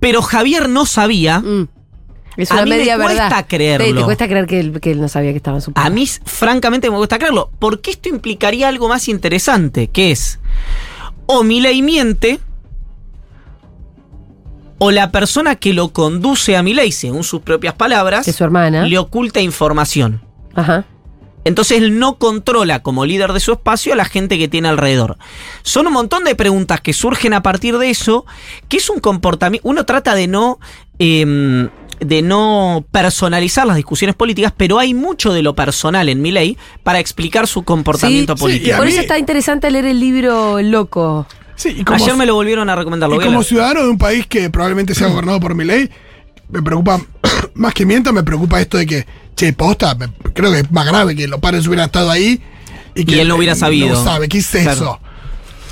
Pero 0.00 0.20
Javier 0.22 0.68
no 0.68 0.84
sabía. 0.86 1.40
Mm. 1.40 1.68
Es 2.36 2.50
A 2.50 2.54
una 2.54 2.64
mí 2.64 2.70
me 2.70 2.76
media 2.78 2.96
cuesta 2.96 3.22
verdad. 3.24 3.46
creerlo. 3.48 3.86
Te, 3.86 3.94
te 3.94 4.02
cuesta 4.02 4.28
creer 4.28 4.46
que 4.46 4.60
él, 4.60 4.80
que 4.80 4.90
él 4.90 5.00
no 5.00 5.08
sabía 5.08 5.30
que 5.30 5.36
estaba 5.36 5.58
en 5.58 5.62
su 5.62 5.72
A 5.74 5.88
mí, 5.90 6.06
francamente, 6.24 6.90
me 6.90 6.96
gusta 6.96 7.18
creerlo. 7.18 7.50
Porque 7.58 7.90
esto 7.92 8.08
implicaría 8.08 8.68
algo 8.68 8.88
más 8.88 9.08
interesante, 9.08 9.88
que 9.88 10.10
es 10.10 10.40
o 11.26 11.42
Milei 11.44 11.80
miente, 11.82 12.40
o 14.78 14.90
la 14.90 15.10
persona 15.12 15.56
que 15.56 15.72
lo 15.72 15.92
conduce 15.92 16.56
a 16.56 16.62
Milei, 16.62 16.92
según 16.92 17.24
sus 17.24 17.40
propias 17.42 17.74
palabras, 17.74 18.24
Que 18.26 18.32
su 18.32 18.44
hermana. 18.44 18.84
le 18.86 18.98
oculta 18.98 19.40
información. 19.40 20.20
Ajá. 20.54 20.84
Entonces 21.46 21.78
él 21.78 21.98
no 21.98 22.16
controla 22.16 22.82
como 22.82 23.04
líder 23.04 23.32
de 23.34 23.40
su 23.40 23.52
espacio 23.52 23.92
a 23.92 23.96
la 23.96 24.06
gente 24.06 24.38
que 24.38 24.48
tiene 24.48 24.68
alrededor. 24.68 25.18
Son 25.62 25.86
un 25.86 25.92
montón 25.92 26.24
de 26.24 26.34
preguntas 26.34 26.80
que 26.80 26.94
surgen 26.94 27.34
a 27.34 27.42
partir 27.42 27.76
de 27.76 27.90
eso, 27.90 28.24
que 28.68 28.78
es 28.78 28.88
un 28.88 28.98
comportamiento. 28.98 29.68
Uno 29.68 29.84
trata 29.84 30.14
de 30.14 30.26
no. 30.26 30.58
em, 30.98 31.68
de 32.04 32.22
no 32.22 32.84
personalizar 32.90 33.66
las 33.66 33.76
discusiones 33.76 34.14
políticas, 34.16 34.52
pero 34.56 34.78
hay 34.78 34.94
mucho 34.94 35.32
de 35.32 35.42
lo 35.42 35.54
personal 35.54 36.08
en 36.08 36.22
mi 36.22 36.30
ley 36.30 36.56
para 36.82 36.98
explicar 37.00 37.46
su 37.46 37.62
comportamiento 37.64 38.36
Sí, 38.36 38.40
político. 38.42 38.74
y 38.74 38.76
Por 38.76 38.86
mí- 38.86 38.92
eso 38.92 39.00
está 39.00 39.18
interesante 39.18 39.70
leer 39.70 39.86
el 39.86 40.00
libro 40.00 40.60
Loco. 40.62 41.26
Sí, 41.56 41.74
y 41.78 41.84
como, 41.84 42.02
Ayer 42.02 42.16
me 42.16 42.26
lo 42.26 42.34
volvieron 42.34 42.68
a 42.68 42.76
recomendar. 42.76 43.08
Lo 43.08 43.20
y 43.20 43.24
como 43.24 43.42
ciudadano 43.42 43.82
de 43.82 43.88
un 43.90 43.98
país 43.98 44.26
que 44.26 44.50
probablemente 44.50 44.94
sea 44.94 45.06
gobernado 45.08 45.38
por 45.40 45.54
mi 45.54 45.64
ley, 45.64 45.88
me 46.50 46.60
preocupa, 46.62 47.00
más 47.54 47.74
que 47.74 47.86
mienta, 47.86 48.12
me 48.12 48.22
preocupa 48.22 48.60
esto 48.60 48.76
de 48.78 48.86
que, 48.86 49.06
che, 49.36 49.52
posta, 49.52 49.94
me- 49.94 50.08
creo 50.32 50.52
que 50.52 50.60
es 50.60 50.70
más 50.72 50.86
grave 50.86 51.14
que 51.14 51.26
los 51.28 51.40
padres 51.40 51.66
hubieran 51.66 51.86
estado 51.86 52.10
ahí 52.10 52.40
y 52.94 53.04
que 53.04 53.20
él 53.22 53.28
no 53.28 53.36
hubiera 53.36 53.54
sabido. 53.54 53.88
No 53.88 54.02
sabe, 54.04 54.28
¿qué 54.28 54.38
es 54.38 54.48
Claro. 54.48 54.70
eso? 54.72 55.00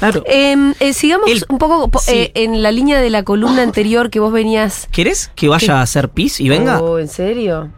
Claro. 0.02 0.24
Eh, 0.26 0.56
eh, 0.80 0.92
sigamos 0.92 1.30
El- 1.30 1.44
un 1.48 1.58
poco 1.58 1.88
sí. 2.00 2.10
eh, 2.12 2.32
en 2.34 2.60
la 2.62 2.72
línea 2.72 3.00
de 3.00 3.08
la 3.08 3.22
columna 3.22 3.62
anterior 3.62 4.10
que 4.10 4.18
vos 4.18 4.32
venías. 4.32 4.88
¿Querés 4.90 5.30
que 5.36 5.46
vaya 5.48 5.78
a 5.78 5.82
hacer 5.82 6.08
pis 6.08 6.40
y 6.40 6.48
venga? 6.48 6.80
Oh, 6.82 6.98
¿En 6.98 7.06
serio? 7.08 7.70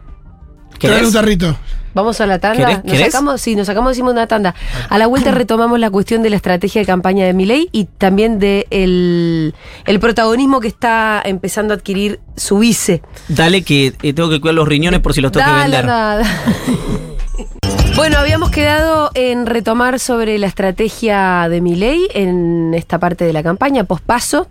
¿Querés? 0.79 1.03
un 1.05 1.13
tarrito. 1.13 1.55
Vamos 1.93 2.19
a 2.19 2.25
la 2.25 2.39
tanda. 2.39 2.57
¿Querés? 2.65 2.83
Nos 2.83 2.91
¿Querés? 2.93 3.13
sacamos, 3.13 3.39
sí, 3.41 3.55
nos 3.55 3.67
sacamos 3.67 3.91
decimos 3.91 4.11
una 4.11 4.27
tanda. 4.27 4.53
A 4.89 4.97
la 4.97 5.07
vuelta 5.07 5.31
retomamos 5.31 5.79
la 5.79 5.89
cuestión 5.89 6.23
de 6.23 6.29
la 6.31 6.35
estrategia 6.35 6.81
de 6.81 6.85
campaña 6.85 7.25
de 7.25 7.33
Milei 7.33 7.69
y 7.71 7.85
también 7.85 8.39
de 8.39 8.67
el, 8.71 9.53
el 9.85 9.99
protagonismo 10.01 10.59
que 10.59 10.67
está 10.67 11.21
empezando 11.23 11.73
a 11.73 11.77
adquirir 11.77 12.19
su 12.35 12.57
vice. 12.59 13.01
Dale 13.29 13.61
que 13.61 13.93
eh, 14.01 14.13
tengo 14.13 14.29
que 14.29 14.41
cuidar 14.41 14.55
los 14.55 14.67
riñones 14.67 14.99
por 14.99 15.13
si 15.13 15.21
los 15.21 15.31
tengo 15.31 15.45
que 15.45 15.51
Dale, 15.51 15.63
vender. 15.63 15.85
nada. 15.85 16.25
Bueno, 17.95 18.17
habíamos 18.17 18.51
quedado 18.51 19.09
en 19.13 19.45
retomar 19.45 19.99
sobre 20.01 20.37
la 20.37 20.47
estrategia 20.47 21.47
de 21.49 21.61
Milei 21.61 22.07
en 22.13 22.73
esta 22.73 22.99
parte 22.99 23.23
de 23.23 23.31
la 23.31 23.41
campaña, 23.41 23.85
pospaso, 23.85 24.47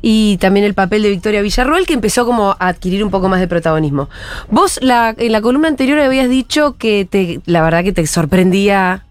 y 0.00 0.38
también 0.38 0.64
el 0.64 0.72
papel 0.72 1.02
de 1.02 1.10
Victoria 1.10 1.42
Villarroel, 1.42 1.86
que 1.86 1.92
empezó 1.92 2.24
como 2.24 2.52
a 2.58 2.68
adquirir 2.68 3.04
un 3.04 3.10
poco 3.10 3.28
más 3.28 3.38
de 3.40 3.48
protagonismo. 3.48 4.08
Vos 4.50 4.78
la, 4.82 5.14
en 5.18 5.30
la 5.30 5.42
columna 5.42 5.68
anterior 5.68 5.98
habías 5.98 6.30
dicho 6.30 6.76
que 6.78 7.06
te, 7.08 7.40
la 7.44 7.60
verdad 7.62 7.84
que 7.84 7.92
te 7.92 8.06
sorprendía 8.06 9.04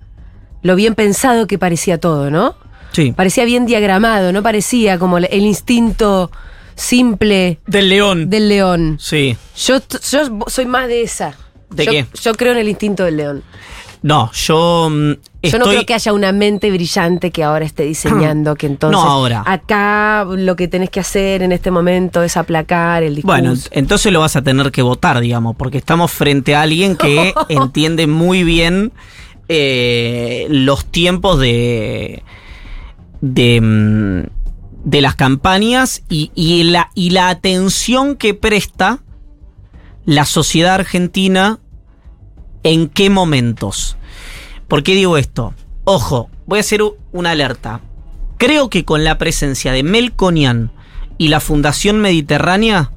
lo 0.63 0.75
bien 0.75 0.95
pensado 0.95 1.45
que 1.45 1.59
parecía 1.59 1.99
todo, 1.99 2.31
¿no? 2.31 2.55
Sí. 2.91 3.11
Parecía 3.11 3.45
bien 3.45 3.67
diagramado, 3.67 4.33
no 4.33 4.41
parecía 4.41 4.97
como 4.97 5.19
el 5.19 5.45
instinto 5.45 6.31
simple 6.73 7.59
Del 7.67 7.89
león. 7.89 8.29
del 8.31 8.49
león. 8.49 8.97
Sí. 8.99 9.37
Yo, 9.57 9.77
yo 10.09 10.39
soy 10.47 10.65
más 10.65 10.87
de 10.87 11.03
esa. 11.03 11.35
¿De 11.69 11.85
yo, 11.85 11.91
qué? 11.91 12.05
Yo 12.21 12.33
creo 12.33 12.53
en 12.53 12.59
el 12.59 12.69
instinto 12.69 13.03
del 13.03 13.17
león. 13.17 13.43
No, 14.05 14.31
yo 14.33 14.87
mm, 14.91 15.13
Yo 15.41 15.57
no 15.57 15.65
creo 15.65 15.83
que 15.83 15.95
haya 15.95 16.13
una 16.13 16.31
mente 16.31 16.69
brillante 16.69 17.31
que 17.31 17.43
ahora 17.43 17.65
esté 17.65 17.85
diseñando 17.85 18.53
que 18.59 18.67
entonces 18.67 19.01
No 19.01 19.09
ahora. 19.09 19.41
acá 19.47 20.27
lo 20.29 20.55
que 20.55 20.67
tenés 20.67 20.91
que 20.91 20.99
hacer 20.99 21.41
en 21.41 21.51
este 21.51 21.71
momento 21.71 22.21
es 22.21 22.37
aplacar 22.37 23.01
el 23.01 23.15
discurso. 23.15 23.41
Bueno, 23.41 23.59
entonces 23.71 24.13
lo 24.13 24.19
vas 24.19 24.35
a 24.35 24.43
tener 24.43 24.71
que 24.71 24.83
votar, 24.83 25.19
digamos, 25.21 25.55
porque 25.55 25.79
estamos 25.79 26.11
frente 26.11 26.53
a 26.53 26.61
alguien 26.61 26.95
que 26.97 27.33
entiende 27.49 28.05
muy 28.05 28.43
bien 28.43 28.93
eh, 29.49 30.45
los 30.51 30.85
tiempos 30.85 31.39
de. 31.39 32.21
de. 33.21 33.59
mm, 33.59 34.29
de 34.83 35.01
las 35.01 35.15
campañas 35.15 36.03
y, 36.09 36.29
y 36.35 36.61
la, 36.65 36.91
y 36.93 37.09
la 37.09 37.29
atención 37.29 38.15
que 38.15 38.35
presta 38.35 38.99
la 40.05 40.25
sociedad 40.25 40.75
argentina 40.75 41.57
en 42.65 42.89
qué 42.89 43.09
momentos. 43.09 43.95
¿Por 44.67 44.83
qué 44.83 44.95
digo 44.95 45.17
esto? 45.17 45.53
Ojo, 45.85 46.29
voy 46.47 46.57
a 46.57 46.61
hacer 46.61 46.81
una 47.11 47.31
alerta. 47.31 47.79
Creo 48.37 48.69
que 48.69 48.83
con 48.83 49.03
la 49.03 49.19
presencia 49.19 49.71
de 49.71 49.83
Melconian 49.83 50.71
y 51.19 51.27
la 51.27 51.39
Fundación 51.39 52.01
Mediterránea, 52.01 52.91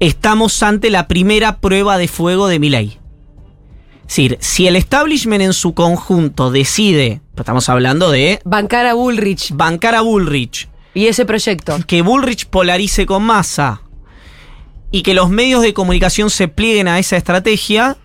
estamos 0.00 0.62
ante 0.64 0.90
la 0.90 1.06
primera 1.06 1.60
prueba 1.60 1.96
de 1.96 2.08
fuego 2.08 2.48
de 2.48 2.58
Milei. 2.58 2.98
Es 4.00 4.08
decir, 4.08 4.36
si 4.40 4.66
el 4.66 4.74
establishment 4.74 5.42
en 5.42 5.52
su 5.52 5.74
conjunto 5.74 6.50
decide, 6.50 7.22
estamos 7.36 7.68
hablando 7.68 8.10
de 8.10 8.40
Bancar 8.44 8.86
a 8.86 8.94
Bullrich 8.94 9.52
bancar 9.54 9.94
a 9.94 10.00
Bullrich, 10.00 10.68
y 10.92 11.06
ese 11.06 11.24
proyecto. 11.24 11.78
que 11.86 12.02
Bullrich 12.02 12.46
polarice 12.46 13.06
con 13.06 13.22
masa 13.22 13.82
y 14.90 15.02
que 15.02 15.14
los 15.14 15.30
medios 15.30 15.62
de 15.62 15.72
comunicación 15.72 16.30
se 16.30 16.48
plieguen 16.48 16.88
a 16.88 16.98
esa 16.98 17.16
estrategia, 17.16 17.96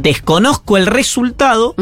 desconozco 0.00 0.76
el 0.76 0.86
resultado, 0.86 1.74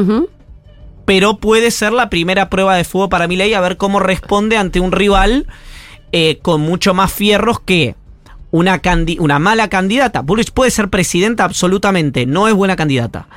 pero 1.04 1.38
puede 1.38 1.70
ser 1.70 1.92
la 1.92 2.10
primera 2.10 2.50
prueba 2.50 2.74
de 2.76 2.84
fuego 2.84 3.08
para 3.08 3.28
Milei 3.28 3.54
a 3.54 3.60
ver 3.60 3.76
cómo 3.76 4.00
responde 4.00 4.56
ante 4.56 4.80
un 4.80 4.92
rival 4.92 5.46
eh, 6.12 6.38
con 6.42 6.60
mucho 6.60 6.92
más 6.94 7.12
fierros 7.12 7.60
que 7.60 7.94
una, 8.50 8.80
una 9.20 9.38
mala 9.38 9.68
candidata. 9.68 10.22
Bullrich 10.22 10.50
puede 10.52 10.70
ser 10.72 10.88
presidenta 10.90 11.44
absolutamente, 11.44 12.26
no 12.26 12.48
es 12.48 12.54
buena 12.54 12.74
candidata. 12.76 13.28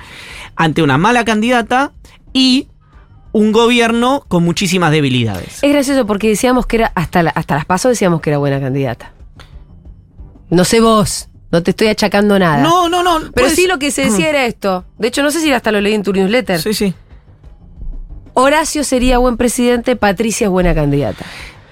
Ante 0.56 0.82
una 0.82 0.98
mala 0.98 1.24
candidata 1.24 1.92
y 2.34 2.68
un 3.32 3.52
gobierno 3.52 4.24
con 4.28 4.44
muchísimas 4.44 4.92
debilidades. 4.92 5.64
Es 5.64 5.72
gracioso 5.72 6.06
porque 6.06 6.30
decíamos 6.30 6.66
que 6.68 6.78
era, 6.78 6.92
hasta, 6.96 7.22
la- 7.24 7.32
hasta 7.32 7.56
las 7.56 7.66
pasos 7.66 7.90
decíamos 7.92 8.22
que 8.22 8.30
era 8.32 8.38
buena 8.40 8.60
candidata. 8.60 9.12
No 10.50 10.64
sé 10.66 10.80
vos, 10.80 11.30
no 11.54 11.64
te 11.64 11.72
estoy 11.72 11.88
achacando 11.88 12.38
nada. 12.38 12.58
No, 12.64 12.89
no, 12.89 13.04
no. 13.04 13.20
Pero 13.20 13.32
puedes- 13.32 13.56
sí 13.56 13.68
lo 13.68 13.78
que 13.80 13.91
se 13.91 14.06
decía 14.06 14.28
era 14.30 14.45
esto. 14.45 14.84
De 14.97 15.08
hecho, 15.08 15.22
no 15.24 15.32
sé 15.32 15.39
si 15.39 15.54
hasta 15.54 15.72
lo 15.72 15.80
leí 15.80 15.93
en 15.93 16.04
tu 16.04 16.12
newsletter. 16.12 16.60
Sí, 16.60 16.74
sí. 16.74 16.93
Horacio 18.34 18.84
sería 18.84 19.20
buen 19.20 19.38
presidente, 19.38 19.95
Patricia 19.95 20.45
es 20.45 20.51
buena 20.51 20.74
candidata. 20.74 21.24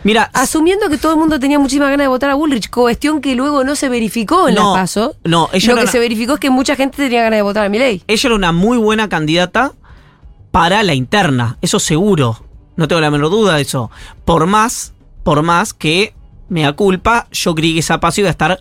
Mira, 0.04 0.30
Asumiendo 0.34 0.90
que 0.90 0.98
todo 0.98 1.14
el 1.14 1.20
mundo 1.20 1.40
tenía 1.40 1.60
muchísimas 1.60 1.90
ganas 1.90 2.06
de 2.06 2.08
votar 2.10 2.30
a 2.30 2.36
Bullrich, 2.36 2.70
cuestión 2.70 3.22
que 3.22 3.36
luego 3.36 3.64
no 3.64 3.76
se 3.76 3.90
verificó 3.90 4.48
en 4.48 4.56
No, 4.56 4.74
la 4.76 4.82
PASO. 4.82 5.16
no, 5.24 5.50
ella 5.54 5.70
Lo 5.70 5.76
que 5.76 5.82
una- 5.84 5.92
se 5.92 6.00
verificó 6.00 6.34
es 6.36 6.40
que 6.40 6.50
mucha 6.50 6.76
gente 6.76 6.98
tenía 6.98 7.22
ganas 7.24 7.38
de 7.38 7.42
votar 7.44 7.66
a 7.66 7.70
Milei. 7.70 8.04
ella 8.08 8.28
era 8.28 8.36
una 8.36 8.52
muy 8.52 8.78
buena 8.78 9.10
candidata 9.10 9.74
para 10.52 10.82
la 10.84 10.94
interna, 10.94 11.58
eso 11.62 11.80
seguro. 11.80 12.44
No 12.76 12.88
tengo 12.88 13.02
la 13.02 13.12
menor 13.12 13.30
duda 13.30 13.56
de 13.56 13.62
eso. 13.64 13.92
Por 14.26 14.46
más, 14.48 14.94
por 15.24 15.42
más 15.44 15.74
que 15.74 16.14
me 16.50 16.64
da 16.64 16.74
culpa, 16.74 17.28
yo 17.32 17.54
creí 17.56 17.74
que 17.74 17.80
esa 17.80 18.00
paso 18.00 18.22
iba 18.22 18.28
a 18.30 18.32
estar 18.32 18.60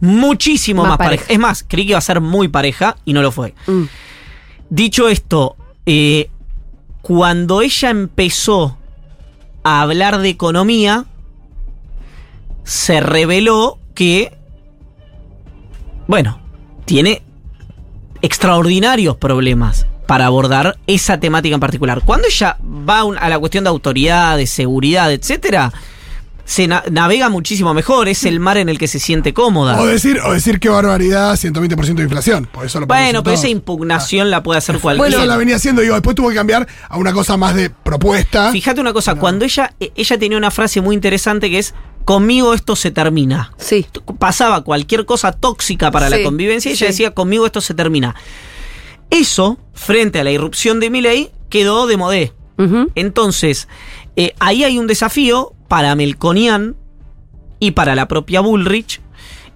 muchísimo 0.00 0.82
Más 0.82 0.90
más, 0.90 0.98
pareja. 0.98 1.22
pareja. 1.22 1.32
Es 1.32 1.38
más, 1.38 1.64
creí 1.66 1.84
que 1.86 1.90
iba 1.90 1.98
a 1.98 2.02
ser 2.02 2.20
muy 2.20 2.48
pareja 2.48 2.96
y 3.04 3.12
no 3.12 3.22
lo 3.22 3.32
fue. 3.32 3.54
Mm. 3.66 3.84
Dicho 4.70 5.08
esto, 5.08 5.56
eh, 5.86 6.28
cuando 7.02 7.62
ella 7.62 7.90
empezó 7.90 8.78
a 9.62 9.80
hablar 9.82 10.18
de 10.18 10.28
economía, 10.28 11.04
se 12.64 13.00
reveló 13.00 13.78
que, 13.94 14.36
bueno, 16.08 16.40
tiene 16.84 17.22
extraordinarios 18.22 19.16
problemas 19.16 19.86
para 20.06 20.26
abordar 20.26 20.78
esa 20.86 21.18
temática 21.18 21.54
en 21.54 21.60
particular. 21.60 22.02
Cuando 22.04 22.28
ella 22.28 22.58
va 22.62 23.00
a 23.18 23.28
la 23.28 23.38
cuestión 23.38 23.64
de 23.64 23.70
autoridad, 23.70 24.36
de 24.36 24.46
seguridad, 24.46 25.12
etcétera, 25.12 25.72
se 26.46 26.66
na- 26.68 26.84
navega 26.90 27.28
muchísimo 27.28 27.74
mejor, 27.74 28.08
es 28.08 28.24
el 28.24 28.40
mar 28.40 28.56
en 28.56 28.68
el 28.68 28.78
que 28.78 28.86
se 28.88 28.98
siente 29.00 29.34
cómoda. 29.34 29.78
O 29.80 29.84
decir, 29.86 30.20
o 30.24 30.32
decir 30.32 30.60
qué 30.60 30.68
barbaridad, 30.68 31.34
120% 31.36 31.96
de 31.96 32.02
inflación. 32.04 32.46
Por 32.50 32.64
eso 32.64 32.80
lo 32.80 32.86
Bueno, 32.86 33.22
pero 33.22 33.34
esa 33.34 33.48
impugnación 33.48 34.30
la 34.30 34.42
puede 34.42 34.58
hacer 34.58 34.78
cualquiera. 34.78 35.16
Eso 35.16 35.26
la 35.26 35.36
venía 35.36 35.56
haciendo, 35.56 35.82
digo, 35.82 35.94
después 35.94 36.16
tuvo 36.16 36.28
que 36.30 36.36
cambiar 36.36 36.66
a 36.88 36.96
una 36.96 37.12
cosa 37.12 37.36
más 37.36 37.54
de 37.56 37.68
propuesta. 37.68 38.52
Fíjate 38.52 38.80
una 38.80 38.92
cosa, 38.92 39.16
cuando 39.16 39.44
ella, 39.44 39.74
eh, 39.80 39.90
ella 39.96 40.16
tenía 40.18 40.38
una 40.38 40.50
frase 40.52 40.80
muy 40.80 40.94
interesante 40.94 41.50
que 41.50 41.58
es, 41.58 41.74
conmigo 42.04 42.54
esto 42.54 42.76
se 42.76 42.92
termina. 42.92 43.52
Sí. 43.58 43.84
Pasaba 44.20 44.62
cualquier 44.62 45.04
cosa 45.04 45.32
tóxica 45.32 45.90
para 45.90 46.08
Sí, 46.08 46.16
la 46.16 46.22
convivencia 46.22 46.70
y 46.70 46.74
ella 46.74 46.78
sí. 46.86 46.92
decía, 46.92 47.10
conmigo 47.10 47.44
esto 47.46 47.60
se 47.60 47.74
termina. 47.74 48.14
Eso, 49.10 49.58
frente 49.74 50.20
a 50.20 50.24
la 50.24 50.30
irrupción 50.30 50.78
de 50.78 50.90
Milley, 50.90 51.30
quedó 51.50 51.88
de 51.88 51.96
modé. 51.96 52.32
Entonces, 52.94 53.68
eh, 54.16 54.32
ahí 54.38 54.62
hay 54.64 54.78
un 54.78 54.86
desafío 54.86 55.52
para 55.68 55.94
Melconian 55.94 56.76
y 57.58 57.72
para 57.72 57.94
la 57.94 58.08
propia 58.08 58.40
Bullrich, 58.40 59.00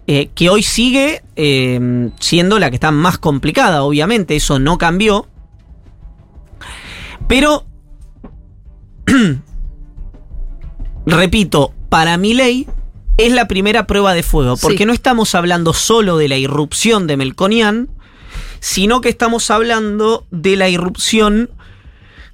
eh, 0.06 0.30
que 0.34 0.48
hoy 0.50 0.62
sigue 0.62 1.22
eh, 1.36 2.10
siendo 2.18 2.58
la 2.58 2.70
que 2.70 2.76
está 2.76 2.90
más 2.90 3.18
complicada, 3.18 3.82
obviamente, 3.82 4.36
eso 4.36 4.58
no 4.58 4.78
cambió. 4.78 5.26
Pero 7.28 7.64
repito, 11.06 11.72
para 11.88 12.16
mi 12.16 12.34
ley 12.34 12.66
es 13.16 13.32
la 13.32 13.48
primera 13.48 13.86
prueba 13.86 14.14
de 14.14 14.22
fuego, 14.22 14.56
porque 14.56 14.78
Sí. 14.78 14.84
no 14.86 14.92
estamos 14.92 15.34
hablando 15.34 15.72
solo 15.74 16.16
de 16.16 16.28
la 16.28 16.38
irrupción 16.38 17.06
de 17.06 17.16
Melconian, 17.16 17.88
sino 18.60 19.00
que 19.00 19.08
estamos 19.08 19.50
hablando 19.50 20.26
de 20.30 20.56
la 20.56 20.68
irrupción 20.68 21.50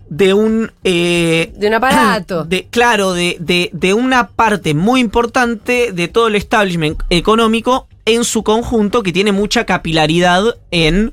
de 0.09 0.35
un... 0.35 0.73
eh, 0.85 1.53
De 1.57 1.67
un 1.69 1.75
aparato. 1.75 2.45
de, 2.49 2.67
claro, 2.71 3.13
de, 3.13 3.37
de- 3.41 3.71
de 3.73 3.95
una 3.95 4.29
parte 4.29 4.75
muy 4.75 5.01
importante 5.01 5.93
de 5.93 6.09
todo 6.09 6.29
el 6.29 6.35
establishment 6.37 7.01
económico 7.11 7.89
en 8.05 8.25
su 8.25 8.43
conjunto 8.45 9.03
que 9.03 9.13
tiene 9.13 9.33
mucha 9.33 9.65
capilaridad 9.67 10.45
en... 10.71 11.13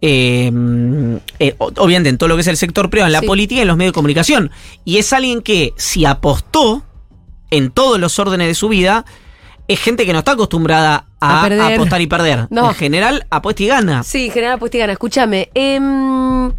eh, 0.00 0.52
eh, 1.40 1.54
obviamente 1.58 2.08
en 2.08 2.18
todo 2.18 2.28
lo 2.28 2.36
que 2.36 2.42
es 2.42 2.46
el 2.46 2.56
sector 2.56 2.90
privado, 2.90 3.08
en 3.08 3.12
la 3.12 3.20
Sí. 3.20 3.26
política 3.26 3.58
y 3.58 3.62
en 3.62 3.68
los 3.68 3.76
medios 3.76 3.92
de 3.92 3.94
comunicación. 3.96 4.50
Y 4.84 4.98
es 4.98 5.12
alguien 5.12 5.42
que 5.42 5.72
si 5.76 6.04
apostó 6.04 6.84
en 7.50 7.70
todos 7.70 7.98
los 7.98 8.18
órdenes 8.18 8.46
de 8.46 8.54
su 8.54 8.68
vida, 8.68 9.04
es 9.66 9.80
gente 9.80 10.06
que 10.06 10.12
no 10.12 10.20
está 10.20 10.32
acostumbrada 10.32 11.06
a, 11.20 11.44
apostar 11.74 12.00
y 12.00 12.06
perder. 12.06 12.46
No. 12.50 12.68
En 12.68 12.74
general, 12.74 13.26
apuesta 13.30 13.62
y 13.62 13.66
gana. 13.66 14.02
Sí, 14.04 14.30
General 14.30 14.58
Puestigana, 14.58 14.92
escúchame. 14.92 15.50
em, 15.54 16.52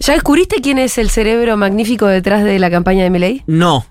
¿Ya 0.00 0.14
descubriste 0.14 0.60
quién 0.62 0.78
es 0.78 0.96
el 0.98 1.10
cerebro 1.10 1.56
magnífico 1.56 2.06
detrás 2.06 2.44
de 2.44 2.58
la 2.58 2.70
campaña 2.70 3.02
de 3.04 3.10
Milei? 3.10 3.42
No, 3.46 3.84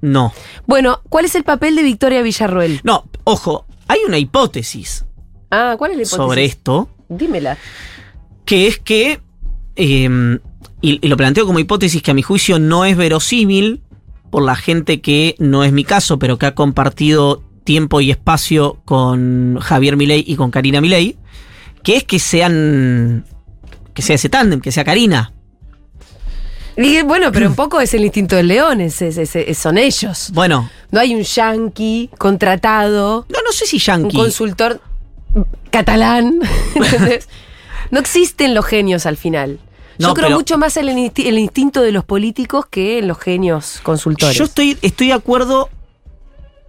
no. 0.00 0.32
Bueno, 0.66 1.00
¿cuál 1.08 1.24
es 1.24 1.34
el 1.34 1.44
papel 1.44 1.74
de 1.76 1.82
Victoria 1.82 2.22
Villarroel? 2.22 2.80
No, 2.84 3.04
ojo, 3.24 3.66
hay 3.88 4.00
una 4.06 4.18
hipótesis 4.18 5.04
Ah, 5.50 5.74
¿cuál 5.76 5.90
es 5.92 5.96
la 5.96 6.02
hipótesis? 6.02 6.16
sobre 6.16 6.44
esto. 6.44 6.88
Dímela. 7.08 7.58
que 8.44 8.68
es 8.68 8.78
que, 8.78 9.20
eh, 9.76 10.38
y, 10.80 10.98
y 11.04 11.08
lo 11.08 11.16
planteo 11.16 11.44
como 11.46 11.58
hipótesis 11.58 12.02
que 12.02 12.12
a 12.12 12.14
mi 12.14 12.22
juicio 12.22 12.58
no 12.60 12.84
es 12.84 12.96
verosímil 12.96 13.82
por 14.30 14.44
la 14.44 14.54
gente 14.54 15.00
que 15.00 15.34
no 15.40 15.64
es 15.64 15.72
mi 15.72 15.82
caso, 15.82 16.20
pero 16.20 16.38
que 16.38 16.46
ha 16.46 16.54
compartido 16.54 17.42
tiempo 17.64 18.00
y 18.00 18.12
espacio 18.12 18.80
con 18.84 19.58
Javier 19.60 19.96
Milei 19.96 20.24
y 20.26 20.36
con 20.36 20.52
Karina 20.52 20.80
Milei, 20.80 21.16
que 21.82 21.96
es 21.96 22.04
que 22.04 22.20
sean, 22.20 23.24
que 23.92 24.02
sea 24.02 24.14
ese 24.14 24.28
tándem, 24.28 24.60
que 24.60 24.70
sea 24.70 24.84
Karina. 24.84 25.32
Y 26.76 27.02
bueno, 27.02 27.30
pero 27.32 27.48
un 27.48 27.54
poco 27.54 27.80
es 27.80 27.92
el 27.94 28.04
instinto 28.04 28.36
del 28.36 28.48
león, 28.48 28.80
es- 28.80 29.02
es- 29.02 29.18
es- 29.18 29.36
es- 29.36 29.58
son 29.58 29.76
ellos. 29.78 30.30
Bueno, 30.32 30.70
No 30.92 30.98
hay 31.00 31.14
un 31.14 31.22
yanqui 31.22 32.10
contratado, 32.18 33.24
no, 33.28 33.38
no 33.44 33.52
sé 33.52 33.66
si 33.66 33.76
un 33.76 33.80
Yankee. 33.82 34.16
consultor 34.16 34.80
catalán. 35.70 36.40
¿entendés? 36.74 37.28
no 37.90 37.98
existen 38.00 38.54
los 38.54 38.64
genios 38.66 39.06
al 39.06 39.16
final. 39.16 39.58
Yo 39.98 40.08
No, 40.08 40.14
creo 40.14 40.26
pero- 40.28 40.36
mucho 40.38 40.58
más 40.58 40.76
en 40.76 40.88
el, 40.88 40.96
insti- 40.96 41.26
el 41.26 41.38
instinto 41.38 41.82
de 41.82 41.92
los 41.92 42.04
políticos 42.04 42.64
que 42.70 42.98
en 42.98 43.08
los 43.08 43.18
genios 43.18 43.80
consultores. 43.82 44.36
Yo 44.36 44.44
estoy, 44.44 44.78
estoy 44.82 45.08
de 45.08 45.12
acuerdo, 45.12 45.68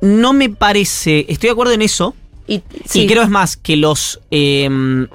no 0.02 0.34
me 0.34 0.50
parece, 0.50 1.26
estoy 1.30 1.48
de 1.48 1.52
acuerdo 1.52 1.74
en 1.74 1.82
eso, 1.84 2.16
y, 2.48 2.62
sí. 2.86 3.02
Y 3.04 3.08
creo 3.08 3.24
es 3.24 3.30
más 3.30 3.56
que 3.58 3.78
los 3.78 4.20
eh, 4.32 4.70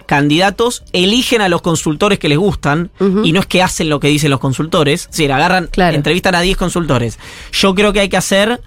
candidatos 0.06 0.84
eligen 0.92 1.40
a 1.42 1.48
los 1.48 1.60
consultores 1.62 2.18
que 2.18 2.28
les 2.28 2.38
gustan 2.38 2.90
y 3.24 3.32
no 3.32 3.40
es 3.40 3.46
que 3.46 3.62
hacen 3.62 3.88
lo 3.90 4.00
que 4.00 4.08
dicen 4.08 4.30
los 4.30 4.40
consultores. 4.40 5.02
Es 5.02 5.10
decir, 5.10 5.32
agarran, 5.32 5.68
Claro. 5.70 5.96
entrevistan 5.96 6.34
a 6.34 6.40
10 6.40 6.56
consultores. 6.56 7.18
Yo 7.52 7.74
creo 7.74 7.92
que 7.92 8.00
hay 8.00 8.08
que 8.08 8.16
hacer 8.16 8.60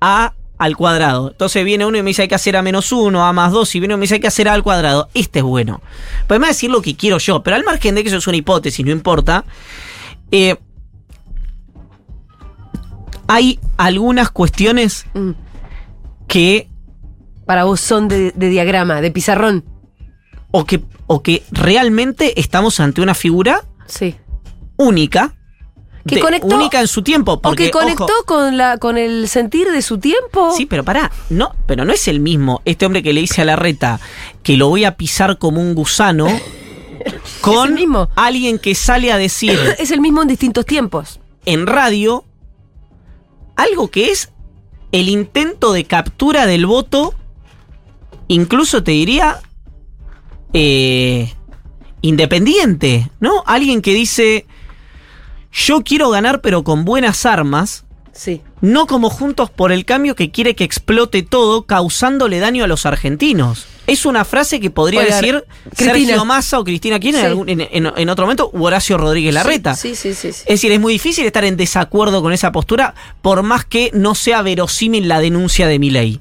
A 0.00 0.34
al 0.58 0.76
cuadrado. 0.76 1.30
Entonces 1.30 1.64
viene 1.64 1.86
uno 1.86 1.96
y 1.96 2.02
me 2.02 2.08
dice 2.10 2.22
hay 2.22 2.28
que 2.28 2.34
hacer 2.34 2.54
A 2.56 2.62
menos 2.62 2.92
uno, 2.92 3.24
A 3.24 3.32
más 3.32 3.52
dos, 3.52 3.74
y 3.74 3.80
viene 3.80 3.94
uno 3.94 4.00
y 4.00 4.00
me 4.00 4.04
dice 4.04 4.14
hay 4.16 4.20
que 4.20 4.26
hacer 4.26 4.48
A 4.48 4.52
al 4.52 4.62
cuadrado. 4.62 5.08
Este 5.14 5.38
es 5.38 5.44
bueno. 5.44 5.80
Podemos 6.26 6.48
decir 6.48 6.70
lo 6.70 6.82
que 6.82 6.96
quiero 6.96 7.16
yo, 7.18 7.42
pero 7.42 7.56
al 7.56 7.64
margen 7.64 7.94
de 7.94 8.02
que 8.02 8.08
eso 8.10 8.18
es 8.18 8.26
una 8.26 8.36
hipótesis, 8.36 8.84
no 8.84 8.92
importa. 8.92 9.44
eh, 10.32 10.56
hay 13.26 13.58
algunas 13.76 14.30
cuestiones 14.30 15.06
Mm. 15.14 15.30
que 16.26 16.68
Para 17.50 17.64
vos 17.64 17.80
son 17.80 18.06
de, 18.06 18.30
de 18.36 18.48
diagrama, 18.48 19.00
de 19.00 19.10
pizarrón. 19.10 19.64
o 20.52 20.64
que, 20.66 20.84
o 21.08 21.20
que 21.20 21.42
realmente 21.50 22.38
estamos 22.40 22.78
ante 22.78 23.00
una 23.00 23.12
figura 23.14 23.64
Sí. 23.86 24.14
única. 24.76 25.34
Que 26.06 26.14
de- 26.14 26.20
conectó- 26.20 26.54
única 26.54 26.80
en 26.80 26.86
su 26.86 27.02
tiempo. 27.02 27.40
Porque, 27.42 27.64
o 27.64 27.66
que 27.66 27.70
conectó 27.72 28.04
ojo, 28.04 28.24
con, 28.24 28.56
la, 28.56 28.78
con 28.78 28.96
el 28.98 29.26
sentir 29.26 29.66
de 29.72 29.82
su 29.82 29.98
tiempo. 29.98 30.52
Sí, 30.56 30.64
pero 30.64 30.84
pará, 30.84 31.10
no, 31.28 31.56
pero 31.66 31.84
no 31.84 31.92
es 31.92 32.06
el 32.06 32.20
mismo 32.20 32.62
este 32.64 32.86
hombre 32.86 33.02
que 33.02 33.12
le 33.12 33.20
dice 33.20 33.42
a 33.42 33.44
la 33.44 33.56
reta 33.56 33.98
que 34.44 34.56
lo 34.56 34.68
voy 34.68 34.84
a 34.84 34.96
pisar 34.96 35.36
como 35.38 35.60
un 35.60 35.74
gusano 35.74 36.28
con 37.40 37.74
mismo. 37.74 38.10
alguien 38.14 38.60
que 38.60 38.76
sale 38.76 39.10
a 39.10 39.16
decir 39.18 39.58
Es 39.80 39.90
el 39.90 40.00
mismo 40.00 40.22
en 40.22 40.28
distintos 40.28 40.66
tiempos. 40.66 41.18
en 41.46 41.66
radio 41.66 42.24
algo 43.56 43.88
que 43.88 44.12
es 44.12 44.30
el 44.92 45.08
intento 45.08 45.72
de 45.72 45.84
captura 45.84 46.46
del 46.46 46.66
voto, 46.66 47.14
incluso 48.34 48.82
te 48.82 48.92
diría, 48.92 49.40
eh, 50.52 51.32
independiente, 52.02 53.10
¿no? 53.20 53.42
Alguien 53.46 53.82
que 53.82 53.92
dice, 53.94 54.46
yo 55.52 55.82
quiero 55.82 56.10
ganar 56.10 56.40
pero 56.40 56.64
con 56.64 56.84
buenas 56.84 57.26
armas, 57.26 57.84
Sí. 58.12 58.42
no 58.60 58.86
como 58.86 59.08
Juntos 59.10 59.50
por 59.50 59.72
el 59.72 59.84
Cambio 59.84 60.14
que 60.14 60.30
quiere 60.30 60.54
que 60.54 60.64
explote 60.64 61.22
todo 61.22 61.62
causándole 61.66 62.38
daño 62.40 62.64
a 62.64 62.66
los 62.66 62.84
argentinos. 62.86 63.66
Es 63.86 64.04
una 64.06 64.24
frase 64.24 64.60
que 64.60 64.70
podría 64.70 65.00
Oiga, 65.00 65.16
decir 65.16 65.44
Cristina. 65.76 65.94
Sergio 65.94 66.24
Massa 66.24 66.58
o 66.60 66.64
Cristina 66.64 67.00
Kirchner 67.00 67.22
Sí. 67.22 67.26
en, 67.26 67.30
algún- 67.32 67.48
en- 67.48 67.60
en- 67.86 67.92
en 67.96 68.08
otro 68.08 68.24
momento, 68.26 68.50
u 68.52 68.64
Horacio 68.64 68.96
Rodríguez 68.98 69.34
Larreta. 69.34 69.74
Sí, 69.74 69.94
sí, 69.96 70.14
sí. 70.14 70.32
sí. 70.32 70.42
Es 70.42 70.46
decir, 70.46 70.70
es 70.72 70.80
muy 70.80 70.92
difícil 70.92 71.24
estar 71.26 71.44
en 71.44 71.56
desacuerdo 71.56 72.22
con 72.22 72.32
esa 72.32 72.52
postura, 72.52 72.94
por 73.22 73.42
más 73.42 73.64
que 73.64 73.90
no 73.94 74.14
sea 74.14 74.42
verosímil 74.42 75.08
la 75.08 75.20
denuncia 75.20 75.66
de 75.66 75.78
Milei. 75.78 76.20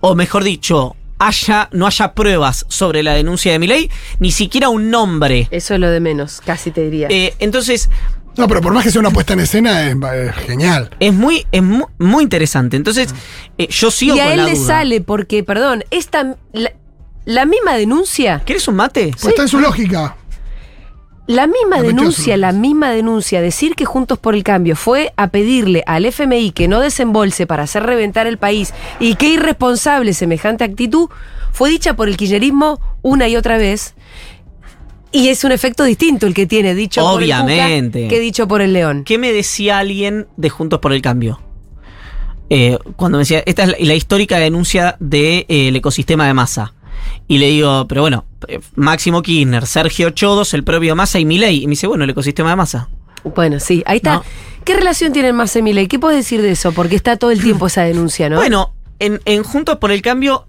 O 0.00 0.14
mejor 0.14 0.44
dicho, 0.44 0.96
haya, 1.26 1.68
no 1.72 1.86
haya 1.86 2.14
pruebas 2.14 2.64
sobre 2.68 3.02
la 3.02 3.14
denuncia 3.14 3.52
de 3.52 3.58
Milei, 3.58 3.90
ni 4.18 4.30
siquiera 4.32 4.68
un 4.68 4.90
nombre. 4.90 5.48
Eso 5.50 5.74
es 5.74 5.80
lo 5.80 5.90
de 5.90 6.00
menos, 6.00 6.40
casi 6.44 6.70
te 6.70 6.82
diría. 6.84 7.08
Eh, 7.10 7.34
entonces, 7.38 7.88
No, 8.36 8.48
pero 8.48 8.60
por 8.62 8.72
más 8.72 8.82
que 8.84 8.90
sea 8.90 9.00
una 9.00 9.10
puesta 9.10 9.34
en 9.34 9.40
escena, 9.40 9.86
es, 9.88 9.94
es 10.14 10.34
genial. 10.46 10.90
es 11.00 11.12
muy, 11.12 11.46
es 11.52 11.62
mu- 11.62 11.86
muy, 11.98 12.22
interesante. 12.24 12.76
Entonces, 12.76 13.14
eh, 13.58 13.68
yo 13.68 13.90
sigo 13.90 14.16
y 14.16 14.20
a 14.20 14.24
con 14.24 14.32
él 14.32 14.38
la 14.38 14.44
le 14.46 14.54
duda. 14.54 14.66
sale 14.66 15.00
porque, 15.02 15.44
perdón, 15.44 15.84
esta 15.90 16.36
la, 16.52 16.72
la 17.26 17.44
misma 17.46 17.74
denuncia, 17.74 18.40
¿Quieres 18.44 18.66
un 18.68 18.76
mate? 18.76 19.10
Pues 19.12 19.26
está 19.26 19.42
en 19.42 19.48
su 19.48 19.60
lógica. 19.60 20.16
La 21.26 21.46
misma 21.46 21.80
denuncia, 21.80 22.36
la 22.36 22.52
misma 22.52 22.90
denuncia, 22.90 23.40
decir 23.40 23.74
que 23.74 23.84
Juntos 23.84 24.18
por 24.18 24.34
el 24.34 24.42
Cambio 24.42 24.74
fue 24.74 25.12
a 25.16 25.28
pedirle 25.28 25.84
al 25.86 26.04
FMI 26.04 26.50
que 26.50 26.66
no 26.66 26.80
desembolse 26.80 27.46
para 27.46 27.62
hacer 27.62 27.84
reventar 27.84 28.26
el 28.26 28.38
país 28.38 28.74
y 28.98 29.14
qué 29.14 29.28
irresponsable 29.28 30.14
semejante 30.14 30.64
actitud, 30.64 31.08
fue 31.52 31.70
dicha 31.70 31.94
por 31.94 32.08
el 32.08 32.16
kirchnerismo 32.16 32.80
una 33.02 33.28
y 33.28 33.36
otra 33.36 33.56
vez. 33.56 33.94
Y 35.12 35.28
es 35.28 35.44
un 35.44 35.52
efecto 35.52 35.84
distinto 35.84 36.26
el 36.26 36.34
que 36.34 36.46
tiene 36.46 36.74
dicho 36.74 37.02
por 37.02 37.22
el 37.22 37.30
Obviamente. 37.30 38.04
Cuca 38.04 38.14
que 38.14 38.20
dicho 38.20 38.48
por 38.48 38.62
el 38.62 38.72
León. 38.72 39.04
¿Qué 39.04 39.18
me 39.18 39.32
decía 39.32 39.78
alguien 39.78 40.26
de 40.36 40.48
Juntos 40.48 40.80
por 40.80 40.92
el 40.92 41.02
Cambio? 41.02 41.40
Eh, 42.48 42.78
cuando 42.96 43.18
me 43.18 43.22
decía, 43.22 43.42
esta 43.46 43.64
es 43.64 43.68
la, 43.68 43.76
la 43.78 43.94
histórica 43.94 44.38
denuncia 44.38 44.96
del 44.98 45.76
ecosistema 45.76 46.26
de 46.26 46.34
masa. 46.34 46.74
Y 47.28 47.38
le 47.38 47.48
digo, 47.48 47.86
pero 47.88 48.00
bueno, 48.00 48.24
eh, 48.24 48.31
Máximo 48.74 49.22
Kirchner, 49.22 49.66
Sergio 49.66 50.10
Chodos, 50.10 50.54
el 50.54 50.64
propio 50.64 50.96
Massa 50.96 51.18
y 51.18 51.24
Milei. 51.24 51.62
Y 51.62 51.66
me 51.66 51.72
dice, 51.72 51.86
bueno, 51.86 52.04
el 52.04 52.10
ecosistema 52.10 52.50
de 52.50 52.56
masa. 52.56 52.88
Bueno, 53.24 53.60
sí, 53.60 53.82
ahí 53.86 53.98
está. 53.98 54.14
No. 54.14 54.24
¿Qué 54.64 54.74
relación 54.74 55.12
tienen 55.12 55.34
más 55.34 55.54
y 55.56 55.62
Milei? 55.62 55.88
¿Qué 55.88 55.98
puedes 55.98 56.18
decir 56.18 56.42
de 56.42 56.52
eso? 56.52 56.72
Porque 56.72 56.96
está 56.96 57.16
todo 57.16 57.30
el 57.30 57.40
tiempo 57.42 57.66
esa 57.66 57.82
denuncia, 57.82 58.28
¿no? 58.28 58.36
Bueno, 58.36 58.74
en, 58.98 59.20
en 59.24 59.42
Juntos 59.42 59.78
por 59.78 59.90
el 59.90 60.02
Cambio 60.02 60.46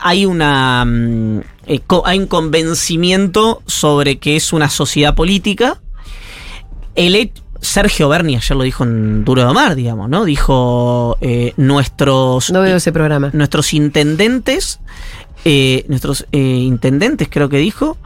hay 0.00 0.26
una 0.26 0.84
mm, 0.84 1.40
eh, 1.66 1.80
hay 2.04 2.18
un 2.18 2.26
convencimiento 2.26 3.62
sobre 3.66 4.18
que 4.18 4.36
es 4.36 4.52
una 4.52 4.70
sociedad 4.70 5.14
política. 5.14 5.80
El 6.94 7.32
Sergio 7.60 8.08
Berni 8.08 8.36
ayer 8.36 8.56
lo 8.56 8.62
dijo 8.62 8.84
en 8.84 9.24
Duro 9.24 9.42
de 9.42 9.48
Omar, 9.48 9.74
digamos, 9.74 10.08
¿no? 10.08 10.24
Dijo 10.24 11.16
eh, 11.20 11.54
nuestros 11.56 12.50
no 12.50 12.60
veo 12.60 12.76
ese 12.76 12.92
programa. 12.92 13.30
nuestros 13.32 13.72
intendentes, 13.74 14.80
eh, 15.50 15.84
nuestros 15.88 16.26
eh, 16.32 16.38
intendentes 16.38 17.28
creo 17.30 17.48
que 17.48 17.56
dijo, 17.56 17.96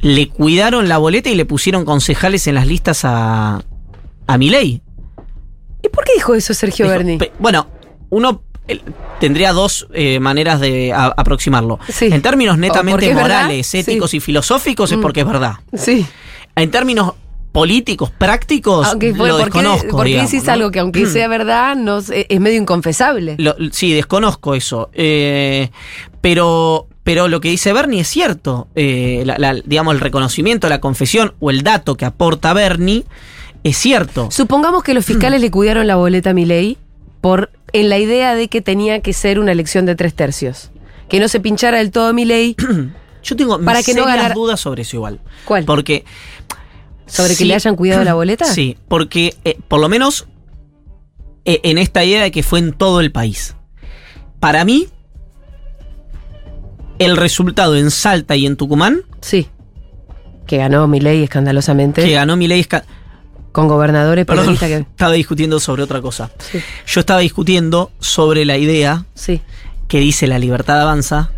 le 0.00 0.28
cuidaron 0.28 0.88
la 0.88 0.98
boleta 0.98 1.30
y 1.30 1.36
le 1.36 1.44
pusieron 1.44 1.84
concejales 1.84 2.46
en 2.48 2.56
las 2.56 2.66
listas 2.66 3.04
a, 3.04 3.62
a 4.26 4.38
Milei. 4.38 4.82
¿Y 5.82 5.88
por 5.90 6.04
qué 6.04 6.12
dijo 6.16 6.34
eso 6.34 6.54
Sergio 6.54 6.86
Dijo, 6.86 6.96
Berni? 6.98 7.18
Bueno, 7.38 7.68
uno 8.10 8.42
tendría 9.20 9.52
dos 9.52 9.86
eh, 9.94 10.18
maneras 10.20 10.60
de 10.60 10.92
a- 10.92 11.14
aproximarlo. 11.16 11.78
Sí. 11.88 12.06
En 12.06 12.20
términos 12.20 12.54
O 12.54 12.56
porque 12.56 12.68
netamente 12.68 13.06
verdad, 13.08 13.22
morales, 13.22 13.66
sí. 13.66 13.78
éticos 13.78 14.12
y 14.14 14.20
filosóficos 14.20 14.90
es 14.90 14.98
Mm. 14.98 15.00
porque 15.02 15.20
es 15.20 15.26
verdad. 15.26 15.52
Sí. 15.74 16.04
En 16.56 16.70
términos 16.70 17.12
políticos, 17.58 18.10
prácticos, 18.16 18.86
Aunque, 18.86 19.12
bueno, 19.12 19.38
lo 19.38 19.44
¿por 19.44 19.52
qué, 19.52 19.58
desconozco. 19.58 19.88
por 19.96 20.04
qué 20.04 20.10
digamos, 20.10 20.30
decís 20.30 20.46
¿no? 20.46 20.52
algo 20.52 20.70
que 20.70 20.78
aunque 20.80 21.06
sea 21.06 21.28
verdad 21.28 21.76
no 21.76 22.00
sé, 22.00 22.26
es 22.28 22.40
medio 22.40 22.60
inconfesable? 22.60 23.36
Lo- 23.38 23.56
sí, 23.72 23.92
desconozco 23.92 24.54
eso. 24.54 24.90
Eh, 24.92 25.70
pero, 26.20 26.86
pero 27.04 27.28
lo 27.28 27.40
que 27.40 27.48
dice 27.50 27.72
Bernie 27.72 28.00
es 28.00 28.08
cierto. 28.08 28.68
Eh, 28.74 29.22
la- 29.26 29.38
la- 29.38 29.54
digamos, 29.64 29.94
el 29.94 30.00
reconocimiento, 30.00 30.68
la 30.68 30.80
confesión 30.80 31.34
o 31.40 31.50
el 31.50 31.62
dato 31.62 31.96
que 31.96 32.04
aporta 32.04 32.52
Bernie 32.52 33.04
es 33.64 33.76
cierto. 33.76 34.28
Supongamos 34.30 34.82
que 34.82 34.94
los 34.94 35.04
fiscales 35.04 35.40
le 35.40 35.50
cuidaron 35.50 35.86
la 35.86 35.96
boleta 35.96 36.30
a 36.30 36.34
Milei 36.34 36.78
por 37.20 37.50
en 37.72 37.88
la 37.88 37.98
idea 37.98 38.34
de 38.34 38.48
que 38.48 38.60
tenía 38.62 39.00
que 39.00 39.12
ser 39.12 39.38
una 39.38 39.52
elección 39.52 39.84
de 39.86 39.94
tres 39.94 40.14
tercios. 40.14 40.70
Que 41.08 41.20
no 41.20 41.28
se 41.28 41.40
pinchara 41.40 41.78
del 41.78 41.90
todo 41.90 42.12
mi 42.14 42.24
ley. 42.24 42.54
Yo 43.22 43.34
tengo 43.36 43.58
Para 43.60 43.82
que 43.82 43.94
no 43.94 44.04
dudas 44.34 44.60
sobre 44.60 44.82
eso 44.82 44.96
igual. 44.96 45.20
¿Cuál? 45.44 45.64
Porque. 45.64 46.04
¿Sobre 47.08 47.34
que 47.36 47.44
le 47.44 47.54
hayan 47.54 47.74
cuidado 47.76 48.04
la 48.04 48.14
boleta? 48.14 48.44
Sí, 48.44 48.76
porque 48.88 49.34
eh, 49.44 49.58
por 49.68 49.80
lo 49.80 49.88
menos 49.88 50.26
eh, 51.44 51.60
en 51.64 51.78
esta 51.78 52.04
idea 52.04 52.22
de 52.22 52.30
que 52.30 52.42
fue 52.42 52.58
en 52.60 52.72
todo 52.72 53.00
el 53.00 53.10
país. 53.12 53.54
Para 54.40 54.64
mí, 54.64 54.86
el 56.98 57.16
resultado 57.16 57.76
en 57.76 57.90
Salta 57.90 58.36
y 58.36 58.46
en 58.46 58.56
Tucumán, 58.56 59.02
Sí. 59.20 59.48
Que 60.46 60.56
ganó 60.58 60.86
mi 60.88 60.98
ley 61.00 61.22
escandalosamente. 61.24 62.02
que 62.04 62.12
ganó 62.12 62.36
mi 62.36 62.48
ley. 62.48 62.66
Con 63.52 63.68
gobernadores 63.68 64.24
Perdón, 64.24 64.56
que. 64.56 64.76
estaba 64.76 65.12
discutiendo 65.12 65.58
sobre 65.60 65.82
otra 65.82 66.00
cosa. 66.00 66.30
Sí. 66.38 66.60
Yo 66.86 67.00
estaba 67.00 67.20
discutiendo 67.20 67.90
sobre 67.98 68.44
la 68.44 68.56
idea 68.56 69.04
Sí. 69.14 69.40
que 69.88 69.98
dice 70.00 70.26
la 70.26 70.38
libertad 70.38 70.80
avanza 70.80 71.32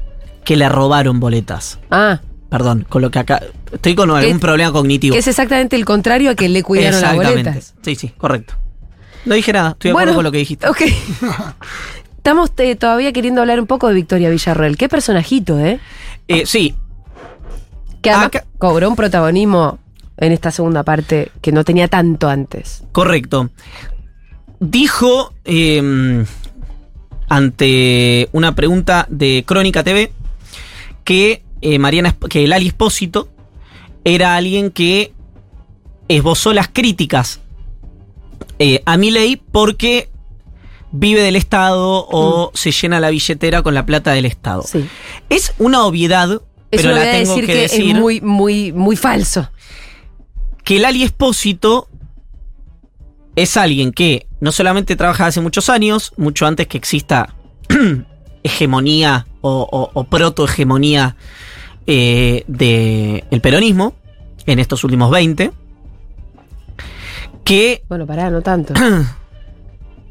que 0.44 0.56
le 0.56 0.68
robaron 0.68 1.18
boletas. 1.20 1.78
Ah, 1.90 2.20
Perdón, 2.50 2.84
con 2.88 3.00
lo 3.00 3.10
que 3.10 3.20
acá. 3.20 3.40
Estoy 3.72 3.94
con 3.94 4.10
algún 4.10 4.40
problema 4.40 4.72
cognitivo. 4.72 5.14
que 5.14 5.20
es 5.20 5.28
exactamente 5.28 5.76
el 5.76 5.84
contrario 5.84 6.30
a 6.30 6.34
que 6.34 6.48
le 6.48 6.62
cuidaron 6.62 7.00
las 7.00 7.14
boletas. 7.14 7.74
Sí, 7.82 7.94
sí, 7.94 8.08
correcto. 8.18 8.54
No 9.24 9.34
dije 9.34 9.52
nada, 9.52 9.70
estoy 9.70 9.90
de 9.90 9.92
acuerdo 9.92 10.14
con 10.16 10.24
lo 10.24 10.32
que 10.32 10.38
dijiste. 10.38 10.68
Ok. 10.68 10.80
Estamos 12.16 12.50
eh, 12.58 12.74
todavía 12.76 13.12
queriendo 13.12 13.40
hablar 13.40 13.60
un 13.60 13.66
poco 13.66 13.88
de 13.88 13.94
Victoria 13.94 14.28
Villarroel. 14.30 14.76
Qué 14.76 14.88
personajito, 14.88 15.58
¿eh? 15.58 15.78
Eh, 16.28 16.42
sí, 16.44 16.74
Que 18.02 18.10
además 18.10 18.26
Acá- 18.26 18.44
cobró 18.58 18.88
un 18.90 18.96
protagonismo 18.96 19.78
en 20.18 20.32
esta 20.32 20.50
segunda 20.50 20.82
parte 20.82 21.30
que 21.40 21.52
no 21.52 21.64
tenía 21.64 21.88
tanto 21.88 22.28
antes. 22.28 22.82
correcto. 22.92 23.50
Dijo 24.58 25.32
eh, 25.46 26.24
ante 27.28 28.28
una 28.32 28.54
pregunta 28.54 29.06
de 29.08 29.44
Crónica 29.46 29.82
TV 29.82 30.12
que 31.04 31.42
eh, 31.60 31.78
Mariana 31.78 32.16
que 32.28 32.46
Lali 32.46 32.68
Espósito 32.68 33.28
era 34.04 34.34
alguien 34.36 34.70
que 34.70 35.12
esbozó 36.08 36.52
las 36.52 36.68
críticas 36.68 37.40
eh, 38.58 38.82
a 38.86 38.96
Milei 38.96 39.36
porque 39.36 40.08
vive 40.92 41.22
del 41.22 41.36
Estado 41.36 42.06
o 42.10 42.50
se 42.54 42.72
llena 42.72 42.98
la 43.00 43.10
billetera 43.10 43.62
con 43.62 43.74
la 43.74 43.86
plata 43.86 44.12
del 44.12 44.24
Estado. 44.24 44.62
Mm. 44.62 44.66
Sí. 44.66 44.88
Es 45.28 45.52
una 45.58 45.84
obviedad, 45.84 46.30
Es 46.70 46.82
pero 46.82 46.90
una 46.94 47.04
la 47.04 47.12
tengo 47.12 47.34
decir 47.34 47.46
que, 47.46 47.52
que, 47.52 47.58
decir. 47.60 47.94
es 47.96 48.00
muy, 48.00 48.20
muy, 48.20 48.72
muy 48.72 48.96
falso. 48.96 49.48
que 50.64 50.78
Lali 50.80 51.02
Espósito 51.04 51.88
es 53.36 53.56
alguien 53.56 53.92
que 53.92 54.26
no 54.40 54.50
solamente 54.52 54.96
trabaja 54.96 55.26
hace 55.26 55.40
muchos 55.40 55.68
años, 55.68 56.12
mucho 56.16 56.46
antes 56.46 56.66
que 56.66 56.76
exista 56.78 57.34
hegemonía 58.42 59.26
o, 59.42 59.68
o- 59.70 59.90
o 59.94 60.04
protohegemonía 60.04 61.16
eh, 61.86 62.44
del 62.46 63.40
peronismo, 63.40 63.94
en 64.46 64.58
estos 64.58 64.82
últimos 64.84 65.10
20, 65.10 65.50
que 67.44 67.82
Bueno, 67.88 68.06
pará, 68.06 68.30
no 68.30 68.42
tanto. 68.42 68.74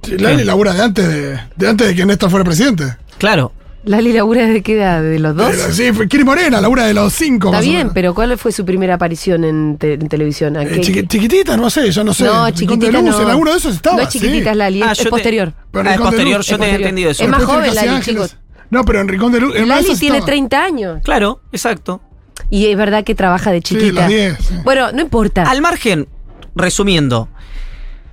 Sí, 0.01 0.17
Lali 0.17 0.45
labura 0.45 0.73
de 0.73 0.81
antes 0.81 1.07
de, 1.09 1.39
de 1.57 1.67
antes 1.69 1.87
de 1.87 1.93
que 1.93 2.05
Néstor 2.05 2.29
fuera 2.29 2.45
presidente. 2.45 2.95
Claro, 3.17 3.51
Lali 3.83 4.13
labura 4.13 4.47
de 4.47 4.63
qué 4.63 4.75
edad, 4.77 5.01
de 5.03 5.19
los 5.19 5.35
dos. 5.35 5.53
Sí, 5.73 5.91
fue 5.91 6.07
Kiri 6.07 6.23
Morena, 6.23 6.61
labura 6.61 6.85
de 6.85 6.93
los 6.93 7.11
cinco. 7.13 7.49
Está 7.49 7.59
bien, 7.59 7.91
pero 7.93 8.15
¿cuál 8.15 8.37
fue 8.37 8.53
su 8.53 8.63
primera 8.63 8.93
aparición 8.95 9.43
en, 9.43 9.77
te- 9.77 9.95
en 9.95 10.07
televisión? 10.07 10.55
¿A 10.55 10.63
Eh, 10.63 10.79
chiqui- 10.79 11.05
chiquitita, 11.05 11.57
no 11.57 11.69
sé, 11.69 11.91
yo 11.91 12.05
no 12.05 12.13
sé. 12.13 12.23
No, 12.23 12.45
de 12.45 12.53
chiquitita 12.53 12.93
Luz, 13.01 13.03
no. 13.11 13.21
En 13.23 13.27
alguno 13.29 13.51
de 13.51 13.57
esos 13.57 13.75
estaba. 13.75 13.97
No 13.97 14.03
es 14.03 14.09
chiquitita, 14.09 14.43
sí. 14.45 14.49
es 14.51 14.55
Lali, 14.55 14.81
Ah, 14.81 14.91
es, 14.93 14.99
es 14.99 15.03
te- 15.03 15.09
posterior. 15.09 15.53
Ah, 15.73 15.79
es 15.79 15.83
de 15.91 15.97
posterior, 15.97 16.35
yo 16.35 16.39
es 16.39 16.45
tenía 16.47 16.57
posterior. 16.57 16.81
entendido 16.81 17.11
eso. 17.11 17.23
Es 17.23 17.29
más 17.29 17.39
Después 17.41 17.57
joven, 17.59 17.75
Lali, 17.75 18.01
chicos. 18.01 18.37
No, 18.69 18.83
pero 18.85 19.01
en 19.01 19.07
Rincón 19.07 19.31
de 19.31 19.39
Luz. 19.41 19.55
en 19.55 19.67
Lali 19.67 19.85
tiene 19.95 20.17
estaba. 20.17 20.25
30 20.25 20.63
años. 20.63 21.01
claro, 21.03 21.41
exacto. 21.51 22.01
Y 22.49 22.67
es 22.67 22.77
verdad 22.77 23.03
que 23.03 23.15
trabaja 23.15 23.51
de 23.51 23.57
Sí, 23.59 23.75
chiquita. 23.75 24.01
los 24.01 24.07
10. 24.07 24.37
sí. 24.39 24.53
Bueno, 24.63 24.91
no 24.91 25.01
importa. 25.01 25.43
Al 25.43 25.61
margen, 25.61 26.07
resumiendo, 26.55 27.27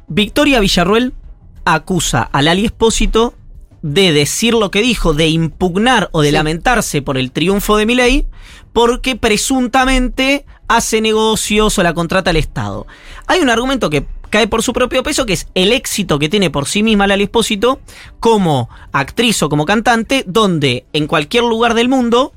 Victoria 0.08 0.60
Villarruel 0.60 1.14
acusa 1.64 2.22
a 2.22 2.42
Lali 2.42 2.64
Espósito 2.66 3.34
de 3.82 4.12
decir 4.12 4.54
lo 4.54 4.70
que 4.70 4.82
dijo, 4.82 5.14
de 5.14 5.28
impugnar 5.28 6.08
o 6.12 6.22
de 6.22 6.28
Sí. 6.28 6.32
lamentarse 6.34 7.02
por 7.02 7.18
el 7.18 7.30
triunfo 7.30 7.76
de 7.76 7.86
Milei, 7.86 8.26
porque 8.72 9.16
presuntamente 9.16 10.44
hace 10.68 11.00
negocios 11.00 11.78
o 11.78 11.82
la 11.82 11.94
contrata 11.94 12.30
al 12.30 12.36
Estado. 12.36 12.86
Hay 13.26 13.40
un 13.40 13.48
argumento 13.50 13.88
que 13.90 14.04
cae 14.30 14.46
por 14.46 14.62
su 14.62 14.72
propio 14.72 15.02
peso, 15.02 15.26
que 15.26 15.32
es 15.34 15.48
el 15.54 15.72
éxito 15.72 16.18
que 16.18 16.28
tiene 16.28 16.50
por 16.50 16.66
sí 16.66 16.82
misma 16.82 17.06
Lali 17.06 17.24
Espósito 17.24 17.80
como 18.20 18.68
actriz 18.92 19.42
o 19.42 19.48
como 19.48 19.64
cantante, 19.64 20.24
donde 20.26 20.86
en 20.92 21.06
cualquier 21.06 21.44
lugar 21.44 21.74
del 21.74 21.88
mundo 21.88 22.32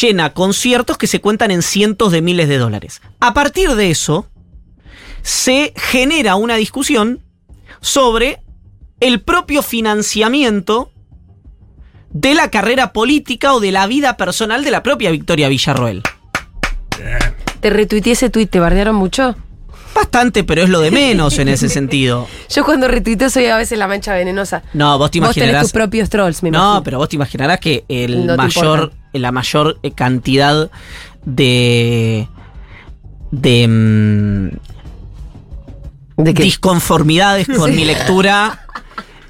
llena 0.00 0.32
conciertos 0.32 0.98
que 0.98 1.06
se 1.06 1.20
cuentan 1.20 1.50
en 1.50 1.62
cientos 1.62 2.12
de 2.12 2.22
miles 2.22 2.48
de 2.48 2.58
dólares. 2.58 3.02
A 3.20 3.34
partir 3.34 3.74
de 3.74 3.90
eso, 3.90 4.26
se 5.22 5.72
genera 5.76 6.36
una 6.36 6.56
discusión 6.56 7.20
sobre 7.80 8.40
el 9.00 9.20
propio 9.20 9.62
financiamiento 9.62 10.90
de 12.10 12.34
la 12.34 12.50
carrera 12.50 12.92
política 12.92 13.54
o 13.54 13.60
de 13.60 13.72
la 13.72 13.86
vida 13.86 14.16
personal 14.16 14.64
de 14.64 14.70
la 14.70 14.82
propia 14.82 15.10
Victoria 15.10 15.48
Villarroel. 15.48 16.02
Te 17.60 17.70
retuiteé 17.70 18.12
ese 18.12 18.30
tuit, 18.30 18.50
¿te 18.50 18.60
bardearon 18.60 18.94
mucho? 18.94 19.34
Bastante, 19.94 20.42
pero 20.44 20.62
es 20.62 20.68
lo 20.68 20.80
de 20.80 20.90
menos 20.90 21.38
en 21.38 21.48
ese 21.48 21.68
sentido. 21.78 22.26
Yo 22.50 22.64
cuando 22.64 22.88
retuiteo 22.88 23.30
soy 23.30 23.46
a 23.46 23.56
veces 23.56 23.78
la 23.78 23.86
mancha 23.88 24.12
venenosa. 24.14 24.62
No, 24.72 24.98
vos 24.98 25.10
te 25.10 25.20
Vos 25.20 25.28
tenés 25.30 25.36
imaginarás. 25.36 25.62
tus 25.62 25.72
propios 25.72 26.10
trolls, 26.10 26.42
me 26.42 26.48
imagino. 26.50 26.74
No, 26.74 26.82
pero 26.82 26.98
vos 26.98 27.08
te 27.08 27.16
imaginarás 27.16 27.60
que 27.60 27.84
el 27.88 28.26
No 28.26 28.36
mayor, 28.36 28.92
la 29.12 29.30
mayor 29.32 29.78
eh, 29.82 29.92
cantidad 29.92 30.70
de 31.24 32.28
de 33.30 33.66
mm, 33.68 34.48
¿De 36.22 36.34
qué? 36.34 36.42
disconformidades 36.42 37.48
con 37.48 37.74
mi 37.76 37.84
lectura 37.84 38.66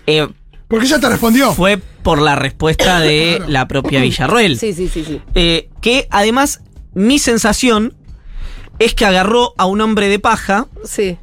eh, 0.06 0.28
Porque 0.68 0.86
ella 0.86 0.98
te 1.00 1.08
respondió. 1.08 1.52
fue 1.54 1.78
por 2.02 2.20
la 2.20 2.36
respuesta 2.36 3.00
de 3.00 3.42
la 3.48 3.66
propia 3.66 4.00
Villarroel. 4.02 4.58
Sí, 4.58 4.74
sí, 4.74 4.88
sí, 4.88 5.04
sí. 5.06 5.22
Eh, 5.34 5.70
que 5.80 6.06
además 6.10 6.60
mi 6.92 7.18
sensación 7.18 7.94
es 8.78 8.94
que 8.94 9.04
agarró 9.06 9.54
a 9.58 9.66
un 9.66 9.80
hombre 9.80 10.08
de 10.08 10.18
paja. 10.18 10.66
Sí. 10.84 11.16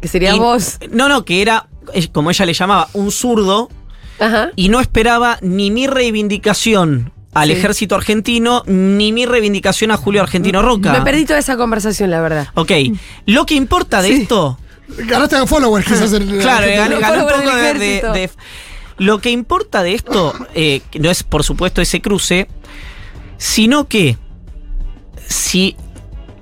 Que 0.00 0.08
sería 0.08 0.34
y- 0.34 0.38
vos. 0.38 0.78
No, 0.90 1.08
no, 1.08 1.24
que 1.24 1.42
era, 1.42 1.68
como 2.12 2.30
ella 2.30 2.46
le 2.46 2.54
llamaba, 2.54 2.88
un 2.92 3.10
zurdo 3.10 3.68
Ajá. 4.20 4.50
y 4.56 4.68
no 4.68 4.80
esperaba 4.80 5.38
ni 5.42 5.70
mi 5.70 5.86
reivindicación 5.86 7.12
al 7.34 7.48
Sí. 7.48 7.54
ejército 7.54 7.94
argentino 7.94 8.62
ni 8.66 9.12
mi 9.12 9.26
reivindicación 9.26 9.90
a 9.90 9.96
Julio 9.96 10.22
Argentino 10.22 10.62
Roca. 10.62 10.92
Me 10.92 11.02
perdí 11.02 11.24
toda 11.24 11.38
esa 11.38 11.56
conversación, 11.56 12.10
la 12.10 12.20
verdad. 12.20 12.48
Ok, 12.54 12.72
lo 13.26 13.44
que 13.46 13.54
importa 13.54 14.02
de 14.02 14.08
Sí. 14.08 14.22
esto 14.22 14.58
Ganaste 14.88 15.36
a 15.36 15.46
followers, 15.46 15.86
quizás. 15.86 16.12
en- 16.14 16.38
Claro, 16.40 16.66
gané 16.66 16.96
un 16.96 17.28
poco 17.28 17.50
de, 17.54 17.74
de- 17.74 17.96
ejército. 17.98 18.12
de- 18.12 18.30
Lo 18.96 19.18
que 19.20 19.30
importa 19.30 19.82
de 19.82 19.94
esto, 19.94 20.32
eh, 20.54 20.80
que 20.90 20.98
no 20.98 21.10
es 21.10 21.22
por 21.22 21.44
supuesto 21.44 21.80
ese 21.82 22.00
cruce, 22.00 22.48
sino 23.36 23.86
que 23.86 24.16
si 25.28 25.76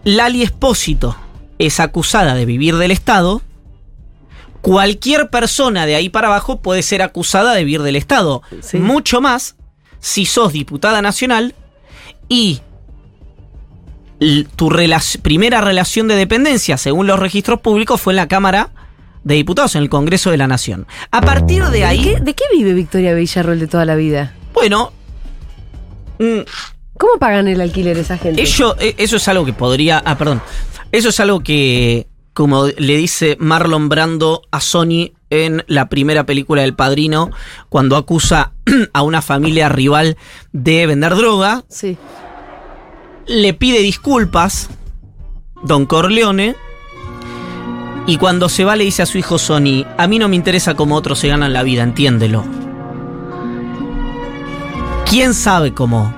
Lali 0.06 0.42
Espósito 0.44 1.16
es 1.58 1.80
acusada 1.80 2.34
de 2.36 2.46
vivir 2.46 2.76
del 2.76 2.92
Estado, 2.92 3.42
cualquier 4.62 5.30
persona 5.30 5.84
de 5.84 5.96
ahí 5.96 6.08
para 6.08 6.28
abajo 6.28 6.60
puede 6.62 6.82
ser 6.84 7.02
acusada 7.02 7.54
de 7.54 7.64
vivir 7.64 7.82
del 7.82 7.96
Estado. 7.96 8.40
Sí. 8.62 8.78
Mucho 8.78 9.20
más 9.20 9.56
si 9.98 10.24
sos 10.24 10.52
diputada 10.52 11.02
nacional 11.02 11.56
y 12.28 12.60
tu 14.54 14.70
relac- 14.70 15.20
primera 15.22 15.60
relación 15.60 16.06
de 16.06 16.14
dependencia, 16.14 16.76
según 16.78 17.08
los 17.08 17.18
registros 17.18 17.60
públicos, 17.60 18.00
fue 18.00 18.12
en 18.12 18.16
la 18.18 18.28
Cámara 18.28 18.70
de 19.24 19.34
Diputados, 19.34 19.74
en 19.74 19.82
el 19.82 19.88
Congreso 19.88 20.30
de 20.30 20.36
la 20.36 20.46
Nación. 20.46 20.86
A 21.10 21.20
partir 21.20 21.64
de 21.64 21.78
¿De 21.78 21.84
ahí, 21.84 22.00
qué, 22.02 22.20
de 22.20 22.34
qué 22.34 22.44
vive 22.54 22.74
Victoria 22.74 23.12
Villarroel 23.12 23.58
de 23.58 23.66
toda 23.66 23.84
la 23.84 23.96
vida? 23.96 24.34
bueno, 24.54 24.92
mm, 26.20 26.40
¿Cómo 26.98 27.18
pagan 27.18 27.48
el 27.48 27.60
alquiler 27.60 27.98
esa 27.98 28.16
gente? 28.18 28.40
ello- 28.42 28.76
eh, 28.80 28.94
eso 28.98 29.16
es 29.16 29.28
algo 29.28 29.44
que 29.44 29.52
podría. 29.52 30.02
Ah, 30.04 30.16
perdón. 30.16 30.40
Eso 30.92 31.08
es 31.10 31.20
algo 31.20 31.40
que, 31.40 32.06
como 32.32 32.66
le 32.66 32.96
dice 32.96 33.36
Marlon 33.40 33.88
Brando 33.88 34.42
a 34.50 34.60
Sony 34.60 35.12
en 35.30 35.64
la 35.66 35.88
primera 35.88 36.24
película 36.24 36.62
del 36.62 36.74
Padrino, 36.74 37.30
cuando 37.68 37.96
acusa 37.96 38.52
a 38.92 39.02
una 39.02 39.20
familia 39.22 39.68
rival 39.68 40.16
de 40.52 40.86
vender 40.86 41.14
droga, 41.16 41.64
Sí. 41.68 41.96
le 43.26 43.52
pide 43.54 43.80
disculpas, 43.80 44.70
Don 45.64 45.84
Corleone, 45.86 46.54
y 48.06 48.18
cuando 48.18 48.48
se 48.48 48.64
va 48.64 48.76
le 48.76 48.84
dice 48.84 49.02
a 49.02 49.06
su 49.06 49.18
hijo 49.18 49.36
Sony, 49.38 49.84
a 49.98 50.06
mí 50.06 50.20
no 50.20 50.28
me 50.28 50.36
interesa 50.36 50.74
cómo 50.76 50.94
otros 50.94 51.18
se 51.18 51.26
ganan 51.28 51.52
la 51.52 51.64
vida, 51.64 51.82
entiéndelo. 51.82 52.44
¿Quién 55.10 55.34
sabe 55.34 55.72
cómo? 55.74 56.14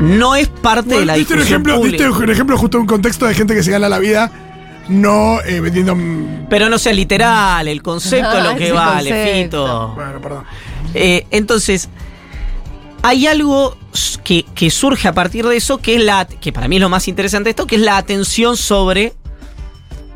No 0.00 0.34
es 0.34 0.48
parte 0.48 0.90
de 0.90 1.04
la 1.06 1.12
Bueno, 1.12 1.18
diste 1.18 1.34
un 1.34 1.38
discusión 1.40 1.46
ejemplo, 1.60 1.76
pública. 1.76 2.04
diste 2.04 2.22
un 2.24 2.30
ejemplo 2.30 2.58
justo 2.58 2.76
en 2.78 2.80
un 2.82 2.86
contexto 2.86 3.26
de 3.26 3.34
gente 3.34 3.54
que 3.54 3.62
se 3.62 3.70
gana 3.70 3.88
la 3.88 3.98
vida 3.98 4.30
no 4.88 5.40
eh, 5.42 5.60
vendiendo. 5.60 5.96
Pero 6.48 6.68
no 6.68 6.78
sea 6.78 6.92
literal, 6.92 7.68
el 7.68 7.82
concepto 7.82 8.38
es 8.38 8.44
lo 8.44 8.56
que 8.56 8.72
vale, 8.72 9.10
concepto. 9.10 9.66
Fito. 9.66 9.92
Bueno, 9.94 10.20
perdón. 10.20 10.44
Eh, 10.94 11.26
entonces, 11.30 11.88
hay 13.02 13.26
algo 13.26 13.76
que, 14.24 14.44
que 14.54 14.70
surge 14.70 15.06
a 15.06 15.12
partir 15.12 15.46
de 15.46 15.56
eso, 15.56 15.78
que 15.78 15.96
es 15.96 16.02
la. 16.02 16.26
que 16.26 16.52
para 16.52 16.66
mí 16.66 16.76
es 16.76 16.82
lo 16.82 16.88
más 16.88 17.06
interesante 17.08 17.44
de 17.48 17.50
esto, 17.50 17.66
que 17.66 17.76
es 17.76 17.82
la 17.82 17.98
atención 17.98 18.56
sobre 18.56 19.12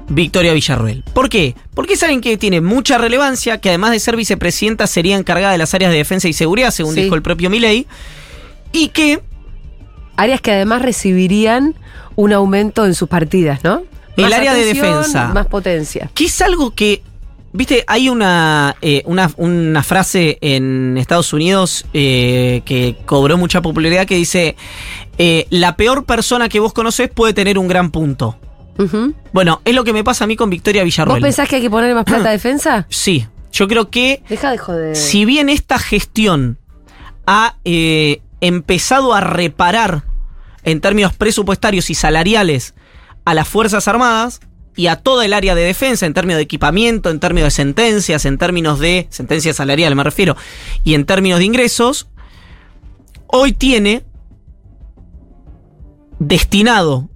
Victoria 0.09 0.53
Villarruel. 0.55 1.05
¿Por 1.15 1.29
qué? 1.29 1.55
Porque 1.75 1.95
es 1.95 2.03
alguien 2.03 2.21
que 2.21 2.37
tiene 2.37 2.61
mucha 2.61 2.99
relevancia, 2.99 3.59
que 3.59 3.69
además 3.69 3.93
de 3.93 4.01
ser 4.01 4.17
vicepresidenta 4.17 4.87
sería 4.87 5.17
encargada 5.17 5.53
de 5.53 5.59
las 5.59 5.73
áreas 5.75 5.93
de 5.93 5.99
defensa 5.99 6.27
y 6.27 6.33
seguridad, 6.33 6.71
según 6.73 6.95
Sí. 6.95 7.03
dijo 7.03 7.15
el 7.15 7.23
propio 7.23 7.49
Milei, 7.49 7.87
y 8.73 8.89
que 8.89 9.23
Áreas 10.17 10.41
que 10.41 10.53
además 10.53 10.83
recibirían 10.83 11.75
un 12.17 12.33
aumento 12.33 12.87
en 12.87 12.95
sus 12.95 13.09
partidas, 13.09 13.65
¿no? 13.65 13.83
El 14.17 14.33
área 14.33 14.55
de 14.55 14.65
defensa. 14.65 15.29
Más 15.35 15.47
potencia. 15.47 16.09
que 16.15 16.27
es 16.27 16.41
algo 16.41 16.73
que, 16.73 17.03
viste, 17.53 17.85
hay 17.89 18.09
una, 18.09 18.77
eh, 18.81 19.03
una, 19.07 19.31
una 19.37 19.83
frase 19.83 20.39
en 20.41 20.97
Estados 20.99 21.33
Unidos 21.33 21.85
eh, 21.93 22.63
que 22.65 22.97
cobró 23.07 23.37
mucha 23.37 23.61
popularidad 23.61 24.07
que 24.07 24.15
dice, 24.15 24.55
eh, 25.19 25.47
la 25.51 25.77
peor 25.77 26.05
persona 26.05 26.49
que 26.49 26.61
vos 26.61 26.73
conocés 26.73 27.11
puede 27.11 27.33
tener 27.35 27.59
un 27.59 27.67
gran 27.67 27.91
punto. 27.91 28.39
Bueno, 29.33 29.61
es 29.65 29.75
lo 29.75 29.85
que 29.85 29.93
me 29.93 30.03
pasa 30.03 30.25
a 30.25 30.27
mí 30.27 30.35
con 30.37 30.51
Victoria 30.51 30.83
¿Vos 30.83 30.87
Villarroel. 30.87 31.23
pensás 31.23 31.49
que 31.49 31.57
hay 31.57 31.63
que 31.63 31.71
ponerle 31.71 31.95
más 31.95 32.05
plata 32.05 32.29
a 32.29 32.33
defensa? 32.33 32.87
Sí, 32.91 33.27
yo 33.53 33.69
creo 33.69 33.89
que 33.91 34.23
Deja 34.29 34.51
de 34.51 34.59
joder. 34.59 34.97
si 34.97 35.25
bien 35.25 35.49
esta 35.49 35.79
gestión 35.79 36.59
ha 37.27 37.55
empezado 38.47 39.15
a 39.15 39.21
reparar 39.21 40.05
en 40.63 40.81
términos 40.81 41.15
presupuestarios 41.15 41.91
y 41.91 41.95
salariales 41.95 42.75
a 43.25 43.35
las 43.35 43.49
Fuerzas 43.49 43.89
Armadas 43.89 44.41
y 44.77 44.89
a 44.89 44.97
toda 44.97 45.25
el 45.25 45.33
área 45.33 45.55
de 45.55 45.63
defensa 45.63 46.07
en 46.07 46.15
términos 46.15 46.39
de 46.39 46.45
equipamiento, 46.45 47.11
en 47.11 47.21
términos 47.21 47.47
de 47.47 47.51
sentencias, 47.53 48.25
en 48.25 48.39
términos 48.39 48.81
de 48.81 49.07
sentencias 49.11 49.57
salariales 49.57 49.97
me 49.97 50.05
refiero, 50.05 50.37
y 50.83 50.95
en 50.95 51.07
términos 51.07 51.39
de 51.39 51.45
ingresos, 51.45 52.09
hoy 53.27 53.53
tiene 53.53 54.05
destinado, 56.19 57.09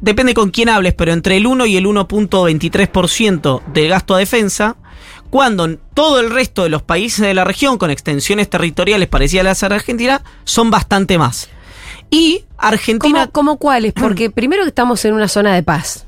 depende 0.00 0.34
con 0.34 0.50
quién 0.50 0.68
hables, 0.68 0.94
pero 0.94 1.12
entre 1.12 1.36
el 1.36 1.46
1 1.46 1.66
y 1.66 1.76
el 1.76 1.86
1.23% 1.86 3.64
del 3.72 3.88
gasto 3.88 4.14
a 4.14 4.18
defensa, 4.18 4.76
cuando 5.32 5.78
todo 5.94 6.20
el 6.20 6.28
resto 6.28 6.62
de 6.62 6.68
los 6.68 6.82
países 6.82 7.20
de 7.20 7.32
la 7.32 7.44
región, 7.44 7.78
con 7.78 7.90
extensiones 7.90 8.50
territoriales 8.50 9.08
parecidas 9.08 9.40
a 9.40 9.48
las 9.48 9.60
de 9.60 9.74
Argentina, 9.76 10.22
son 10.44 10.70
bastante 10.70 11.16
más. 11.16 11.48
Y 12.10 12.44
Argentina, 12.58 13.20
¿Cómo, 13.28 13.32
cómo 13.32 13.56
cuáles? 13.56 13.94
Porque 13.98 14.28
primero 14.30 14.64
que 14.64 14.68
estamos 14.68 15.02
en 15.06 15.14
una 15.14 15.28
zona 15.28 15.54
de 15.54 15.62
paz. 15.62 16.06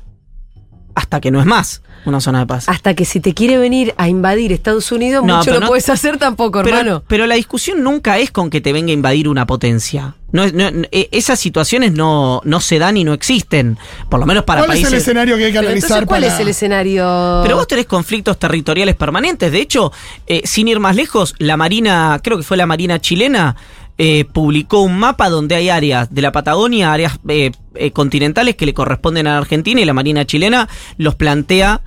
hasta 0.93 1.19
que 1.19 1.31
no 1.31 1.39
es 1.39 1.47
más 1.47 1.81
una 2.05 2.19
zona 2.21 2.39
de 2.39 2.45
paz. 2.47 2.69
Hasta 2.69 2.93
que 2.93 3.05
si 3.05 3.19
te 3.19 3.33
quiere 3.33 3.57
venir 3.57 3.93
a 3.97 4.07
invadir 4.09 4.51
Estados 4.51 4.91
Unidos, 4.91 5.23
No, 5.25 5.37
mucho 5.37 5.45
pero 5.45 5.59
no, 5.59 5.65
no- 5.65 5.67
puedes 5.67 5.89
hacer 5.89 6.17
tampoco, 6.17 6.59
hermano. 6.59 7.03
Pero, 7.07 7.25
la 7.27 7.35
discusión 7.35 7.83
nunca 7.83 8.17
es 8.19 8.31
con 8.31 8.49
que 8.49 8.61
te 8.61 8.73
venga 8.73 8.89
a 8.91 8.93
invadir 8.93 9.27
una 9.27 9.45
potencia. 9.47 10.15
No, 10.31 10.43
es- 10.43 10.53
no- 10.53 10.67
eh, 10.91 11.07
esas 11.11 11.39
situaciones 11.39 11.93
no, 11.93 12.41
no 12.43 12.59
se 12.59 12.77
dan 12.79 12.97
y 12.97 13.03
no 13.03 13.13
existen. 13.13 13.77
Por 14.09 14.19
lo 14.19 14.25
menos 14.25 14.43
para 14.43 14.61
¿Cuál 14.65 14.71
es 14.71 14.77
el 14.77 14.83
países. 14.85 15.01
escenario 15.03 15.37
que 15.37 15.45
hay 15.45 15.51
que 15.51 15.59
Pero 15.59 15.67
analizar 15.69 15.89
entonces, 15.91 16.07
¿cuál 16.07 16.21
para.? 16.21 16.33
es 16.33 16.39
el 16.39 16.47
escenario? 16.49 17.39
Pero 17.43 17.55
vos 17.55 17.67
tenés 17.67 17.85
conflictos 17.85 18.37
territoriales 18.37 18.95
permanentes. 18.95 19.51
De 19.51 19.59
hecho, 19.61 19.91
eh, 20.27 20.41
sin 20.43 20.67
ir 20.67 20.79
más 20.79 20.95
lejos, 20.95 21.35
la 21.39 21.55
Marina, 21.57 22.19
creo 22.23 22.37
que 22.37 22.43
fue 22.43 22.57
la 22.57 22.65
Marina 22.65 22.99
chilena, 22.99 23.55
eh, 23.97 24.25
publicó 24.25 24.81
un 24.81 24.99
mapa 24.99 25.29
donde 25.29 25.55
hay 25.55 25.69
áreas 25.69 26.13
de 26.13 26.21
la 26.21 26.33
Patagonia, 26.33 26.91
áreas 26.91 27.17
eh, 27.29 27.51
eh, 27.75 27.91
continentales 27.91 28.57
que 28.57 28.65
le 28.65 28.73
corresponden 28.73 29.25
a 29.25 29.31
la 29.31 29.37
Argentina 29.37 29.79
y 29.79 29.85
la 29.85 29.93
Marina 29.93 30.25
chilena 30.25 30.67
los 30.97 31.15
plantea 31.15 31.81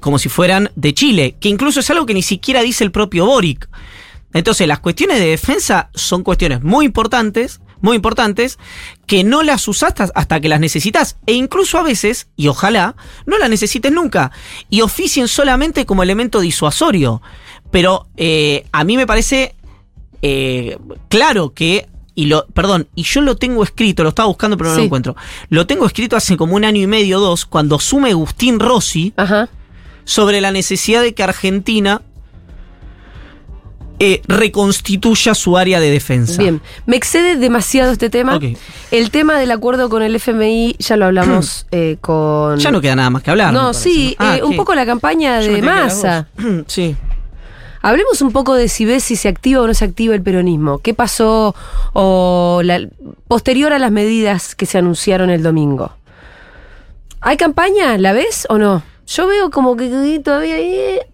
como 0.00 0.18
si 0.18 0.28
fueran 0.28 0.70
de 0.76 0.92
Chile, 0.92 1.36
que 1.40 1.48
incluso 1.48 1.80
es 1.80 1.88
algo 1.88 2.04
que 2.04 2.12
ni 2.12 2.20
siquiera 2.20 2.60
dice 2.60 2.84
el 2.84 2.90
propio 2.90 3.24
Boric. 3.24 3.70
Entonces, 4.34 4.68
las 4.68 4.80
cuestiones 4.80 5.18
de 5.18 5.28
defensa 5.28 5.88
son 5.94 6.24
cuestiones 6.24 6.62
muy 6.62 6.84
importantes, 6.84 7.62
muy 7.80 7.96
importantes, 7.96 8.58
que 9.06 9.24
no 9.24 9.42
las 9.42 9.66
usás 9.66 9.94
hasta, 10.14 10.40
que 10.40 10.48
las 10.50 10.60
necesitas. 10.60 11.16
E 11.26 11.32
incluso 11.32 11.78
a 11.78 11.82
veces, 11.82 12.28
y 12.36 12.48
ojalá, 12.48 12.96
no 13.24 13.38
las 13.38 13.48
necesites 13.48 13.90
nunca. 13.90 14.30
Y 14.68 14.82
oficien 14.82 15.26
solamente 15.26 15.86
como 15.86 16.02
elemento 16.02 16.40
disuasorio. 16.40 17.22
Pero 17.70 18.08
a 18.72 18.84
mí 18.84 18.96
me 18.98 19.06
parece 19.06 19.54
eh, 20.22 20.76
claro 21.08 21.52
que. 21.54 21.86
Y 22.14 22.26
lo, 22.26 22.46
perdón, 22.48 22.88
y 22.94 23.04
yo 23.04 23.20
lo 23.22 23.36
tengo 23.36 23.62
escrito, 23.62 24.02
lo 24.02 24.10
estaba 24.10 24.26
buscando 24.26 24.56
pero 24.58 24.70
no 24.70 24.74
Sí. 24.76 24.80
lo 24.82 24.86
encuentro. 24.86 25.16
Lo 25.48 25.66
tengo 25.66 25.86
escrito 25.86 26.16
hace 26.16 26.36
como 26.36 26.56
un 26.56 26.64
año 26.64 26.82
y 26.82 26.86
medio, 26.86 27.18
dos, 27.20 27.46
cuando 27.46 27.76
asume 27.76 28.10
Agustín 28.10 28.58
Rossi, 28.60 29.14
Ajá. 29.16 29.48
sobre 30.04 30.40
la 30.42 30.50
necesidad 30.50 31.02
de 31.02 31.14
que 31.14 31.22
Argentina 31.22 32.02
eh, 34.02 34.22
reconstituya 34.26 35.34
su 35.34 35.56
área 35.58 35.78
de 35.78 35.90
defensa. 35.90 36.40
Bien, 36.42 36.62
me 36.86 36.96
excede 36.96 37.36
demasiado 37.36 37.92
este 37.92 38.08
tema. 38.08 38.40
El 38.90 39.10
tema 39.10 39.38
del 39.38 39.50
acuerdo 39.50 39.90
con 39.90 40.02
el 40.02 40.14
FMI 40.16 40.76
ya 40.78 40.96
lo 40.96 41.04
hablamos 41.06 41.66
eh, 41.70 41.98
con... 42.00 42.58
Ya 42.58 42.70
no 42.70 42.80
queda 42.80 42.96
nada 42.96 43.10
más 43.10 43.22
que 43.22 43.30
hablar. 43.30 43.52
No, 43.52 43.74
sí. 43.74 44.16
Ah, 44.18 44.38
eh, 44.38 44.42
un 44.42 44.56
poco 44.56 44.74
la 44.74 44.86
campaña 44.86 45.40
Yo 45.42 45.52
de 45.52 45.60
vos. 45.62 46.64
sí. 46.66 46.96
Hablemos 47.82 48.20
un 48.20 48.30
poco 48.32 48.54
de 48.54 48.68
si 48.68 48.84
ves 48.84 49.04
si 49.04 49.16
se 49.16 49.28
activa 49.28 49.62
o 49.62 49.66
no 49.66 49.72
se 49.74 49.84
activa 49.86 50.14
el 50.14 50.22
peronismo. 50.22 50.78
¿Qué 50.80 50.92
pasó 50.94 51.54
o 51.94 52.60
la- 52.62 52.86
posterior 53.26 53.72
a 53.72 53.78
las 53.78 53.90
medidas 53.90 54.54
que 54.54 54.66
se 54.66 54.76
anunciaron 54.78 55.30
el 55.30 55.42
domingo? 55.42 55.92
¿Hay 57.20 57.36
campaña? 57.36 57.96
¿La 57.98 58.12
ves 58.12 58.46
o 58.50 58.58
no? 58.58 58.82
Yo 59.06 59.26
veo 59.26 59.50
como 59.50 59.76
que 59.76 60.20
todavía... 60.22 60.58
eh, 60.58 61.06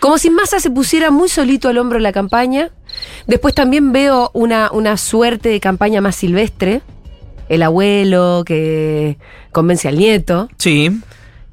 como 0.00 0.18
si 0.18 0.30
Massa 0.30 0.58
se 0.60 0.70
pusiera 0.70 1.10
muy 1.10 1.28
solito 1.28 1.68
al 1.68 1.78
hombro 1.78 1.98
la 1.98 2.12
campaña. 2.12 2.70
Después 3.26 3.54
también 3.54 3.92
veo 3.92 4.30
una, 4.32 4.70
una 4.72 4.96
suerte 4.96 5.48
de 5.48 5.60
campaña 5.60 6.00
más 6.00 6.16
silvestre. 6.16 6.80
El 7.48 7.62
abuelo 7.62 8.42
que 8.46 9.16
convence 9.52 9.88
al 9.88 9.98
nieto. 9.98 10.48
Sí. 10.56 10.90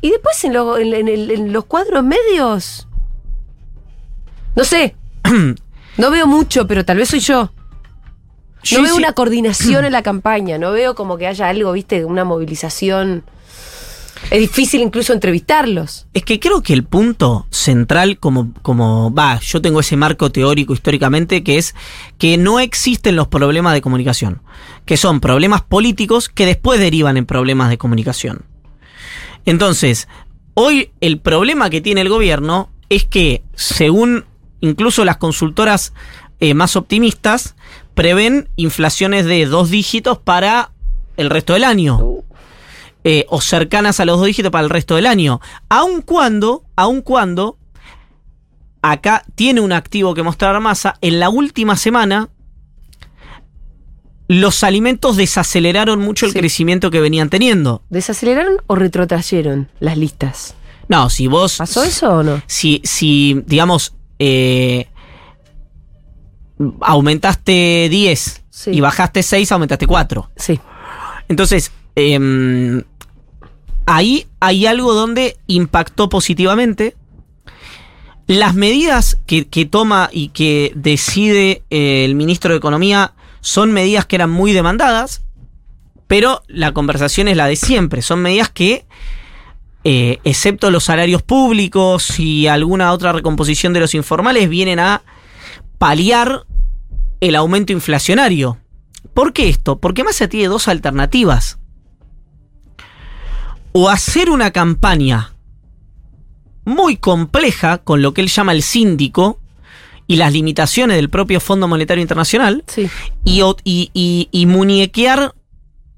Y 0.02 0.12
después 0.12 0.44
en, 0.46 0.54
lo- 0.54 0.78
en- 0.78 0.94
en 0.94 1.08
el- 1.08 1.32
en 1.32 1.54
los 1.54 1.66
cuadros 1.66 2.04
medios. 2.04 2.87
No 4.58 4.64
sé. 4.66 4.96
No 5.98 6.12
veo 6.12 6.28
mucho, 6.28 6.68
pero 6.68 6.86
tal 6.86 6.98
vez 6.98 7.10
soy 7.10 7.22
yo. 7.22 7.46
No 7.46 8.62
Yo 8.62 8.82
veo 8.84 8.92
sí- 8.94 9.00
una 9.00 9.14
coordinación 9.14 9.84
en 9.84 9.92
la 9.94 10.04
campaña. 10.04 10.60
No 10.60 10.72
veo 10.72 10.94
como 10.94 11.18
que 11.18 11.26
haya 11.26 11.50
algo, 11.50 11.72
viste, 11.72 12.06
una 12.06 12.24
movilización. 12.24 13.24
Es 14.30 14.40
difícil 14.40 14.82
incluso 14.82 15.14
entrevistarlos. 15.14 16.06
Es 16.14 16.24
que 16.24 16.40
creo 16.40 16.62
que 16.62 16.74
el 16.74 16.84
punto 16.84 17.48
central, 17.50 18.20
como, 18.20 18.54
como 18.62 19.12
va, 19.12 19.40
yo 19.40 19.60
tengo 19.60 19.80
ese 19.80 19.98
marco 19.98 20.32
teórico 20.32 20.74
históricamente, 20.74 21.44
que 21.44 21.58
es 21.58 21.74
que 22.20 22.38
no 22.38 22.60
existen 22.60 23.16
los 23.16 23.28
problemas 23.28 23.74
de 23.74 23.82
comunicación, 23.82 24.44
que 24.86 24.98
son 24.98 25.20
problemas 25.20 25.64
políticos 25.64 26.30
que 26.30 26.46
después 26.46 26.80
derivan 26.80 27.18
en 27.18 27.26
problemas 27.26 27.70
de 27.72 27.80
comunicación. 27.80 28.44
Entonces, 29.46 30.08
hoy 30.54 30.92
el 31.02 31.20
problema 31.20 31.72
que 31.72 31.82
tiene 31.82 32.02
el 32.02 32.10
gobierno 32.10 32.70
es 32.90 33.04
que, 33.06 33.42
según 33.56 34.26
incluso 34.62 35.06
las 35.06 35.18
consultoras 35.18 35.94
eh, 36.40 36.54
más 36.54 36.76
optimistas, 36.76 37.56
prevén 37.96 38.50
inflaciones 38.56 39.26
de 39.26 39.46
dos 39.46 39.70
dígitos 39.70 40.18
para 40.20 40.72
el 41.18 41.30
resto 41.30 41.54
del 41.54 41.64
año 41.64 42.00
eh, 43.04 43.26
o 43.30 43.42
cercanas 43.42 44.00
a 44.00 44.06
los 44.06 44.18
dos 44.20 44.28
dígitos 44.28 44.52
para 44.52 44.64
el 44.64 44.70
resto 44.70 44.96
del 44.96 45.08
año. 45.08 45.40
Aun 45.70 46.02
cuando, 46.02 46.64
aun 46.76 47.02
cuando, 47.02 47.58
acá 48.82 49.24
tiene 49.36 49.62
un 49.62 49.72
activo 49.72 50.14
que 50.14 50.24
mostrar 50.24 50.60
masa, 50.60 50.96
en 51.02 51.20
la 51.20 51.30
última 51.30 51.76
semana 51.76 52.30
los 54.28 54.64
alimentos 54.64 55.16
desaceleraron 55.16 56.00
mucho 56.00 56.26
el 56.26 56.34
Sí. 56.34 56.40
crecimiento 56.40 56.92
que 56.92 57.00
venían 57.00 57.30
teniendo. 57.30 57.82
¿Desaceleraron 57.90 58.58
o 58.68 58.76
retrotrayeron 58.76 59.70
las 59.80 59.98
listas? 59.98 60.54
No, 60.90 61.10
si 61.10 61.28
vos... 61.28 61.58
¿Pasó 61.58 61.84
eso 61.84 62.10
o 62.18 62.24
no? 62.24 62.42
Si, 62.46 62.82
si 62.84 63.42
digamos, 63.46 63.94
eh, 64.20 64.88
aumentaste 66.82 67.88
10 67.90 68.44
Sí. 68.50 68.72
y 68.72 68.82
bajaste 68.82 69.22
6, 69.22 69.52
aumentaste 69.52 69.86
4. 69.86 70.32
Sí. 70.36 70.60
Entonces, 71.30 71.72
em, 71.96 72.84
ahí 73.86 74.26
hay 74.40 74.66
algo 74.66 74.94
donde 74.94 75.38
impactó 75.46 76.10
positivamente. 76.10 76.96
Las 78.26 78.56
medidas 78.56 79.20
que, 79.28 79.48
que 79.48 79.66
toma 79.66 80.10
y 80.12 80.30
que 80.30 80.72
decide 80.76 81.64
eh, 81.70 82.04
el 82.04 82.16
ministro 82.16 82.52
de 82.52 82.58
Economía 82.58 83.14
son 83.42 83.72
medidas 83.72 84.06
que 84.06 84.16
eran 84.18 84.32
muy 84.32 84.52
demandadas, 84.54 85.24
pero 86.08 86.42
la 86.48 86.74
conversación 86.74 87.28
es 87.28 87.38
la 87.38 87.46
de 87.48 87.56
siempre. 87.56 88.02
Son 88.02 88.22
medidas 88.22 88.50
que, 88.50 88.86
eh, 89.90 90.20
excepto 90.26 90.70
los 90.70 90.84
salarios 90.84 91.22
públicos 91.24 92.20
y 92.20 92.48
alguna 92.48 92.92
otra 92.92 93.14
recomposición 93.14 93.72
de 93.72 93.80
los 93.80 93.94
informales, 93.96 94.50
vienen 94.50 94.80
a 94.80 95.02
paliar 95.78 96.46
el 97.22 97.36
aumento 97.36 97.72
inflacionario. 97.72 98.58
¿Por 99.14 99.32
qué 99.32 99.48
esto? 99.48 99.80
Porque 99.80 100.04
Massa 100.04 100.28
tiene 100.28 100.48
dos 100.50 100.68
alternativas. 100.68 101.58
o 103.74 103.90
hacer 103.90 104.30
una 104.32 104.50
campaña 104.52 105.36
muy 106.66 106.98
compleja 106.98 107.78
con 107.78 108.02
lo 108.02 108.12
que 108.14 108.22
él 108.22 108.28
llama 108.28 108.52
el 108.54 108.64
síndico 108.64 109.40
y 110.08 110.16
las 110.16 110.34
limitaciones 110.34 110.96
del 110.98 111.10
propio 111.12 111.40
Fondo 111.40 111.68
Monetario 111.68 112.02
Internacional 112.02 112.64
Sí. 112.68 112.90
y, 113.24 113.42
o- 113.42 113.56
y- 113.64 113.92
y- 113.94 114.30
y 114.32 114.46
muñequear 114.48 115.36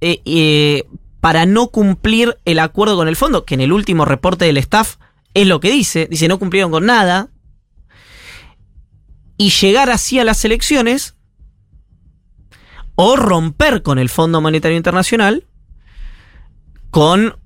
eh, 0.02 0.20
eh, 0.26 0.84
para 1.22 1.46
no 1.46 1.68
cumplir 1.68 2.38
el 2.46 2.60
acuerdo 2.60 2.96
con 2.96 3.08
el 3.08 3.16
fondo, 3.16 3.46
que 3.46 3.56
en 3.56 3.62
el 3.62 3.72
último 3.72 4.06
reporte 4.06 4.46
del 4.46 4.58
staff 4.58 4.96
es 5.34 5.48
lo 5.48 5.60
que 5.60 5.72
dice, 5.72 6.08
dice 6.10 6.28
no 6.28 6.40
cumplieron 6.40 6.72
con 6.72 6.86
nada, 6.86 7.30
y 9.38 9.52
llegar 9.52 9.90
así 9.90 10.20
a 10.20 10.24
las 10.24 10.44
elecciones 10.44 11.16
o 12.96 13.16
romper 13.16 13.82
con 13.82 13.98
el 13.98 14.10
Fondo 14.10 14.42
Monetario 14.42 14.76
Internacional 14.76 15.46
con, 16.90 17.38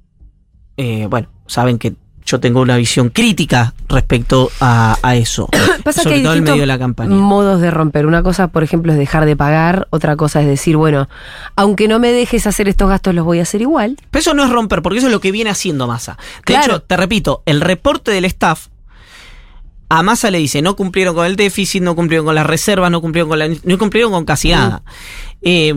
eh, 0.77 1.05
bueno, 1.07 1.29
saben 1.45 1.77
que 1.77 1.95
yo 2.25 2.39
tengo 2.39 2.61
una 2.61 2.77
visión 2.77 3.09
crítica 3.09 3.73
respecto 3.89 4.49
a, 4.59 4.97
a 5.01 5.15
eso, 5.15 5.49
Pasa 5.83 6.03
sobre 6.03 6.15
que 6.15 6.19
hay 6.19 6.23
todo 6.23 6.33
en 6.35 6.43
medio 6.43 6.61
de 6.61 6.65
la 6.67 6.79
campaña. 6.79 7.13
modos 7.15 7.59
de 7.61 7.69
romper. 7.71 8.05
Una 8.05 8.23
cosa, 8.23 8.47
por 8.47 8.63
ejemplo, 8.63 8.91
es 8.93 8.97
dejar 8.97 9.25
de 9.25 9.35
pagar. 9.35 9.87
Otra 9.89 10.15
cosa 10.15 10.41
es 10.41 10.47
decir, 10.47 10.77
bueno, 10.77 11.09
aunque 11.55 11.87
no 11.87 11.99
me 11.99 12.11
dejes 12.11 12.47
hacer 12.47 12.67
estos 12.69 12.87
gastos, 12.89 13.13
los 13.13 13.25
voy 13.25 13.39
a 13.39 13.43
hacer 13.43 13.61
igual. 13.61 13.97
Pero 14.11 14.21
eso 14.21 14.33
no 14.33 14.43
es 14.45 14.49
romper, 14.51 14.81
porque 14.81 14.99
eso 14.99 15.07
es 15.07 15.13
lo 15.13 15.19
que 15.19 15.31
viene 15.31 15.49
haciendo 15.49 15.85
Massa. 15.87 16.17
De 16.37 16.43
Claro. 16.43 16.75
hecho, 16.75 16.81
te 16.83 16.95
repito, 16.97 17.43
el 17.45 17.59
reporte 17.61 18.11
del 18.11 18.25
staff 18.25 18.67
a 19.89 20.01
Massa 20.01 20.31
le 20.31 20.39
dice, 20.39 20.61
no 20.61 20.75
cumplieron 20.75 21.13
con 21.13 21.25
el 21.25 21.35
déficit, 21.35 21.83
no 21.83 21.95
cumplieron 21.95 22.25
con 22.25 22.33
las 22.35 22.47
reservas, 22.47 22.89
no 22.89 22.99
cumplieron 23.01 23.29
con 23.29 23.37
la, 23.39 23.47
no 23.47 23.77
cumplieron 23.77 24.11
con 24.11 24.25
casi 24.25 24.49
nada. 24.49 24.81
Eh, 25.41 25.73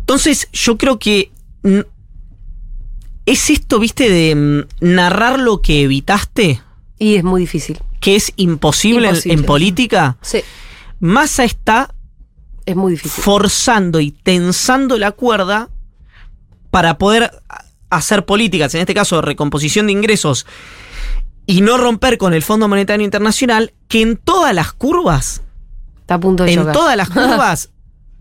entonces, 0.00 0.48
yo 0.52 0.76
creo 0.78 0.98
que 0.98 1.30
mm, 1.62 1.80
es 3.30 3.50
esto, 3.50 3.78
viste, 3.78 4.08
de 4.08 4.34
mm, 4.34 4.84
narrar 4.84 5.38
lo 5.38 5.60
que 5.62 5.82
evitaste, 5.82 6.62
Y 6.98 7.16
es 7.16 7.24
muy 7.24 7.42
difícil. 7.42 7.78
que 8.00 8.16
es 8.16 8.32
imposible, 8.36 9.08
en- 9.08 9.14
Imposible. 9.14 9.34
en 9.34 9.44
política. 9.44 10.16
Sí. 10.22 10.40
Massa 11.00 11.44
está 11.44 11.94
Es 12.66 12.74
muy 12.76 12.92
difícil. 12.92 13.22
forzando 13.22 14.00
y 14.00 14.10
tensando 14.12 14.98
la 14.98 15.12
cuerda 15.12 15.68
para 16.70 16.98
poder 16.98 17.30
hacer 17.90 18.24
políticas, 18.26 18.74
en 18.74 18.80
este 18.82 18.94
caso 18.94 19.22
recomposición 19.22 19.86
de 19.86 19.92
ingresos, 19.92 20.44
y 21.46 21.62
no 21.62 21.78
romper 21.78 22.18
con 22.18 22.34
el 22.34 22.42
Fondo 22.42 22.68
Monetario 22.68 23.04
Internacional, 23.04 23.72
que 23.88 24.02
en 24.02 24.16
todas 24.16 24.54
las 24.54 24.72
curvas, 24.72 25.42
Está 26.00 26.14
a 26.14 26.20
punto 26.20 26.44
de 26.44 26.52
en 26.52 26.72
todas 26.72 26.96
las 26.96 27.08
curvas, 27.10 27.70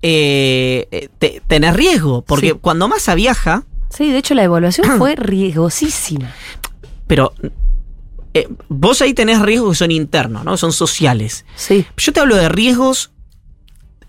eh, 0.02 0.88
eh, 0.92 1.10
te- 1.20 1.42
tenés 1.48 1.76
riesgo, 1.76 2.22
porque 2.22 2.52
Sí. 2.52 2.58
cuando 2.62 2.88
Massa 2.88 3.16
viaja, 3.16 3.64
Sí, 3.90 4.12
de 4.12 4.18
hecho 4.18 4.34
la 4.34 4.44
evaluación 4.44 4.88
fue 4.98 5.16
riesgosísima. 5.16 6.34
pero 7.08 7.34
eh, 8.34 8.48
vos 8.70 9.02
ahí 9.02 9.14
tenés 9.14 9.42
riesgos 9.42 9.72
que 9.72 9.78
son 9.78 9.92
internos, 9.92 10.44
¿no? 10.44 10.58
Son 10.58 10.72
sociales. 10.72 11.46
Sí. 11.56 11.86
Yo 11.98 12.14
te 12.14 12.20
hablo 12.20 12.36
de 12.36 12.50
riesgos 12.50 13.12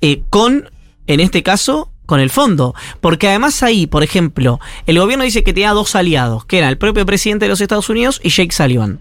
eh, 0.01 0.23
con, 0.29 0.71
en 1.07 1.21
este 1.21 1.43
caso, 1.43 1.91
con 2.05 2.21
el 2.21 2.31
fondo. 2.31 2.75
Porque 3.01 3.29
además 3.29 3.63
ahí, 3.63 3.87
por 3.87 4.03
ejemplo, 4.03 4.61
el 4.87 4.99
gobierno 4.99 5.25
dice 5.25 5.45
que 5.45 5.53
tenía 5.53 5.73
dos 5.73 5.95
aliados, 5.95 6.45
que 6.45 6.59
era 6.59 6.69
el 6.69 6.79
propio 6.79 7.07
presidente 7.07 7.47
de 7.47 7.51
los 7.51 7.61
Estados 7.61 7.89
Unidos 7.89 8.21
y 8.23 8.31
Jake 8.31 8.53
Sullivan. 8.53 9.01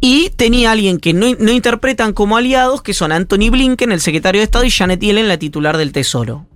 Y 0.00 0.30
tenía 0.30 0.72
alguien 0.72 0.98
que 0.98 1.12
no, 1.12 1.26
no 1.38 1.52
interpretan 1.52 2.12
como 2.12 2.36
aliados, 2.36 2.82
que 2.82 2.92
son 2.92 3.12
Anthony 3.12 3.50
Blinken, 3.50 3.92
el 3.92 4.00
secretario 4.00 4.40
de 4.40 4.44
Estado, 4.44 4.64
y 4.64 4.70
Janet 4.70 5.00
Yellen, 5.00 5.28
la 5.28 5.38
titular 5.38 5.76
del 5.76 5.92
Tesoro. 5.92 6.46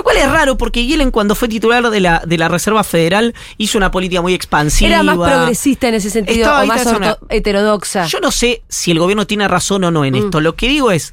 Lo 0.00 0.04
cual 0.04 0.16
es 0.16 0.30
raro 0.30 0.56
porque 0.56 0.86
Yellen 0.86 1.10
cuando 1.10 1.34
fue 1.34 1.46
titular 1.46 1.90
de 1.90 2.00
la, 2.00 2.22
de 2.26 2.38
la 2.38 2.48
Reserva 2.48 2.82
Federal 2.84 3.34
hizo 3.58 3.76
una 3.76 3.90
política 3.90 4.22
muy 4.22 4.32
expansiva. 4.32 4.88
Era 4.88 5.02
más 5.02 5.18
progresista 5.18 5.88
en 5.88 5.94
ese 5.96 6.08
sentido, 6.08 6.38
Estaba 6.38 6.62
o 6.62 6.66
más 6.66 6.86
orto- 6.86 7.18
heterodoxa. 7.28 8.06
Yo 8.06 8.18
no 8.20 8.30
sé 8.30 8.62
si 8.68 8.92
el 8.92 8.98
gobierno 8.98 9.26
tiene 9.26 9.46
razón 9.46 9.84
o 9.84 9.90
no 9.90 10.06
en 10.06 10.14
Mm. 10.14 10.24
esto. 10.24 10.40
Lo 10.40 10.56
que 10.56 10.68
digo 10.68 10.90
es, 10.90 11.12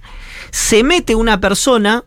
se 0.52 0.86
mete 0.86 1.16
una 1.16 1.42
persona 1.42 2.06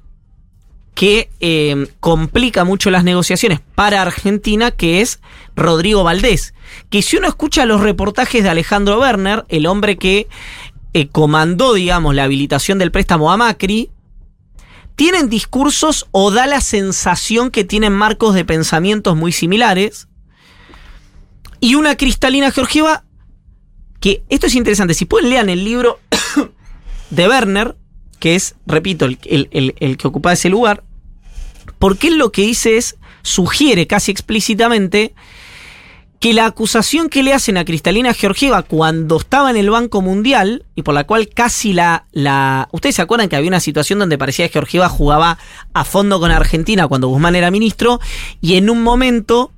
que 0.94 1.28
eh, 1.40 1.86
complica 2.00 2.64
mucho 2.64 2.90
las 2.90 3.04
negociaciones 3.04 3.60
para 3.74 4.00
Argentina, 4.00 4.70
que 4.70 5.02
es 5.02 5.20
Rodrigo 5.56 6.02
Valdés. 6.02 6.54
Que 6.88 7.02
si 7.02 7.18
uno 7.18 7.28
escucha 7.28 7.66
los 7.66 7.82
reportajes 7.82 8.42
de 8.42 8.48
Alejandro 8.48 8.98
Werner, 9.00 9.44
el 9.50 9.66
hombre 9.66 9.98
que 9.98 10.28
eh, 10.94 11.08
comandó, 11.08 11.74
digamos, 11.74 12.14
la 12.14 12.24
habilitación 12.24 12.78
del 12.78 12.90
préstamo 12.90 13.30
a 13.30 13.36
Macri, 13.36 13.90
tienen 14.96 15.28
discursos 15.28 16.06
o 16.10 16.30
da 16.30 16.46
la 16.46 16.60
sensación 16.60 17.50
que 17.50 17.64
tienen 17.64 17.92
marcos 17.92 18.34
de 18.34 18.44
pensamientos 18.44 19.16
muy 19.16 19.32
similares. 19.32 20.08
Y 21.60 21.74
una 21.74 21.96
Cristalina 21.96 22.50
Georgieva 22.50 23.04
que 24.00 24.22
esto 24.30 24.46
es 24.46 24.54
interesante. 24.54 24.94
Si 24.94 25.04
pueden, 25.04 25.28
lean 25.30 25.48
el 25.50 25.62
libro 25.64 26.00
de 27.10 27.28
Werner, 27.28 27.76
que 28.18 28.34
es, 28.34 28.54
repito, 28.66 29.04
el, 29.04 29.18
el- 29.24 29.48
el- 29.52 29.74
el 29.78 29.96
que 29.98 30.08
ocupa 30.08 30.32
ese 30.32 30.48
lugar, 30.48 30.84
porque 31.78 32.08
él 32.08 32.16
lo 32.18 32.32
que 32.32 32.42
dice 32.42 32.76
es, 32.78 32.96
sugiere 33.22 33.86
casi 33.86 34.10
explícitamente 34.10 35.14
que 36.20 36.34
la 36.34 36.44
acusación 36.44 37.08
que 37.08 37.22
le 37.22 37.32
hacen 37.32 37.56
a 37.56 37.64
Cristalina 37.64 38.12
Georgieva 38.12 38.62
cuando 38.62 39.16
estaba 39.16 39.50
en 39.50 39.56
el 39.56 39.70
Banco 39.70 40.02
Mundial, 40.02 40.66
y 40.74 40.82
por 40.82 40.94
la 40.94 41.04
cual 41.04 41.30
casi 41.30 41.72
la, 41.72 42.04
la... 42.12 42.68
¿Ustedes 42.72 42.96
se 42.96 43.02
acuerdan 43.02 43.30
que 43.30 43.36
había 43.36 43.48
una 43.48 43.58
situación 43.58 43.98
donde 43.98 44.18
parecía 44.18 44.46
que 44.46 44.52
Georgieva 44.52 44.90
jugaba 44.90 45.38
a 45.72 45.84
fondo 45.84 46.20
con 46.20 46.30
Argentina 46.30 46.86
cuando 46.88 47.08
Guzmán 47.08 47.36
era 47.36 47.50
ministro, 47.50 48.00
y 48.42 48.56
en 48.56 48.68
un 48.68 48.82
momento 48.82 49.52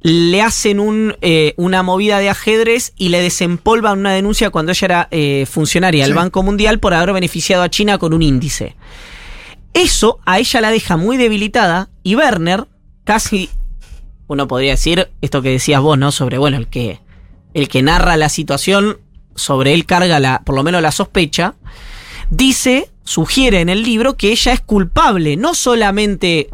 le 0.00 0.42
hacen 0.42 0.78
un, 0.78 1.16
eh, 1.22 1.54
una 1.56 1.82
movida 1.82 2.20
de 2.20 2.28
ajedrez 2.28 2.92
y 2.96 3.08
le 3.08 3.20
desempolvan 3.20 3.98
una 3.98 4.12
denuncia 4.12 4.50
cuando 4.50 4.70
ella 4.70 4.84
era 4.84 5.08
eh, 5.10 5.44
funcionaria 5.50 6.04
del 6.04 6.12
Sí. 6.12 6.16
Banco 6.16 6.44
Mundial 6.44 6.78
por 6.78 6.94
haber 6.94 7.12
beneficiado 7.14 7.64
a 7.64 7.70
China 7.70 7.98
con 7.98 8.14
un 8.14 8.22
índice. 8.22 8.76
Eso 9.72 10.20
a 10.24 10.38
ella 10.38 10.60
la 10.60 10.70
deja 10.70 10.96
muy 10.96 11.16
debilitada 11.16 11.88
y 12.04 12.14
Werner, 12.14 12.66
casi, 13.02 13.50
uno 14.26 14.48
podría 14.48 14.72
decir 14.72 15.10
esto 15.20 15.42
que 15.42 15.50
decías 15.50 15.80
vos, 15.80 15.98
¿no? 15.98 16.12
Sobre, 16.12 16.38
bueno, 16.38 16.56
el 16.56 16.68
que, 16.68 17.00
el 17.52 17.68
que 17.68 17.82
narra 17.82 18.16
la 18.16 18.28
situación, 18.28 18.98
sobre 19.34 19.74
él 19.74 19.86
carga 19.86 20.20
la, 20.20 20.42
por 20.44 20.54
lo 20.54 20.62
menos 20.62 20.82
la 20.82 20.92
sospecha, 20.92 21.54
dice, 22.30 22.90
sugiere 23.04 23.60
en 23.60 23.68
el 23.68 23.82
libro 23.82 24.16
que 24.16 24.32
ella 24.32 24.52
es 24.52 24.60
culpable, 24.60 25.36
no 25.36 25.54
solamente 25.54 26.48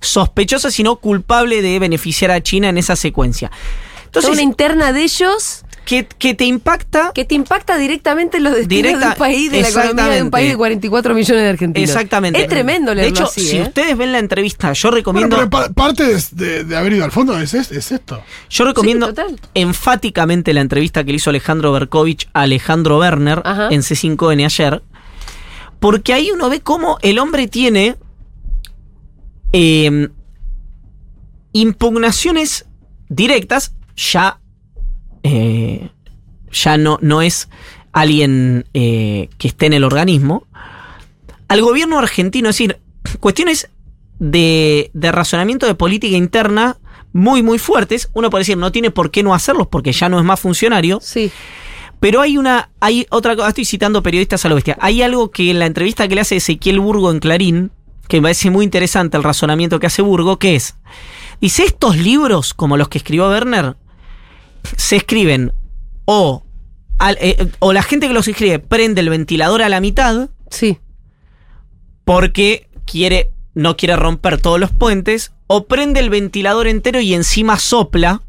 sospechosa, 0.00 0.70
sino 0.70 0.96
culpable 0.96 1.62
de 1.62 1.78
beneficiar 1.78 2.30
a 2.30 2.42
China 2.42 2.68
en 2.68 2.78
esa 2.78 2.96
secuencia. 2.96 3.50
Toda 3.50 4.06
Entonces, 4.06 4.30
una 4.30 4.42
interna 4.42 4.92
de 4.92 5.02
ellos 5.02 5.64
que, 5.90 6.06
que 6.06 6.34
te 6.34 6.44
impacta 6.44 7.10
que 7.12 7.24
te 7.24 7.34
impacta 7.34 7.76
directamente 7.76 8.36
en 8.36 8.44
los 8.44 8.54
destinos 8.54 8.92
Directa- 8.92 9.06
de 9.06 9.12
un 9.12 9.18
país, 9.18 9.50
de 9.50 9.60
la 9.62 9.68
economía 9.70 10.06
de 10.14 10.22
un 10.22 10.30
país 10.30 10.48
de 10.50 10.56
44 10.56 11.14
millones 11.16 11.42
de 11.42 11.48
argentinos. 11.48 11.90
Exactamente. 11.90 12.40
Es 12.40 12.46
tremendo 12.46 12.94
De 12.94 13.08
hecho, 13.08 13.24
así, 13.24 13.40
si 13.40 13.56
¿eh? 13.56 13.62
ustedes 13.62 13.96
ven 13.98 14.12
la 14.12 14.20
entrevista, 14.20 14.72
yo 14.72 14.88
Bueno, 14.88 14.96
recomiendo, 14.98 15.36
pero 15.36 15.50
pa- 15.50 15.68
parte 15.70 16.04
de, 16.06 16.22
de- 16.30 16.62
de 16.62 16.76
haber 16.76 16.92
ido 16.92 17.04
al 17.04 17.10
fondo 17.10 17.36
es, 17.40 17.54
es, 17.54 17.72
es 17.72 17.90
esto. 17.90 18.22
yo 18.48 18.64
recomiendo 18.66 19.08
Sí, 19.08 19.34
enfáticamente 19.54 20.54
la 20.54 20.60
entrevista 20.60 21.02
que 21.02 21.10
le 21.10 21.16
hizo 21.16 21.30
Alejandro 21.30 21.72
Berkovich 21.72 22.28
a 22.34 22.42
Alejandro 22.42 22.98
Werner 23.00 23.42
Ajá. 23.44 23.66
en 23.72 23.80
C5N 23.82 24.44
ayer, 24.44 24.82
porque 25.80 26.12
ahí 26.14 26.30
uno 26.30 26.48
ve 26.50 26.60
cómo 26.60 26.98
el 27.02 27.18
hombre 27.18 27.48
tiene 27.48 27.96
eh, 29.52 30.08
impugnaciones 31.52 32.66
directas, 33.08 33.72
ya, 33.96 34.39
eh, 35.22 35.88
ya 36.52 36.76
no, 36.76 36.98
no 37.00 37.22
es 37.22 37.48
alguien 37.92 38.66
eh, 38.74 39.28
que 39.38 39.48
esté 39.48 39.66
en 39.66 39.72
el 39.72 39.84
organismo, 39.84 40.46
al 41.48 41.62
gobierno 41.62 41.98
argentino, 41.98 42.48
es 42.48 42.56
decir, 42.56 42.78
cuestiones 43.18 43.68
de, 44.18 44.90
de 44.94 45.12
razonamiento 45.12 45.66
de 45.66 45.74
política 45.74 46.16
interna 46.16 46.76
muy, 47.12 47.42
muy 47.42 47.58
fuertes. 47.58 48.08
Uno 48.12 48.30
puede 48.30 48.42
decir, 48.42 48.56
no 48.56 48.70
tiene 48.70 48.90
por 48.90 49.10
qué 49.10 49.22
no 49.22 49.34
hacerlos 49.34 49.66
porque 49.66 49.92
ya 49.92 50.08
no 50.08 50.18
es 50.18 50.24
más 50.24 50.38
funcionario. 50.38 51.00
Sí. 51.02 51.30
Pero 51.98 52.20
hay 52.20 52.38
una, 52.38 52.70
hay 52.80 53.06
otra 53.10 53.36
cosa, 53.36 53.48
estoy 53.48 53.64
citando 53.64 54.02
periodistas 54.02 54.44
a 54.44 54.48
lo 54.48 54.54
bestia. 54.54 54.76
Hay 54.80 55.02
algo 55.02 55.30
que 55.30 55.50
en 55.50 55.58
la 55.58 55.66
entrevista 55.66 56.08
que 56.08 56.14
le 56.14 56.22
hace 56.22 56.36
Ezequiel 56.36 56.80
Burgo 56.80 57.10
en 57.10 57.18
Clarín, 57.18 57.70
que 58.08 58.18
me 58.18 58.22
parece 58.22 58.50
muy 58.50 58.64
interesante 58.64 59.16
el 59.16 59.22
razonamiento 59.22 59.78
que 59.78 59.86
hace 59.86 60.02
Burgo, 60.02 60.38
que 60.38 60.56
es, 60.56 60.76
dice, 61.40 61.64
estos 61.64 61.98
libros, 61.98 62.54
como 62.54 62.76
los 62.76 62.88
que 62.88 62.98
escribió 62.98 63.28
Werner, 63.28 63.76
se 64.76 64.96
escriben 64.96 65.52
o, 66.04 66.42
al- 66.98 67.18
eh, 67.20 67.48
o 67.60 67.72
la 67.72 67.82
gente 67.82 68.06
que 68.08 68.14
los 68.14 68.28
escribe 68.28 68.58
prende 68.58 69.00
el 69.00 69.08
ventilador 69.10 69.62
a 69.62 69.68
la 69.68 69.80
mitad, 69.80 70.28
Sí. 70.50 70.78
porque 72.04 72.68
quiere, 72.84 73.30
no 73.54 73.76
quiere 73.76 73.96
romper 73.96 74.40
todos 74.40 74.58
los 74.58 74.70
puentes, 74.70 75.32
o 75.46 75.64
prende 75.66 76.00
el 76.00 76.10
ventilador 76.10 76.66
entero 76.66 77.00
y 77.00 77.14
encima 77.14 77.58
sopla, 77.58 78.22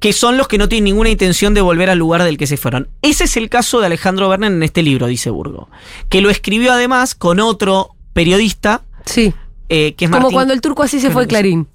que 0.00 0.12
son 0.12 0.36
los 0.36 0.46
que 0.46 0.58
no 0.58 0.68
tienen 0.68 0.84
ninguna 0.84 1.10
intención 1.10 1.54
de 1.54 1.60
volver 1.60 1.90
al 1.90 1.98
lugar 1.98 2.22
del 2.22 2.38
que 2.38 2.46
se 2.46 2.56
fueron. 2.56 2.88
Ese 3.02 3.24
es 3.24 3.36
el 3.36 3.48
caso 3.48 3.80
de 3.80 3.86
Alejandro 3.86 4.28
Werner 4.28 4.52
en 4.52 4.62
este 4.62 4.82
libro, 4.82 5.06
dice 5.08 5.30
Burgo, 5.30 5.68
que 6.08 6.20
lo 6.20 6.30
escribió 6.30 6.72
además 6.72 7.14
con 7.16 7.40
otro 7.40 7.90
periodista, 8.12 8.82
Sí. 9.04 9.32
eh, 9.68 9.94
que 9.94 10.04
es 10.04 10.10
Como 10.10 10.22
Martín 10.22 10.34
cuando 10.36 10.54
el 10.54 10.60
turco 10.60 10.82
así 10.84 11.00
se 11.00 11.10
fue 11.10 11.26
Clarín. 11.26 11.66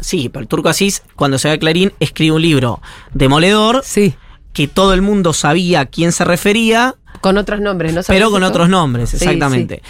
Sí, 0.00 0.28
pero 0.28 0.42
el 0.42 0.48
turco 0.48 0.68
Asís, 0.68 1.02
cuando 1.16 1.38
se 1.38 1.48
va 1.48 1.54
a 1.54 1.58
Clarín, 1.58 1.92
escribe 2.00 2.32
un 2.36 2.42
libro 2.42 2.80
demoledor 3.12 3.82
Sí. 3.84 4.14
que 4.52 4.68
todo 4.68 4.92
el 4.94 5.02
mundo 5.02 5.32
sabía 5.32 5.80
a 5.80 5.86
quién 5.86 6.12
se 6.12 6.24
refería, 6.24 6.94
Con 7.20 7.38
otros 7.38 7.60
nombres, 7.60 7.94
¿no? 7.94 8.02
¿Sabes 8.02 8.18
pero 8.20 8.30
con 8.30 8.42
eso? 8.42 8.50
otros 8.50 8.68
nombres, 8.68 9.10
Sí, 9.10 9.16
exactamente. 9.16 9.82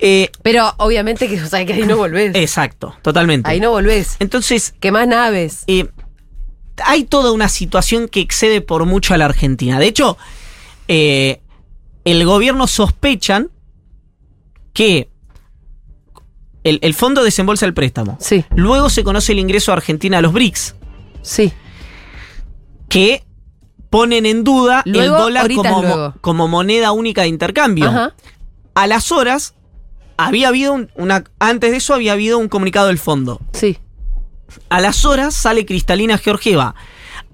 Eh, 0.00 0.30
Pero 0.42 0.72
obviamente 0.78 1.28
que, 1.28 1.42
o 1.42 1.46
sea, 1.48 1.64
que 1.66 1.72
ahí 1.72 1.82
no 1.82 1.96
volvés. 1.96 2.32
exacto, 2.34 2.94
totalmente. 3.02 3.48
Ahí 3.50 3.60
no 3.60 3.70
volvés. 3.70 4.16
Entonces, 4.20 4.74
¿Qué 4.80 4.92
más 4.92 5.06
naves? 5.08 5.64
eh, 5.66 5.88
hay 6.84 7.04
toda 7.04 7.32
una 7.32 7.48
situación 7.48 8.06
que 8.08 8.20
excede 8.20 8.60
por 8.60 8.84
mucho 8.86 9.12
a 9.14 9.18
la 9.18 9.24
Argentina. 9.24 9.78
De 9.80 9.86
hecho, 9.86 10.16
eh, 10.86 11.40
el 12.04 12.24
gobierno 12.24 12.66
sospechan 12.68 13.50
que 14.72 15.08
el, 16.68 16.78
el 16.82 16.94
fondo 16.94 17.22
desembolsa 17.24 17.66
el 17.66 17.74
préstamo. 17.74 18.16
Sí, 18.20 18.44
Luego 18.54 18.90
se 18.90 19.04
conoce 19.04 19.32
el 19.32 19.38
ingreso 19.38 19.70
de 19.72 19.76
Argentina 19.76 20.18
a 20.18 20.20
los 20.22 20.32
BRICS, 20.32 20.74
sí. 21.22 21.52
que 22.88 23.24
ponen 23.90 24.26
en 24.26 24.44
duda 24.44 24.82
Luego, 24.84 25.16
el 25.16 25.22
dólar 25.22 25.54
como, 25.54 25.70
mo- 25.70 25.82
luego. 25.82 26.14
como 26.20 26.48
moneda 26.48 26.92
única 26.92 27.22
de 27.22 27.28
intercambio. 27.28 27.88
Ajá. 27.88 28.14
A 28.74 28.86
las 28.86 29.10
horas, 29.12 29.54
había 30.16 30.48
habido 30.48 30.72
un- 30.72 30.90
una. 30.94 31.24
Antes 31.38 31.70
de 31.70 31.78
eso 31.78 31.94
había 31.94 32.12
habido 32.12 32.38
un 32.38 32.48
comunicado 32.48 32.88
del 32.88 32.98
fondo. 32.98 33.40
Sí. 33.52 33.78
A 34.68 34.80
las 34.80 35.04
horas 35.04 35.34
sale 35.34 35.66
Cristalina 35.66 36.16
Georgieva 36.18 36.74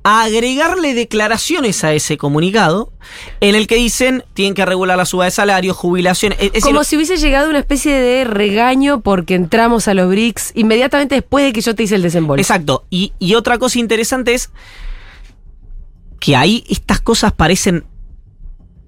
a 0.05 0.23
agregarle 0.25 0.93
declaraciones 0.93 1.83
a 1.83 1.95
ese 1.95 2.19
comunicado 2.19 2.93
en 3.41 3.55
el 3.55 3.67
que 3.67 3.77
dicen 3.77 4.23
tienen 4.35 4.55
que 4.55 4.65
regular 4.67 4.99
la 4.99 5.07
suba 5.07 5.25
de 5.25 5.31
salario, 5.31 5.73
jubilación. 5.73 6.35
Es, 6.35 6.39
es 6.41 6.53
decir, 6.53 6.71
Como 6.71 6.85
si 6.85 6.97
hubiese 6.97 7.17
llegado 7.17 7.49
una 7.49 7.59
especie 7.59 7.93
de 7.95 8.25
regaño 8.25 9.01
porque 9.01 9.35
entramos 9.35 9.89
a 9.89 9.95
los 9.95 10.09
BRICS 10.09 10.53
inmediatamente 10.55 11.15
después 11.15 11.47
de 11.47 11.53
que 11.55 11.63
yo 11.63 11.75
te 11.75 11.85
hice 11.85 11.95
el 11.95 12.03
desembolso. 12.03 12.41
Exacto. 12.41 12.85
Y, 12.91 13.15
y 13.19 13.35
otra 13.35 13.59
cosa 13.59 13.79
interesante 13.79 14.35
es 14.35 14.51
que 16.21 16.37
ahí 16.37 16.65
estas 16.69 17.01
cosas 17.01 17.33
parecen 17.33 17.85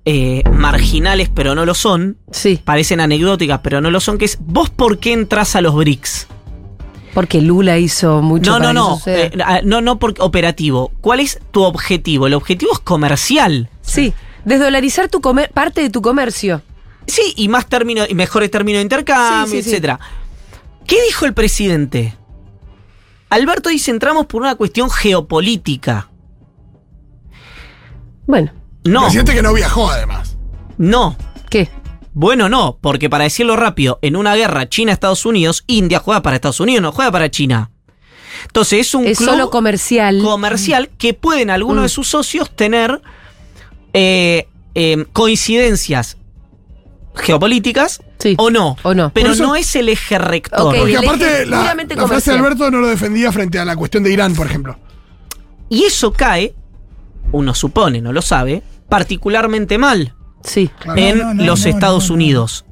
eh, 0.05 0.43
marginales, 0.53 1.31
pero 1.31 1.55
no 1.55 1.65
lo 1.65 1.75
son. 1.75 2.19
Sí, 2.31 2.61
Parecen 2.63 3.01
anecdóticas, 3.01 3.61
pero 3.63 3.81
no 3.81 3.91
lo 3.91 4.01
son. 4.01 4.19
Que 4.19 4.27
es, 4.27 4.37
¿vos 4.41 4.69
por 4.69 4.99
qué 4.99 5.15
entras 5.15 5.57
a 5.57 5.63
los 5.63 5.75
BRICS? 5.75 6.29
Porque 7.17 7.41
Lula 7.41 7.79
hizo 7.79 8.21
mucho 8.21 8.51
No, 8.51 8.59
para 8.59 8.73
no, 8.75 9.01
que 9.03 9.11
no. 9.11 9.17
eh, 9.17 9.31
ah, 9.43 9.61
no, 9.65 9.81
no 9.81 9.99
por 9.99 10.15
operativo. 10.19 10.93
¿Cuál 11.01 11.21
es 11.21 11.41
tu 11.51 11.63
objetivo? 11.63 12.27
El 12.27 12.35
objetivo 12.35 12.73
es 12.75 12.79
comercial. 12.79 13.71
Sí, 13.81 14.13
desdolarizar 14.45 15.09
tu 15.09 15.23
comer 15.23 15.51
parte 15.51 15.81
de 15.81 15.89
tu 15.89 16.03
comercio. 16.03 16.61
Sí, 17.07 17.33
y 17.37 17.49
más 17.49 17.67
términos, 17.69 18.07
y 18.11 18.15
mejores 18.15 18.51
términos 18.51 18.81
de 18.81 18.83
intercambio, 18.83 19.47
Sí, 19.47 19.57
sí, 19.57 19.63
sí. 19.63 19.71
etcétera. 19.71 19.99
¿Qué 20.87 21.03
dijo 21.07 21.25
el 21.25 21.33
presidente? 21.33 22.15
Alberto 23.31 23.71
dice 23.71 23.91
entramos 23.93 24.27
por 24.27 24.43
una 24.43 24.55
cuestión 24.55 24.91
geopolítica. 24.91 26.11
Bueno, 28.27 28.53
No, 28.85 29.01
Presidente 29.05 29.33
que 29.35 29.43
no 29.43 29.55
viajó, 29.55 29.91
además. 29.91 30.37
no. 30.77 31.17
¿qué? 31.49 31.71
Bueno, 32.19 32.49
no, 32.49 32.79
porque 32.81 33.11
para 33.11 33.25
decirlo 33.25 33.57
rápido, 33.57 33.99
en 34.01 34.17
una 34.17 34.35
guerra 34.35 34.67
China-Estados 34.71 35.27
Unidos, 35.27 35.65
India 35.67 35.99
juega 35.99 36.23
para 36.23 36.37
Estados 36.37 36.61
Unidos, 36.61 36.81
no 36.81 36.91
juega 36.91 37.11
para 37.13 37.31
China. 37.31 37.71
Entonces 38.47 38.81
es 38.87 38.95
un 38.95 39.05
Es 39.07 39.19
club 39.19 39.29
solo 39.29 39.51
comercial. 39.51 40.23
comercial 40.23 40.89
que 40.97 41.13
pueden 41.13 41.51
algunos 41.51 41.83
Mm. 41.83 41.85
de 41.85 41.89
sus 41.91 42.09
socios 42.09 42.57
tener 42.57 43.03
eh, 43.93 44.49
eh, 44.75 45.05
coincidencias 45.13 46.17
geopolíticas 47.15 48.01
Sí. 48.19 48.35
o 48.39 48.51
no. 48.51 48.77
O 48.83 48.95
no. 48.95 49.11
Pero 49.13 49.33
eso- 49.33 49.43
no 49.43 49.55
es 49.55 49.77
el 49.77 49.91
eje 49.91 50.19
rector. 50.19 50.75
Porque 50.75 50.97
aparte, 50.97 51.45
la, 51.47 51.75
frase 52.07 52.31
de. 52.33 52.39
Alberto 52.39 52.71
no 52.71 52.79
lo 52.81 52.87
defendía 52.89 53.31
frente 53.31 53.59
a 53.59 53.65
la 53.67 53.77
cuestión 53.77 54.03
de 54.03 54.13
Irán, 54.13 54.35
por 54.35 54.47
ejemplo. 54.47 54.79
Y 55.69 55.85
eso 55.85 56.13
cae, 56.15 56.55
uno 57.33 57.55
supone, 57.55 58.01
no 58.01 58.13
lo 58.15 58.23
sabe, 58.23 58.63
particularmente 58.89 59.77
mal 59.79 60.15
Sí. 60.47 60.71
Claro. 60.79 60.99
en 61.01 61.19
no, 61.19 61.35
no, 61.35 61.45
los 61.45 61.65
no, 61.65 61.71
Estados 61.71 62.05
no, 62.05 62.09
no. 62.09 62.15
Unidos. 62.15 62.65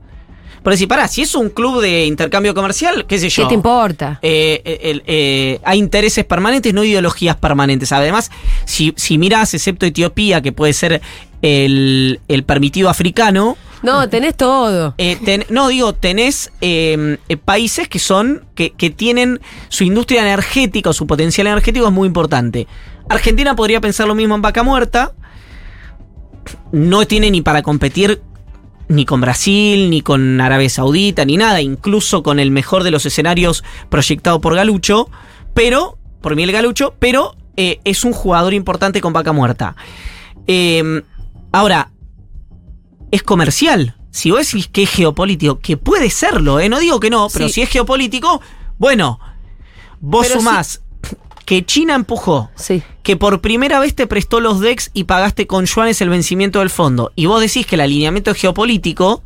Por 0.63 0.73
decir, 0.73 0.89
pará, 0.89 1.09
si 1.09 1.21
es 1.21 1.35
un 1.35 1.51
club 1.51 1.83
de 1.83 2.07
intercambio 2.07 2.55
comercial, 2.55 3.05
qué 3.07 3.19
sé 3.19 3.29
yo. 3.29 3.43
¿Qué 3.43 3.49
te 3.49 3.55
importa? 3.55 4.19
Eh, 4.23 4.63
eh, 4.65 5.03
eh, 5.07 5.61
hay 5.63 5.79
intereses 5.79 6.25
permanentes, 6.25 6.73
no 6.73 6.83
ideologías 6.85 7.37
permanentes. 7.37 7.93
Además, 7.93 8.31
si, 8.65 8.95
si 8.97 9.19
miras, 9.19 9.53
excepto 9.53 9.85
Etiopía, 9.85 10.41
que 10.41 10.53
puede 10.53 10.73
ser 10.73 11.03
el, 11.43 12.19
el 12.29 12.45
permitido 12.45 12.89
africano, 12.89 13.59
No, 13.83 14.09
tenés 14.09 14.37
todo. 14.39 14.95
eh, 14.97 15.19
ten- 15.23 15.45
no 15.51 15.69
digo, 15.69 15.93
tenés 15.93 16.51
eh, 16.63 17.19
eh, 17.29 17.37
países 17.37 17.87
que 17.87 17.99
son, 17.99 18.47
que, 18.55 18.71
que 18.71 18.89
tienen 18.89 19.41
su 19.69 19.85
industria 19.85 20.23
energética 20.23 20.89
o 20.89 20.93
su 20.95 21.07
potencial 21.07 21.47
energético 21.47 21.87
es 21.89 21.93
muy 21.93 22.07
importante. 22.07 22.67
Argentina 23.11 23.55
podría 23.55 23.83
pensar 23.83 24.07
lo 24.09 24.15
mismo 24.15 24.35
en 24.35 24.41
Vaca 24.41 24.63
Muerta. 24.63 25.13
No 26.73 27.07
tiene 27.07 27.31
ni 27.31 27.43
para 27.43 27.63
competir 27.63 28.23
ni 28.89 29.05
con 29.07 29.21
Brasil, 29.21 29.89
ni 29.91 30.03
con 30.03 30.41
Arabia 30.41 30.69
Saudita, 30.69 31.25
ni 31.25 31.37
nada, 31.37 31.61
incluso 31.61 32.23
con 32.23 32.39
el 32.39 32.51
mejor 32.51 32.83
de 32.83 32.91
los 32.91 33.07
escenarios 33.07 33.65
proyectado 33.89 34.41
por 34.41 34.55
Galucho, 34.55 35.09
pero, 35.55 35.99
por 36.21 36.37
Miguel 36.37 36.53
Galucho, 36.53 36.95
pero 36.99 37.35
eh, 37.57 37.81
es 37.85 38.05
un 38.05 38.13
jugador 38.13 38.53
importante 38.53 39.01
con 39.01 39.13
Vaca 39.13 39.33
Muerta. 39.33 39.75
Eh, 40.47 41.03
ahora, 41.53 41.93
es 43.11 43.23
comercial. 43.23 43.97
Si 44.11 44.31
vos 44.31 44.47
decís 44.47 44.69
que 44.69 44.85
es 44.85 44.91
geopolítico, 44.91 45.59
que 45.59 45.77
puede 45.77 46.11
serlo, 46.11 46.61
¿eh? 46.61 46.69
no 46.69 46.79
digo 46.79 47.01
que 47.01 47.11
no, 47.11 47.29
pero 47.33 47.49
Sí. 47.49 47.55
si 47.55 47.63
es 47.63 47.71
geopolítico, 47.71 48.41
bueno, 48.79 49.19
vos 50.01 50.27
Pero 50.29 50.41
sumás 50.41 50.83
que 51.45 51.65
China 51.65 51.95
empujó, 51.95 52.51
Sí. 52.57 52.83
que 53.03 53.17
por 53.17 53.41
primera 53.41 53.79
vez 53.81 53.95
te 53.95 54.07
prestó 54.07 54.41
los 54.41 54.61
DEX 54.61 54.91
y 54.95 55.05
pagaste 55.05 55.47
con 55.47 55.67
yuanes 55.67 56.01
el 56.01 56.09
vencimiento 56.09 56.61
del 56.61 56.71
fondo, 56.71 57.13
y 57.17 57.27
vos 57.27 57.41
decís 57.41 57.67
que 57.67 57.75
el 57.75 57.83
alineamiento 57.83 58.31
es 58.31 58.39
geopolítico, 58.39 59.23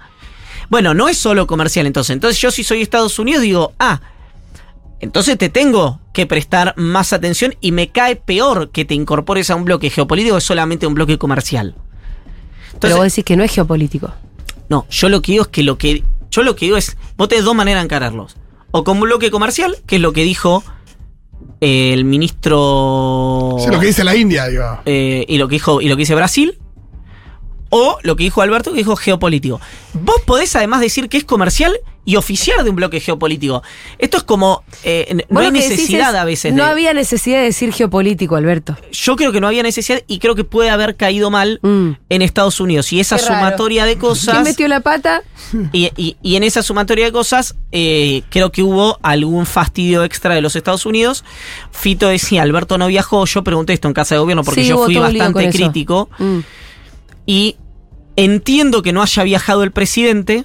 bueno, 0.71 0.95
no 0.95 1.09
es 1.09 1.17
solo 1.17 1.47
comercial 1.47 1.87
entonces. 1.87 2.11
Entonces 2.15 2.41
yo 2.41 2.51
si 2.51 2.63
soy 2.65 2.83
Estados 2.83 3.19
Unidos 3.19 3.43
digo, 3.43 3.73
ah, 3.79 4.01
entonces 5.01 5.39
te 5.39 5.49
tengo 5.49 6.01
que 6.13 6.27
prestar 6.27 6.75
más 6.77 7.13
atención 7.13 7.55
y 7.61 7.73
me 7.73 7.89
cae 7.91 8.17
peor 8.17 8.71
que 8.71 8.85
te 8.85 8.95
incorpores 8.95 9.49
a 9.51 9.55
un 9.57 9.65
bloque 9.65 9.91
geopolítico 9.91 10.35
que 10.35 10.41
solamente 10.41 10.87
un 10.87 10.95
bloque 10.95 11.17
comercial. 11.19 11.75
Pero 11.77 12.75
Entonces, 12.75 12.97
vos 12.97 13.05
decís 13.05 13.25
que 13.25 13.37
no 13.37 13.45
es 13.45 13.53
geopolítico. 13.53 14.13
no, 14.69 14.87
yo 14.91 15.09
lo 15.09 15.23
que 15.23 15.33
digo 15.33 15.43
es 15.45 15.49
que 15.49 15.63
lo 15.63 15.79
que. 15.79 16.05
Yo 16.31 16.43
lo 16.43 16.55
que 16.57 16.67
digo 16.67 16.77
es. 16.77 16.97
Vos 17.17 17.29
tenés 17.29 17.45
dos 17.45 17.55
maneras 17.55 17.81
de 17.81 17.85
encararlos. 17.87 18.37
O 18.73 18.85
como 18.85 19.01
un 19.03 19.09
bloque 19.09 19.31
comercial, 19.31 19.77
que 19.87 19.97
es 19.97 20.03
lo 20.03 20.13
que 20.13 20.25
dijo 20.25 20.63
el 21.61 22.05
ministro. 22.05 23.57
Lo 23.71 23.81
que 23.81 23.87
dice 23.87 24.05
la 24.05 24.17
India, 24.17 24.47
digo. 24.47 24.65
eh, 24.87 25.25
y 25.29 25.39
lo 25.39 25.49
que 25.49 25.57
dijo. 25.57 25.81
Y 25.81 25.89
lo 25.89 25.97
que 25.97 26.01
dice 26.03 26.15
Brasil. 26.15 26.59
O 27.71 27.99
lo 28.03 28.17
que 28.17 28.25
dijo 28.25 28.41
Alberto, 28.41 28.73
que 28.73 28.79
dijo 28.79 28.97
geopolítico. 28.97 29.61
Vos 29.93 30.23
podés 30.25 30.57
además 30.57 30.81
decir 30.81 31.09
que 31.11 31.19
es 31.19 31.25
comercial 31.25 31.79
y 32.09 32.17
oficiar 32.17 32.65
de 32.65 32.71
un 32.71 32.77
bloque 32.77 33.01
geopolítico. 33.01 33.63
Esto 33.99 34.17
es 34.17 34.23
como. 34.23 34.65
eh, 34.83 35.25
no 35.29 35.41
hay 35.41 35.51
necesidad 35.51 36.15
es, 36.15 36.17
a 36.17 36.25
veces 36.25 36.55
No 36.55 36.65
de- 36.65 36.71
había 36.71 36.95
necesidad 36.95 37.37
de 37.37 37.45
decir 37.45 37.71
geopolítico, 37.71 38.35
Alberto. 38.37 38.79
Yo 38.93 39.15
creo 39.17 39.31
que 39.31 39.43
no 39.43 39.47
había 39.47 39.63
necesidad 39.63 40.01
y 40.07 40.19
creo 40.19 40.35
que 40.35 40.45
puede 40.45 40.71
haber 40.71 40.97
caído 40.97 41.31
mal 41.31 41.61
Mm. 41.63 41.91
en 42.09 42.23
Estados 42.23 42.61
Unidos. 42.61 42.91
Y 42.95 43.01
esa 43.01 43.17
Qué 43.17 43.23
raro. 43.27 43.35
sumatoria 43.35 43.85
de 43.85 43.99
cosas. 43.99 44.33
¿Quién 44.37 44.45
metió 44.45 44.69
la 44.69 44.81
pata? 44.81 45.23
Y, 45.73 45.91
y- 45.99 46.17
y 46.23 46.37
en 46.37 46.45
esa 46.45 46.63
sumatoria 46.63 47.05
de 47.05 47.13
cosas, 47.13 47.57
eh, 47.73 48.23
creo 48.31 48.53
que 48.53 48.63
hubo 48.63 48.99
algún 49.03 49.45
fastidio 49.45 50.03
extra 50.03 50.35
de 50.35 50.41
los 50.41 50.57
Estados 50.57 50.87
Unidos. 50.87 51.25
Fito 51.73 52.09
decía, 52.09 52.41
Alberto 52.41 52.79
no 52.79 52.87
viajó, 52.87 53.27
yo 53.27 53.45
pregunté 53.45 53.75
esto 53.75 53.87
en 53.87 53.93
casa 53.93 54.15
de 54.15 54.21
gobierno 54.21 54.45
porque 54.45 54.63
Sí, 54.63 54.69
yo 54.69 54.83
fui 54.83 54.97
bastante 54.97 55.51
crítico. 55.51 56.09
Mm. 56.19 56.39
Y 57.27 57.57
entiendo 58.17 58.81
que 58.81 58.93
no 58.95 59.03
haya 59.03 59.23
viajado 59.25 59.63
el 59.63 59.73
presidente, 59.73 60.45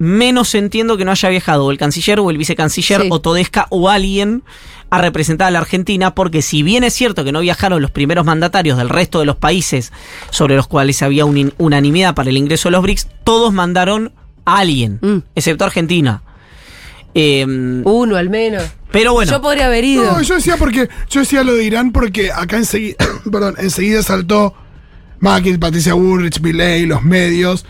menos 0.00 0.54
entiendo 0.54 0.96
que 0.96 1.04
no 1.04 1.10
haya 1.12 1.28
viajado 1.28 1.66
o 1.66 1.70
el 1.70 1.76
canciller 1.76 2.18
o 2.20 2.30
el 2.30 2.38
vicecanciller 2.38 3.02
Sí. 3.02 3.08
o 3.10 3.20
Todesca 3.20 3.66
o 3.68 3.90
alguien 3.90 4.42
a 4.88 4.98
representar 5.00 5.48
a 5.48 5.50
la 5.50 5.58
Argentina, 5.58 6.14
porque 6.14 6.40
si 6.42 6.62
bien 6.62 6.84
es 6.84 6.94
cierto 6.94 7.22
que 7.22 7.32
no 7.32 7.40
viajaron 7.40 7.82
los 7.82 7.90
primeros 7.90 8.24
mandatarios 8.24 8.78
del 8.78 8.88
resto 8.88 9.20
de 9.20 9.26
los 9.26 9.36
países 9.36 9.92
sobre 10.30 10.56
los 10.56 10.66
cuales 10.66 11.02
había 11.02 11.26
un- 11.26 11.52
unanimidad 11.58 12.14
para 12.14 12.30
el 12.30 12.38
ingreso 12.38 12.68
de 12.68 12.72
los 12.72 12.82
BRICS, 12.82 13.08
todos 13.24 13.52
mandaron 13.52 14.10
a 14.46 14.58
alguien, 14.60 14.98
Mm. 15.02 15.18
excepto 15.34 15.64
Argentina. 15.66 16.22
Em, 17.12 17.82
Uno 17.86 18.16
al 18.16 18.30
menos. 18.30 18.62
pero 18.90 19.12
bueno, 19.12 19.30
Yo 19.32 19.42
podría 19.42 19.66
haber 19.66 19.84
ido. 19.84 20.04
No, 20.04 20.22
yo 20.22 20.36
decía 20.36 20.56
porque 20.56 20.88
yo 21.10 21.20
decía 21.20 21.42
lo 21.44 21.54
de 21.54 21.64
Irán 21.64 21.92
porque 21.92 22.30
acá 22.32 22.56
enseguida, 22.56 22.96
perdón, 23.30 23.54
enseguida 23.58 24.02
saltó 24.02 24.54
Macri, 25.18 25.58
Patricia 25.58 25.92
Bullrich, 25.94 26.40
Milley, 26.40 26.86
los 26.86 27.02
medios. 27.02 27.66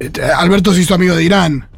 Este, 0.00 0.24
Alberto 0.24 0.74
se 0.74 0.80
hizo 0.80 0.94
amigo 0.94 1.14
de 1.14 1.22
Irán. 1.22 1.68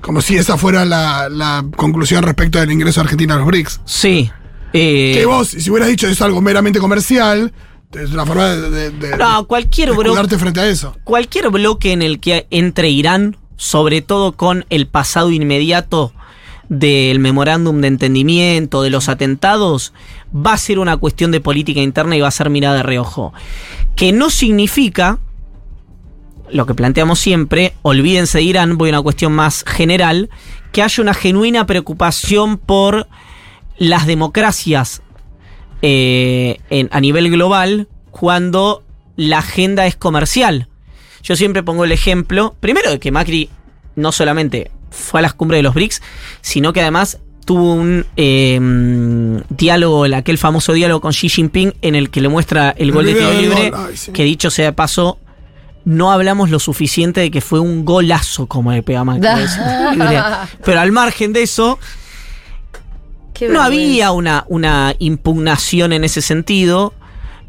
Como 0.00 0.22
si 0.22 0.36
esa 0.36 0.56
fuera 0.56 0.84
la, 0.86 1.28
la 1.28 1.64
conclusión 1.76 2.22
respecto 2.24 2.58
del 2.58 2.72
ingreso 2.72 3.00
de 3.00 3.04
Argentina 3.04 3.34
a 3.34 3.36
los 3.36 3.46
BRICS. 3.46 3.80
sí. 3.84 4.30
eh, 4.72 5.12
que 5.14 5.26
vos, 5.26 5.48
si 5.48 5.70
hubieras 5.70 5.88
dicho 5.90 6.08
es 6.08 6.22
algo 6.22 6.40
meramente 6.40 6.78
comercial, 6.80 7.52
es 7.92 8.10
una 8.12 8.24
forma 8.24 8.48
de, 8.48 8.90
de, 8.92 9.16
no, 9.18 9.46
cualquier 9.46 9.90
de 9.90 9.94
escudarte 9.94 10.38
frente 10.38 10.60
a 10.60 10.68
eso. 10.68 10.96
cualquier 11.04 11.50
bloque 11.50 11.92
en 11.92 12.02
el 12.02 12.18
que 12.18 12.46
entre 12.50 12.88
Irán, 12.88 13.36
sobre 13.56 14.00
todo 14.00 14.32
con 14.32 14.64
el 14.70 14.86
pasado 14.86 15.30
inmediato 15.30 16.14
del 16.70 17.18
memorándum 17.18 17.80
de 17.80 17.88
entendimiento, 17.88 18.80
de 18.82 18.90
los 18.90 19.08
atentados, 19.08 19.92
va 20.34 20.52
a 20.52 20.56
ser 20.56 20.78
una 20.78 20.96
cuestión 20.96 21.32
de 21.32 21.40
política 21.40 21.80
interna 21.80 22.16
y 22.16 22.20
va 22.20 22.28
a 22.28 22.30
ser 22.30 22.48
mirada 22.48 22.76
de 22.76 22.84
reojo. 22.84 23.34
Que 23.96 24.12
no 24.12 24.30
significa, 24.30 25.18
lo 26.52 26.66
que 26.66 26.74
planteamos 26.74 27.18
siempre, 27.18 27.74
olvídense 27.82 28.38
de 28.38 28.44
Irán, 28.44 28.76
voy 28.78 28.90
a 28.90 28.92
una 28.92 29.02
cuestión 29.02 29.32
más 29.32 29.64
general, 29.66 30.30
que 30.72 30.82
haya 30.82 31.02
una 31.02 31.14
genuina 31.14 31.66
preocupación 31.66 32.58
por 32.58 33.06
las 33.78 34.06
democracias 34.06 35.02
eh, 35.82 36.58
en- 36.70 36.88
a 36.92 37.00
nivel 37.00 37.30
global 37.30 37.88
cuando 38.10 38.82
la 39.16 39.38
agenda 39.38 39.86
es 39.86 39.96
comercial. 39.96 40.68
Yo 41.22 41.36
siempre 41.36 41.62
pongo 41.62 41.84
el 41.84 41.92
ejemplo, 41.92 42.54
primero 42.60 42.90
de 42.90 42.98
que 42.98 43.10
Macri 43.10 43.48
no 43.96 44.12
solamente 44.12 44.70
fue 44.90 45.20
a 45.20 45.22
las 45.22 45.34
cumbres 45.34 45.58
de 45.58 45.62
los 45.62 45.74
BRICS, 45.74 46.02
sino 46.40 46.72
que 46.72 46.80
además 46.80 47.18
tuvo 47.46 47.72
un 47.74 48.06
eh, 48.16 48.58
diálogo, 49.48 50.04
el- 50.06 50.14
aquel 50.14 50.38
famoso 50.38 50.72
diálogo 50.72 51.00
con 51.00 51.12
Xi 51.12 51.28
Jinping 51.28 51.72
en 51.82 51.94
el 51.94 52.10
que 52.10 52.20
le 52.20 52.28
muestra 52.28 52.70
el, 52.76 52.92
gol 52.92 53.06
de 53.06 53.14
tiro 53.14 53.32
libre, 53.32 53.72
que 54.12 54.24
dicho 54.24 54.50
sea 54.50 54.66
de 54.66 54.72
paso, 54.72 55.18
no 55.84 56.12
hablamos 56.12 56.50
lo 56.50 56.58
suficiente 56.58 57.20
de 57.20 57.30
que 57.30 57.40
fue 57.40 57.60
un 57.60 57.84
golazo 57.84 58.46
como 58.46 58.72
le 58.72 58.82
pega. 58.82 59.04
Pero 60.64 60.80
al 60.80 60.92
margen 60.92 61.32
de 61.32 61.42
eso, 61.42 61.78
Qué 63.34 63.48
no 63.48 63.60
vergüenza. 63.60 63.66
había 63.66 64.12
una, 64.12 64.44
una 64.48 64.94
impugnación 64.98 65.92
en 65.92 66.04
ese 66.04 66.22
sentido, 66.22 66.92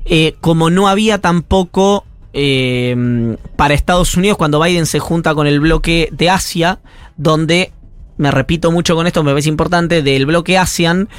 eh, 0.05 0.36
como 0.41 0.69
no 0.69 0.88
había 0.88 1.19
tampoco 1.19 2.05
eh, 2.34 3.36
para 3.57 3.73
Estados 3.73 4.15
Unidos 4.15 4.38
cuando 4.38 4.61
Biden 4.61 4.86
se 4.86 4.99
junta 4.99 5.36
con 5.36 5.47
el 5.47 5.59
bloque 5.59 6.09
de 6.11 6.29
Asia, 6.29 6.79
donde, 7.17 7.71
me 8.17 8.32
repito 8.32 8.71
mucho 8.71 8.95
con 8.95 9.07
esto, 9.07 9.23
me 9.23 9.32
parece 9.32 9.49
importante, 9.49 10.01
del 10.01 10.25
bloque 10.25 10.57
ASEAN, 10.57 11.09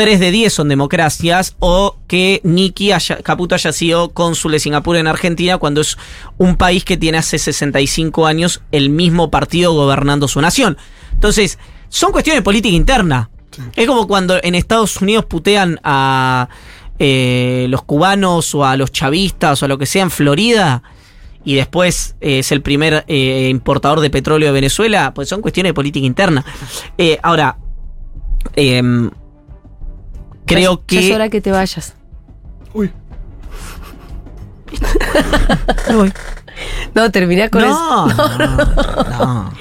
3 0.00 0.18
de 0.18 0.30
10 0.30 0.50
son 0.50 0.70
democracias, 0.70 1.56
o 1.58 1.98
que 2.06 2.40
Nikki 2.42 2.90
haya, 2.90 3.18
Caputo 3.18 3.54
haya 3.54 3.70
sido 3.70 4.14
cónsul 4.14 4.52
de 4.52 4.58
Singapur 4.58 4.96
en 4.96 5.06
Argentina, 5.06 5.58
cuando 5.58 5.82
es 5.82 5.98
un 6.38 6.56
país 6.56 6.86
que 6.86 6.96
tiene 6.96 7.18
hace 7.18 7.38
65 7.38 8.24
años 8.24 8.62
el 8.72 8.88
mismo 8.88 9.30
partido 9.30 9.74
gobernando 9.74 10.26
su 10.26 10.40
nación. 10.40 10.78
Entonces, 11.12 11.58
son 11.90 12.12
cuestiones 12.12 12.38
de 12.38 12.42
política 12.42 12.74
interna. 12.74 13.28
Es 13.76 13.86
como 13.86 14.06
cuando 14.06 14.40
en 14.42 14.54
Estados 14.54 14.96
Unidos 15.02 15.26
putean 15.26 15.78
a 15.84 16.48
eh, 16.98 17.66
los 17.68 17.82
cubanos 17.82 18.54
o 18.54 18.64
a 18.64 18.78
los 18.78 18.92
chavistas 18.92 19.62
o 19.62 19.66
a 19.66 19.68
lo 19.68 19.76
que 19.76 19.84
sea 19.84 20.04
en 20.04 20.10
Florida 20.10 20.82
y 21.44 21.56
después 21.56 22.16
eh, 22.22 22.38
es 22.38 22.52
el 22.52 22.62
primer 22.62 23.04
eh, 23.06 23.48
importador 23.50 24.00
de 24.00 24.08
petróleo 24.08 24.48
de 24.48 24.54
Venezuela, 24.54 25.12
pues 25.12 25.28
son 25.28 25.42
cuestiones 25.42 25.68
de 25.68 25.74
política 25.74 26.06
interna. 26.06 26.42
Eh, 26.96 27.18
ahora, 27.22 27.58
em, 28.56 29.10
creo 30.54 30.82
Ya 30.88 31.00
es 31.00 31.06
que... 31.06 31.14
hora 31.14 31.28
que 31.28 31.40
te 31.40 31.50
vayas. 31.50 31.94
Uy. 32.74 32.92
Me 35.88 35.96
voy. 35.96 36.12
No, 36.94 37.10
terminá 37.10 37.48
con 37.48 37.62
No, 37.62 38.06
eso. 38.08 38.28
no, 38.38 39.04
no. 39.24 39.52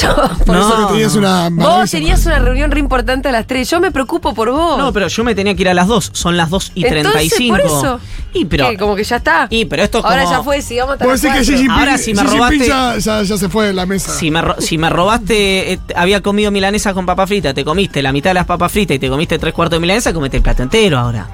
Yo, 0.00 0.14
Por 0.46 0.54
No, 0.56 0.60
eso 0.60 0.86
tenías 0.88 1.14
una 1.16 1.48
vos 1.50 1.90
tenías 1.90 2.24
una 2.26 2.38
reunión 2.38 2.70
re 2.70 2.78
importante 2.78 3.28
a 3.28 3.32
las 3.32 3.46
3. 3.46 3.68
Yo 3.68 3.80
me 3.80 3.90
preocupo 3.90 4.34
por 4.34 4.50
vos. 4.50 4.78
No, 4.78 4.92
pero 4.92 5.08
yo 5.08 5.24
me 5.24 5.34
tenía 5.34 5.54
que 5.54 5.62
ir 5.62 5.68
a 5.68 5.74
las 5.74 5.88
2. 5.88 6.10
Son 6.12 6.36
las 6.36 6.50
2 6.50 6.72
y 6.76 6.86
Entonces, 6.86 7.12
35. 7.34 7.56
por 7.56 7.66
eso. 7.66 8.00
Y 8.32 8.44
pero, 8.44 8.70
¿Qué? 8.70 8.76
Como 8.76 8.94
que 8.94 9.02
ya 9.04 9.16
está. 9.16 9.46
y, 9.50 9.64
pero 9.64 9.82
esto 9.82 9.98
es 9.98 10.04
Ahora 10.04 10.22
como- 10.24 10.36
ya 10.36 10.42
fue, 10.44 10.62
sigamos 10.62 10.96
las 11.00 11.20
decís 11.22 11.38
que. 11.48 11.56
Jinping, 11.56 11.70
Ahora, 11.70 11.98
si 11.98 12.14
me 12.14 12.22
robaste- 12.22 12.66
ya, 12.66 12.98
ya- 12.98 13.22
ya 13.22 13.36
se 13.36 13.48
fue 13.48 13.66
de 13.66 13.72
la 13.72 13.86
mesa. 13.86 14.12
Si 14.12 14.30
me, 14.30 14.40
si 14.58 14.78
me 14.78 14.88
robaste, 14.90 15.72
eh, 15.72 15.80
había 15.96 16.20
comido 16.20 16.50
milanesa 16.50 16.94
con 16.94 17.06
papa 17.06 17.26
frita, 17.26 17.52
te 17.52 17.64
comiste 17.64 18.02
la 18.02 18.12
mitad 18.12 18.30
de 18.30 18.34
las 18.34 18.46
papas 18.46 18.70
fritas 18.70 18.94
y 18.96 18.98
te 19.00 19.08
comiste 19.08 19.38
tres 19.38 19.52
cuartos 19.54 19.76
de 19.76 19.80
milanesa, 19.80 20.12
comete 20.12 20.36
el 20.36 20.42
plato 20.42 20.62
entero 20.62 20.98
ahora. 20.98 21.28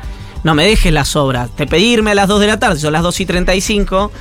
No 0.45 0.55
me 0.55 0.65
dejes 0.65 0.93
las 0.93 1.09
sobras. 1.09 1.51
Te 1.57 1.67
pedirme 1.67 2.13
a 2.13 2.15
las 2.15 2.29
2 2.29 2.41
de 2.41 2.47
la 2.47 2.59
tarde, 2.59 2.79
son 2.79 2.93
las 2.93 3.03
2 3.03 3.21
y 3.21 3.27
35. 3.27 4.13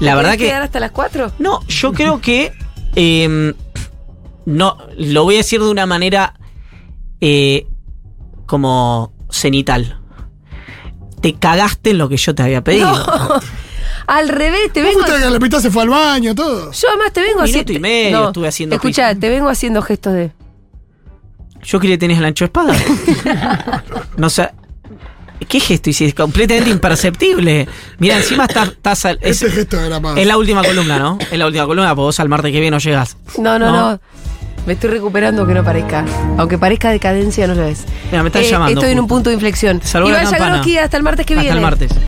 La 0.00 0.10
¿Te 0.12 0.16
verdad 0.16 0.32
que. 0.32 0.38
quedar 0.38 0.62
hasta 0.62 0.80
las 0.80 0.90
4? 0.90 1.32
No, 1.38 1.60
yo 1.68 1.92
creo 1.92 2.20
que. 2.20 2.52
eh, 2.96 3.54
no, 4.48 4.76
lo 4.96 5.24
voy 5.24 5.34
a 5.36 5.38
decir 5.38 5.60
de 5.60 5.68
una 5.70 5.86
manera. 5.86 6.34
eh, 7.20 7.66
como 8.46 9.12
cenital. 9.30 10.00
Te 11.20 11.34
cagaste 11.34 11.90
en 11.90 11.98
lo 11.98 12.08
que 12.08 12.16
yo 12.16 12.34
te 12.34 12.42
había 12.42 12.62
pedido. 12.64 12.88
Al 14.06 14.28
revés, 14.30 14.72
te 14.72 14.80
vengo. 14.82 15.00
fuiste 15.02 15.20
que 15.22 15.28
la 15.30 15.38
mitad 15.38 15.60
se 15.60 15.70
fue 15.70 15.82
al 15.82 15.90
baño, 15.90 16.34
todo. 16.34 16.72
Yo 16.72 16.88
además 16.88 17.12
te 17.12 17.20
vengo 17.20 17.40
Un 17.40 17.44
haciendo. 17.44 17.72
minuto 17.72 17.72
y 17.74 17.78
medio 17.78 18.26
estuve 18.28 18.48
haciendo 18.48 18.76
Escucha, 18.76 19.14
te 19.14 19.28
vengo 19.28 19.50
haciendo 19.50 19.82
gestos 19.82 20.14
de. 20.14 20.32
Yo 21.62 21.78
creí 21.78 21.90
que 21.92 21.98
tenías 21.98 22.20
el 22.20 22.24
ancho 22.24 22.44
de 22.44 22.46
espada. 22.46 22.74
no 24.16 24.30
sé. 24.30 24.48
¿Qué 25.46 25.60
gesto 25.60 25.90
hiciste? 25.90 26.14
Completamente 26.20 26.70
imperceptible. 26.70 27.68
Mira, 27.98 28.16
encima 28.16 28.46
estás. 28.46 28.68
estás 28.70 29.04
al- 29.04 29.18
es, 29.20 29.42
Ese 29.42 29.50
gesto 29.50 29.78
era 29.78 30.00
más. 30.00 30.16
es 30.16 30.26
la 30.26 30.38
última 30.38 30.62
columna, 30.64 30.98
¿no? 30.98 31.18
Es 31.30 31.38
la 31.38 31.46
última 31.46 31.66
columna, 31.66 31.90
porque 31.90 32.04
vos 32.06 32.20
al 32.20 32.28
martes 32.30 32.50
que 32.50 32.60
viene 32.60 32.70
no 32.70 32.78
llegas. 32.78 33.16
No, 33.38 33.58
no, 33.58 33.70
No. 33.70 33.90
no. 33.92 34.00
Me 34.68 34.74
estoy 34.74 34.90
recuperando 34.90 35.46
que 35.46 35.54
no 35.54 35.64
parezca. 35.64 36.04
Aunque 36.36 36.58
parezca 36.58 36.90
decadencia, 36.90 37.46
no 37.46 37.54
lo 37.54 37.64
es. 37.64 37.86
Mira, 38.12 38.22
me 38.22 38.28
están 38.28 38.42
Eh, 38.42 38.50
llamando. 38.50 38.78
Estoy 38.78 38.92
en 38.92 39.00
un 39.00 39.06
punto 39.06 39.30
de 39.30 39.34
inflexión. 39.34 39.80
La 39.94 40.00
Iván. 40.06 40.26
Jagroski, 40.26 40.76
hasta 40.76 40.96
el 40.98 41.02
martes 41.02 41.24
que 41.24 41.32
Hasta 41.32 41.40
viene. 41.42 41.56
el 41.56 41.62
martes. 41.62 41.90